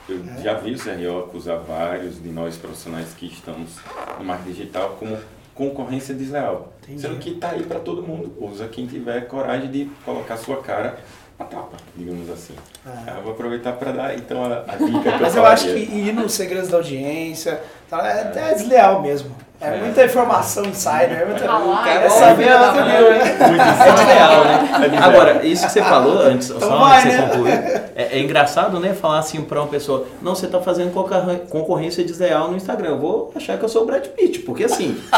Eu 0.09 0.23
é. 0.37 0.41
já 0.41 0.53
vi 0.55 0.73
o 0.73 0.77
CRO 0.79 1.19
acusar 1.19 1.59
vários 1.59 2.21
de 2.21 2.29
nós 2.29 2.57
profissionais 2.57 3.13
que 3.13 3.27
estamos 3.27 3.77
no 4.17 4.25
marketing 4.25 4.53
digital 4.53 4.95
como 4.99 5.17
concorrência 5.55 6.13
desleal. 6.13 6.73
Entendi. 6.83 7.01
Sendo 7.01 7.17
que 7.17 7.31
está 7.31 7.51
aí 7.51 7.63
para 7.63 7.79
todo 7.79 8.03
mundo. 8.03 8.31
Usa 8.39 8.67
quem 8.67 8.85
tiver 8.85 9.21
coragem 9.27 9.71
de 9.71 9.89
colocar 10.03 10.37
sua 10.37 10.61
cara 10.61 10.99
a 11.39 11.43
tapa, 11.43 11.77
digamos 11.95 12.29
assim. 12.29 12.53
Ah. 12.85 13.15
Eu 13.17 13.23
vou 13.23 13.33
aproveitar 13.33 13.73
para 13.73 13.91
dar 13.91 14.15
então 14.15 14.43
a, 14.43 14.63
a 14.67 14.75
dica 14.75 15.17
Mas 15.19 15.35
eu, 15.35 15.41
eu 15.41 15.47
acho 15.47 15.65
que 15.65 15.79
ir 15.79 16.13
nos 16.13 16.33
segredos 16.33 16.69
da 16.69 16.77
audiência, 16.77 17.61
Tá, 17.89 18.07
é 18.07 18.21
até 18.21 18.53
desleal 18.53 19.01
mesmo. 19.01 19.45
É 19.61 19.77
muita 19.77 20.03
informação 20.03 20.65
insider, 20.65 21.21
é 21.21 21.25
muita... 21.25 21.49
Ah 21.49 21.57
lá, 21.59 21.89
é 21.89 21.95
igual 21.95 22.19
saber 22.19 22.51
o 22.51 22.57
a 22.57 22.67
outro 22.67 22.85
nível, 22.85 23.11
né? 23.11 23.37
É 23.39 23.91
desleal, 23.93 24.43
né? 24.43 24.97
Agora, 25.01 25.45
isso 25.45 25.65
que 25.65 25.71
você 25.71 25.81
falou 25.81 26.19
antes, 26.19 26.49
Então 26.49 26.69
só 26.69 26.77
vai, 26.77 26.97
antes 26.97 27.11
de 27.11 27.15
você 27.15 27.21
né? 27.21 27.29
concluir, 27.29 27.81
é, 27.95 28.17
é 28.17 28.19
engraçado, 28.19 28.79
né, 28.81 28.93
falar 28.93 29.19
assim 29.19 29.41
pra 29.41 29.61
uma 29.61 29.67
pessoa, 29.67 30.05
não, 30.21 30.35
você 30.35 30.47
tá 30.47 30.59
fazendo 30.59 30.91
concorrência 31.49 32.03
desleal 32.03 32.49
no 32.49 32.57
Instagram, 32.57 32.89
eu 32.89 32.99
vou 32.99 33.31
achar 33.33 33.57
que 33.57 33.63
eu 33.63 33.69
sou 33.69 33.83
o 33.83 33.85
Brad 33.85 34.05
Pitt, 34.05 34.39
porque 34.39 34.65
assim, 34.65 34.97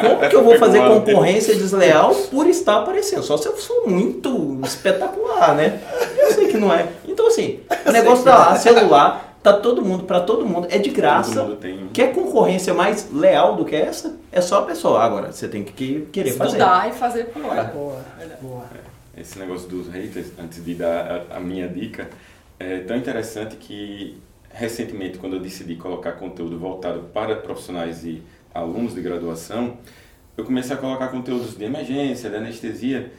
como 0.00 0.28
que 0.28 0.36
eu 0.36 0.42
vou 0.42 0.58
fazer 0.58 0.80
concorrência 0.80 1.54
desleal 1.54 2.12
por 2.12 2.46
estar 2.48 2.78
aparecendo? 2.78 3.22
Só 3.22 3.36
se 3.36 3.46
eu 3.46 3.56
sou 3.56 3.86
muito 3.86 4.58
espetacular, 4.64 5.54
né? 5.54 5.78
Eu 6.18 6.32
sei 6.32 6.48
que 6.48 6.58
não 6.58 6.72
é. 6.72 6.86
Então 7.06 7.28
assim, 7.28 7.60
o 7.86 7.92
negócio 7.92 8.24
tá 8.24 8.36
lá, 8.36 8.56
celular, 8.56 9.35
tá 9.52 9.60
todo 9.60 9.80
mundo, 9.82 10.04
pra 10.04 10.20
todo 10.20 10.44
mundo, 10.44 10.66
é 10.70 10.78
de 10.78 10.90
graça. 10.90 11.34
Todo 11.34 11.48
mundo 11.50 11.56
tem. 11.58 11.88
Quer 11.92 12.12
concorrência 12.12 12.74
mais 12.74 13.10
leal 13.12 13.54
do 13.54 13.64
que 13.64 13.76
essa? 13.76 14.16
É 14.32 14.40
só 14.40 14.60
a 14.60 14.62
pessoa. 14.62 15.00
Agora, 15.00 15.30
você 15.30 15.46
tem 15.46 15.62
que 15.62 16.08
querer 16.12 16.32
fazer. 16.32 16.58
Estudar 16.58 16.88
e 16.88 16.92
fazer 16.92 17.26
por 17.26 17.46
lá. 17.46 17.62
Boa, 17.64 18.02
boa. 18.40 18.64
Esse 19.16 19.38
negócio 19.38 19.68
dos 19.68 19.88
haters, 19.88 20.32
antes 20.38 20.64
de 20.64 20.74
dar 20.74 21.26
a, 21.30 21.36
a 21.36 21.40
minha 21.40 21.68
dica, 21.68 22.10
é 22.58 22.80
tão 22.80 22.96
interessante 22.96 23.56
que 23.56 24.20
recentemente, 24.50 25.18
quando 25.18 25.34
eu 25.34 25.40
decidi 25.40 25.76
colocar 25.76 26.12
conteúdo 26.12 26.58
voltado 26.58 27.00
para 27.12 27.36
profissionais 27.36 28.04
e 28.04 28.22
alunos 28.52 28.94
de 28.94 29.00
graduação, 29.00 29.76
eu 30.36 30.44
comecei 30.44 30.74
a 30.74 30.78
colocar 30.78 31.08
conteúdos 31.08 31.56
de 31.56 31.64
emergência, 31.64 32.28
de 32.28 32.36
anestesia, 32.36 33.12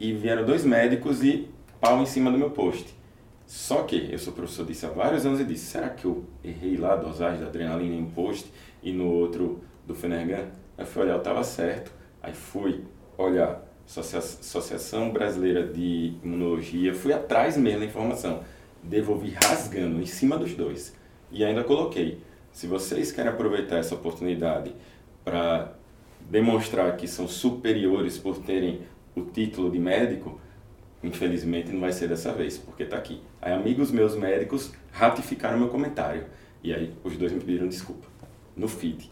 e 0.00 0.12
vieram 0.12 0.44
dois 0.44 0.64
médicos 0.64 1.22
e 1.22 1.48
pau 1.80 2.00
em 2.02 2.06
cima 2.06 2.30
do 2.30 2.38
meu 2.38 2.50
post. 2.50 2.97
Só 3.48 3.84
que 3.84 4.10
eu 4.12 4.18
sou 4.18 4.34
professor 4.34 4.66
disso 4.66 4.84
há 4.84 4.90
vários 4.90 5.24
anos 5.24 5.40
e 5.40 5.44
disse, 5.44 5.64
será 5.64 5.88
que 5.88 6.04
eu 6.04 6.22
errei 6.44 6.76
lá 6.76 6.92
a 6.92 6.96
dosagem 6.96 7.40
da 7.40 7.46
adrenalina 7.46 7.94
em 7.94 8.02
um 8.02 8.10
post 8.10 8.52
e 8.82 8.92
no 8.92 9.06
outro 9.10 9.62
do 9.86 9.94
Fenergan? 9.94 10.48
Aí 10.76 10.84
fui 10.84 11.04
olhar, 11.04 11.14
eu 11.14 11.18
estava 11.18 11.42
certo. 11.42 11.90
Aí 12.22 12.34
fui 12.34 12.84
olhar 13.16 13.66
Associa- 13.86 14.18
Associação 14.18 15.10
Brasileira 15.10 15.66
de 15.66 16.12
Imunologia, 16.22 16.94
fui 16.94 17.10
atrás 17.10 17.56
mesmo 17.56 17.80
da 17.80 17.86
informação. 17.86 18.42
Devolvi 18.82 19.30
rasgando 19.30 19.98
em 19.98 20.06
cima 20.06 20.36
dos 20.36 20.52
dois. 20.54 20.94
E 21.32 21.42
ainda 21.42 21.64
coloquei, 21.64 22.20
se 22.52 22.66
vocês 22.66 23.10
querem 23.10 23.32
aproveitar 23.32 23.78
essa 23.78 23.94
oportunidade 23.94 24.74
para 25.24 25.72
demonstrar 26.20 26.98
que 26.98 27.08
são 27.08 27.26
superiores 27.26 28.18
por 28.18 28.36
terem 28.40 28.82
o 29.16 29.22
título 29.22 29.70
de 29.70 29.78
médico, 29.78 30.38
infelizmente 31.02 31.70
não 31.70 31.80
vai 31.80 31.92
ser 31.92 32.08
dessa 32.08 32.32
vez, 32.32 32.58
porque 32.58 32.82
está 32.82 32.96
aqui. 32.96 33.20
Aí 33.40 33.52
amigos 33.52 33.90
meus 33.90 34.16
médicos 34.16 34.72
ratificaram 34.90 35.58
meu 35.58 35.68
comentário. 35.68 36.24
E 36.62 36.72
aí 36.72 36.92
os 37.04 37.16
dois 37.16 37.32
me 37.32 37.40
pediram 37.40 37.68
desculpa 37.68 38.06
no 38.56 38.68
feed. 38.68 39.10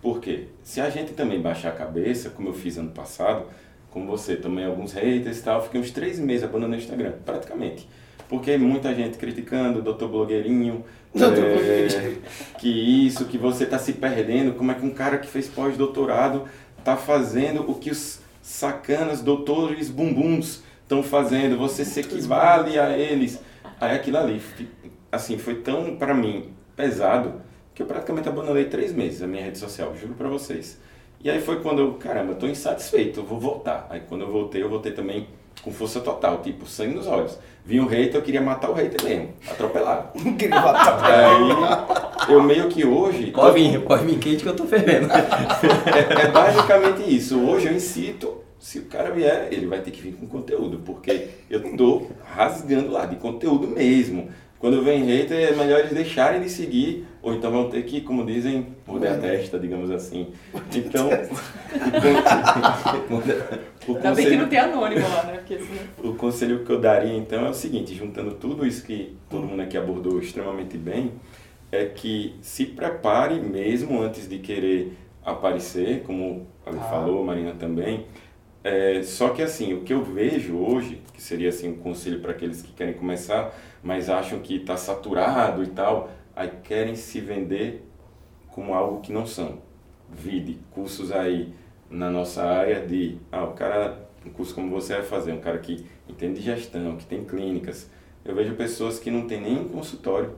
Por 0.00 0.20
quê? 0.20 0.48
Se 0.62 0.80
a 0.80 0.90
gente 0.90 1.12
também 1.12 1.40
baixar 1.40 1.70
a 1.70 1.72
cabeça, 1.72 2.30
como 2.30 2.48
eu 2.48 2.52
fiz 2.52 2.76
ano 2.76 2.90
passado, 2.90 3.46
como 3.90 4.06
você, 4.06 4.36
também 4.36 4.64
alguns 4.64 4.92
haters 4.92 5.38
e 5.38 5.42
tal, 5.42 5.62
fiquei 5.62 5.80
uns 5.80 5.90
três 5.92 6.18
meses 6.18 6.44
abandonando 6.44 6.74
o 6.74 6.78
Instagram, 6.78 7.12
praticamente. 7.24 7.88
Porque 8.28 8.56
muita 8.56 8.92
gente 8.94 9.16
criticando 9.16 9.80
doutor 9.80 10.08
blogueirinho, 10.08 10.84
Doutor 11.14 11.44
é, 11.44 11.54
blogueirinho. 11.54 12.22
que 12.58 13.06
isso, 13.06 13.24
que 13.26 13.38
você 13.38 13.64
está 13.64 13.78
se 13.78 13.92
perdendo, 13.92 14.54
como 14.54 14.72
é 14.72 14.74
que 14.74 14.84
um 14.84 14.90
cara 14.90 15.18
que 15.18 15.28
fez 15.28 15.46
pós-doutorado 15.46 16.44
está 16.76 16.96
fazendo 16.96 17.70
o 17.70 17.76
que 17.76 17.90
os 17.90 18.18
sacanas 18.42 19.22
doutores 19.22 19.88
bumbuns 19.88 20.63
estão 20.84 21.02
fazendo, 21.02 21.58
você 21.58 21.84
se 21.84 22.00
equivale 22.00 22.78
a 22.78 22.96
eles. 22.96 23.40
Aí 23.80 23.96
aquilo 23.96 24.18
ali, 24.18 24.40
assim, 25.10 25.36
foi 25.36 25.56
tão, 25.56 25.96
para 25.96 26.14
mim, 26.14 26.50
pesado, 26.76 27.42
que 27.74 27.82
eu 27.82 27.86
praticamente 27.86 28.28
abandonei 28.28 28.66
três 28.66 28.92
meses 28.92 29.20
a 29.20 29.26
minha 29.26 29.42
rede 29.42 29.58
social, 29.58 29.94
juro 29.96 30.14
para 30.14 30.28
vocês. 30.28 30.78
E 31.22 31.30
aí 31.30 31.40
foi 31.40 31.60
quando 31.60 31.80
eu, 31.80 31.94
caramba, 31.94 32.32
eu 32.32 32.36
tô 32.36 32.46
insatisfeito, 32.46 33.20
eu 33.20 33.24
vou 33.24 33.40
voltar. 33.40 33.86
Aí 33.90 34.00
quando 34.08 34.22
eu 34.22 34.30
voltei, 34.30 34.62
eu 34.62 34.68
voltei 34.68 34.92
também 34.92 35.26
com 35.62 35.72
força 35.72 36.00
total, 36.00 36.42
tipo, 36.42 36.66
sangue 36.66 36.94
nos 36.94 37.06
olhos. 37.06 37.38
Vi 37.64 37.80
um 37.80 37.86
hater, 37.86 38.16
eu 38.16 38.22
queria 38.22 38.42
matar 38.42 38.70
o 38.70 38.74
hater 38.74 39.02
mesmo, 39.02 39.30
atropelar. 39.50 40.12
Aí 41.02 42.34
eu 42.34 42.42
meio 42.42 42.68
que 42.68 42.84
hoje. 42.84 43.30
Pode 43.30 43.54
vir, 43.54 43.80
pode 43.80 44.04
vir 44.04 44.18
quente 44.18 44.42
que 44.42 44.48
eu 44.48 44.56
tô 44.56 44.66
fervendo. 44.66 45.08
É, 45.94 46.24
é 46.24 46.30
basicamente 46.30 47.02
isso. 47.14 47.40
Hoje 47.40 47.68
eu 47.68 47.72
incito, 47.72 48.43
se 48.64 48.78
o 48.78 48.86
cara 48.86 49.10
vier, 49.10 49.48
ele 49.52 49.66
vai 49.66 49.82
ter 49.82 49.90
que 49.90 50.00
vir 50.00 50.14
com 50.14 50.26
conteúdo, 50.26 50.80
porque 50.86 51.28
eu 51.50 51.76
tô 51.76 52.06
rasgando 52.24 52.90
lá, 52.90 53.04
de 53.04 53.16
conteúdo 53.16 53.66
mesmo. 53.66 54.30
Quando 54.58 54.82
vem 54.82 55.04
hater, 55.04 55.50
é 55.50 55.54
melhor 55.54 55.80
eles 55.80 55.92
deixarem 55.92 56.40
de 56.40 56.48
seguir, 56.48 57.06
ou 57.20 57.34
então 57.34 57.52
vão 57.52 57.68
ter 57.68 57.84
que, 57.84 58.00
como 58.00 58.24
dizem, 58.24 58.68
morder 58.86 59.12
a 59.12 59.18
testa, 59.18 59.58
digamos 59.58 59.90
assim. 59.90 60.28
Então, 60.74 61.10
o, 63.86 63.96
Ainda 63.96 64.14
bem 64.14 64.24
que 64.24 64.30
não 64.30 64.46
conselho, 64.46 64.48
tem 64.48 64.58
anônimo 64.58 65.08
lá, 65.10 65.24
né? 65.24 65.32
Porque 65.34 65.58
senão... 65.58 65.82
o 66.10 66.14
conselho 66.14 66.64
que 66.64 66.72
eu 66.72 66.80
daria 66.80 67.14
então 67.14 67.44
é 67.44 67.50
o 67.50 67.54
seguinte, 67.54 67.94
juntando 67.94 68.30
tudo 68.32 68.66
isso 68.66 68.82
que 68.82 69.14
todo 69.28 69.46
mundo 69.46 69.60
aqui 69.60 69.76
abordou 69.76 70.18
extremamente 70.18 70.78
bem, 70.78 71.12
é 71.70 71.84
que 71.84 72.34
se 72.40 72.64
prepare 72.64 73.38
mesmo 73.38 74.00
antes 74.00 74.26
de 74.26 74.38
querer 74.38 74.96
aparecer, 75.22 76.02
como 76.06 76.46
ele 76.66 76.78
Ah. 76.80 76.84
falou, 76.84 77.22
Marina 77.22 77.52
também. 77.52 78.06
É, 78.64 79.02
só 79.02 79.28
que 79.28 79.42
assim, 79.42 79.74
o 79.74 79.82
que 79.82 79.92
eu 79.92 80.02
vejo 80.02 80.56
hoje, 80.56 81.02
que 81.12 81.20
seria 81.20 81.50
assim 81.50 81.68
um 81.68 81.76
conselho 81.76 82.20
para 82.20 82.30
aqueles 82.30 82.62
que 82.62 82.72
querem 82.72 82.94
começar, 82.94 83.54
mas 83.82 84.08
acham 84.08 84.40
que 84.40 84.56
está 84.56 84.74
saturado 84.74 85.62
e 85.62 85.66
tal, 85.66 86.10
aí 86.34 86.50
querem 86.62 86.96
se 86.96 87.20
vender 87.20 87.86
como 88.48 88.72
algo 88.72 89.02
que 89.02 89.12
não 89.12 89.26
são. 89.26 89.58
Vide 90.08 90.58
cursos 90.70 91.12
aí 91.12 91.52
na 91.90 92.10
nossa 92.10 92.42
área 92.42 92.86
de, 92.86 93.18
ah, 93.30 93.44
o 93.44 93.52
cara, 93.52 94.08
um 94.24 94.30
curso 94.30 94.54
como 94.54 94.70
você 94.70 94.94
vai 94.94 95.02
fazer, 95.02 95.32
um 95.32 95.40
cara 95.40 95.58
que 95.58 95.84
entende 96.08 96.40
de 96.40 96.46
gestão, 96.46 96.96
que 96.96 97.04
tem 97.04 97.22
clínicas. 97.22 97.90
Eu 98.24 98.34
vejo 98.34 98.54
pessoas 98.54 98.98
que 98.98 99.10
não 99.10 99.26
tem 99.26 99.42
nem 99.42 99.58
um 99.58 99.68
consultório 99.68 100.34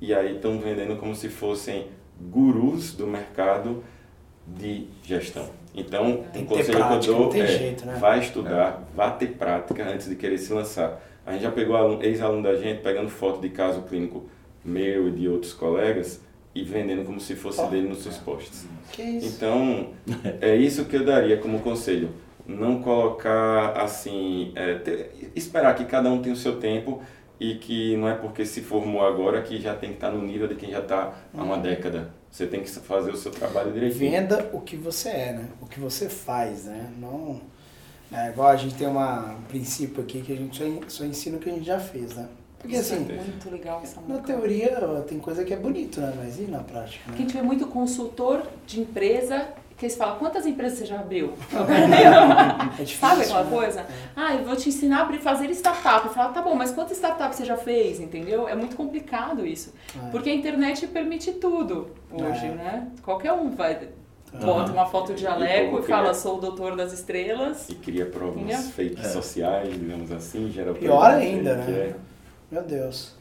e 0.00 0.12
aí 0.12 0.34
estão 0.34 0.58
vendendo 0.58 0.96
como 0.96 1.14
se 1.14 1.28
fossem 1.28 1.86
gurus 2.20 2.92
do 2.92 3.06
mercado 3.06 3.84
de 4.46 4.88
gestão. 5.04 5.48
Então, 5.76 6.24
Tem 6.32 6.42
um 6.42 6.46
conselho 6.46 6.78
prática, 6.78 6.98
que 7.00 7.08
eu 7.08 7.14
dou 7.28 7.34
é, 7.34 7.46
jeito, 7.46 7.84
né? 7.86 7.96
vai 8.00 8.18
estudar, 8.20 8.82
vá 8.94 9.10
ter 9.10 9.26
prática 9.32 9.84
antes 9.88 10.08
de 10.08 10.16
querer 10.16 10.38
se 10.38 10.52
lançar. 10.52 11.00
A 11.26 11.32
gente 11.32 11.42
já 11.42 11.50
pegou 11.50 11.76
aluno- 11.76 12.02
ex-aluno 12.02 12.42
da 12.42 12.54
gente 12.56 12.80
pegando 12.82 13.08
foto 13.10 13.40
de 13.40 13.50
caso 13.50 13.82
clínico 13.82 14.24
meu 14.64 15.08
e 15.08 15.12
de 15.12 15.28
outros 15.28 15.52
colegas 15.52 16.20
e 16.54 16.62
vendendo 16.62 17.04
como 17.04 17.20
se 17.20 17.34
fosse 17.36 17.60
Ó. 17.60 17.66
dele 17.66 17.88
nos 17.88 18.02
seus 18.02 18.16
posts. 18.16 18.66
Que 18.92 19.02
isso? 19.02 19.26
Então, 19.36 19.88
é 20.40 20.56
isso 20.56 20.86
que 20.86 20.96
eu 20.96 21.04
daria 21.04 21.36
como 21.36 21.58
conselho. 21.60 22.08
Não 22.46 22.80
colocar 22.80 23.72
assim, 23.76 24.52
é, 24.54 24.74
ter- 24.76 25.30
esperar 25.34 25.74
que 25.74 25.84
cada 25.84 26.08
um 26.10 26.22
tenha 26.22 26.32
o 26.34 26.38
seu 26.38 26.56
tempo 26.58 27.02
e 27.38 27.56
que 27.56 27.96
não 27.96 28.08
é 28.08 28.14
porque 28.14 28.46
se 28.46 28.60
formou 28.62 29.04
agora 29.04 29.42
que 29.42 29.60
já 29.60 29.74
tem 29.74 29.90
que 29.90 29.96
estar 29.96 30.10
no 30.10 30.22
nível 30.22 30.48
de 30.48 30.54
quem 30.54 30.70
já 30.70 30.78
está 30.78 31.12
há 31.36 31.42
uma 31.42 31.58
década. 31.58 32.14
Você 32.30 32.46
tem 32.46 32.62
que 32.62 32.70
fazer 32.70 33.10
o 33.12 33.16
seu 33.16 33.30
trabalho 33.32 33.72
direitinho. 33.72 34.10
Venda 34.10 34.50
o 34.52 34.60
que 34.60 34.76
você 34.76 35.08
é, 35.08 35.32
né? 35.32 35.48
O 35.60 35.66
que 35.66 35.80
você 35.80 36.08
faz, 36.08 36.64
né? 36.64 36.90
Não. 37.00 37.40
É 38.12 38.28
igual 38.28 38.48
a 38.48 38.56
gente 38.56 38.74
tem 38.74 38.86
uma, 38.86 39.32
um 39.34 39.42
princípio 39.42 40.02
aqui 40.02 40.20
que 40.22 40.32
a 40.32 40.36
gente 40.36 40.56
só, 40.56 40.64
en- 40.64 40.80
só 40.88 41.04
ensina 41.04 41.38
o 41.38 41.40
que 41.40 41.50
a 41.50 41.52
gente 41.54 41.66
já 41.66 41.80
fez, 41.80 42.14
né? 42.14 42.28
Porque 42.58 42.76
assim, 42.76 43.00
Muito 43.00 43.50
legal 43.50 43.80
essa 43.82 44.00
na 44.00 44.06
música. 44.08 44.26
teoria 44.26 44.70
tem 45.06 45.18
coisa 45.18 45.44
que 45.44 45.52
é 45.52 45.56
bonito, 45.56 46.00
né? 46.00 46.12
Mas 46.16 46.38
e 46.38 46.42
na 46.42 46.60
prática? 46.60 47.04
Porque 47.04 47.22
a 47.22 47.24
Né? 47.24 47.28
gente 47.30 47.32
vê 47.36 47.42
muito 47.42 47.66
consultor 47.66 48.42
de 48.66 48.80
empresa 48.80 49.48
que 49.76 49.84
eles 49.84 49.96
falam, 49.96 50.18
quantas 50.18 50.46
empresas 50.46 50.78
você 50.78 50.86
já 50.86 50.98
abriu? 51.00 51.34
É 52.78 52.82
difícil, 52.82 52.98
Sabe 53.08 53.22
aquela 53.22 53.44
né? 53.44 53.50
coisa? 53.50 53.86
Ah, 54.14 54.34
eu 54.34 54.44
vou 54.44 54.56
te 54.56 54.68
ensinar 54.68 54.98
a 54.98 55.02
abrir, 55.02 55.18
fazer 55.18 55.50
startup. 55.50 56.06
Eu 56.06 56.12
falo, 56.12 56.32
tá 56.32 56.40
bom, 56.42 56.54
mas 56.54 56.70
quantas 56.72 56.96
startups 56.96 57.36
você 57.36 57.44
já 57.44 57.56
fez, 57.56 58.00
entendeu? 58.00 58.48
É 58.48 58.54
muito 58.54 58.76
complicado 58.76 59.46
isso. 59.46 59.72
É. 59.94 60.10
Porque 60.10 60.30
a 60.30 60.34
internet 60.34 60.86
permite 60.86 61.32
tudo 61.32 61.88
hoje, 62.10 62.46
É. 62.46 62.50
né? 62.50 62.88
Qualquer 63.02 63.32
um 63.32 63.50
vai, 63.50 63.88
bota 64.40 64.72
uma 64.72 64.86
foto 64.86 65.08
de 65.14 65.20
E 65.20 65.22
jaleco 65.22 65.78
e 65.78 65.82
que 65.82 65.88
fala, 65.88 66.10
é? 66.10 66.14
sou 66.14 66.38
o 66.38 66.40
doutor 66.40 66.76
das 66.76 66.92
estrelas. 66.92 67.68
E 67.68 67.74
cria 67.74 68.06
provas 68.06 68.36
Entendeu? 68.42 68.58
fake 68.58 69.06
sociais, 69.08 69.72
digamos 69.78 70.10
assim, 70.12 70.50
gera 70.50 70.72
Pior 70.74 71.04
ainda, 71.10 71.56
né? 71.56 71.72
é. 71.72 71.94
Meu 72.50 72.62
Deus. 72.62 73.14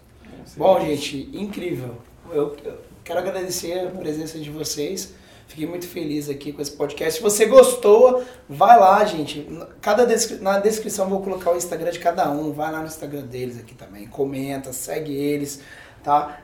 Bom, 0.58 0.80
gente, 0.82 1.30
incrível. 1.34 1.96
Eu, 2.32 2.56
eu 2.64 2.78
quero 3.04 3.20
agradecer 3.20 3.88
a 3.88 3.92
presença 3.92 4.38
de 4.40 4.50
vocês. 4.50 5.14
Fiquei 5.48 5.68
muito 5.68 5.88
feliz 5.88 6.28
aqui 6.30 6.52
com 6.52 6.62
esse 6.62 6.72
podcast. 6.72 7.18
Se 7.18 7.24
você 7.24 7.46
gostou, 7.46 8.24
vai 8.50 8.80
lá, 8.80 9.04
gente. 9.06 9.48
Cada 9.82 10.06
descri- 10.06 10.40
na 10.42 10.60
descrição 10.60 11.06
eu 11.06 11.10
vou 11.12 11.22
colocar 11.22 11.52
o 11.52 11.56
Instagram 11.56 11.92
de 11.92 12.00
cada 12.00 12.30
um. 12.32 12.52
Vai 12.52 12.72
lá 12.72 12.80
no 12.80 12.88
Instagram 12.88 13.22
deles 13.22 13.60
aqui 13.60 13.76
também. 13.76 14.08
Comenta, 14.08 14.74
segue 14.74 15.14
eles, 15.16 15.62
tá? 16.04 16.40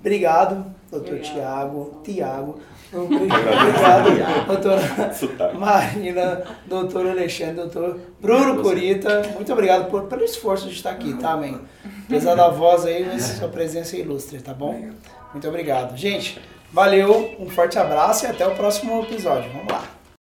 Obrigado, 0.00 0.74
doutor. 0.90 1.20
Tiago. 1.20 2.00
Tiago. 2.02 2.58
Obrigado, 2.92 4.46
doutora 4.46 5.12
Sotaque. 5.14 5.56
Marina, 5.56 6.42
doutor 6.66 7.06
Alexandre, 7.06 7.54
doutor 7.54 8.00
Bruno 8.20 8.62
Corita. 8.62 9.22
Muito 9.34 9.52
obrigado 9.52 9.90
por, 9.90 10.04
pelo 10.04 10.24
esforço 10.24 10.66
de 10.68 10.74
estar 10.74 10.90
aqui, 10.90 11.14
tá, 11.14 11.32
amém? 11.32 11.60
Apesar 12.06 12.34
da 12.34 12.48
voz 12.48 12.84
aí, 12.84 13.04
mas 13.04 13.22
sua 13.22 13.48
presença 13.48 13.96
é 13.96 14.00
ilustre, 14.00 14.40
tá 14.40 14.54
bom? 14.54 14.88
Muito 15.32 15.46
obrigado. 15.48 15.96
Gente, 15.96 16.40
Valeu, 16.72 17.34
um 17.38 17.48
forte 17.48 17.78
abraço 17.78 18.24
e 18.24 18.28
até 18.28 18.46
o 18.46 18.54
próximo 18.54 19.02
episódio. 19.02 19.50
Vamos 19.52 19.72
lá. 19.72 19.95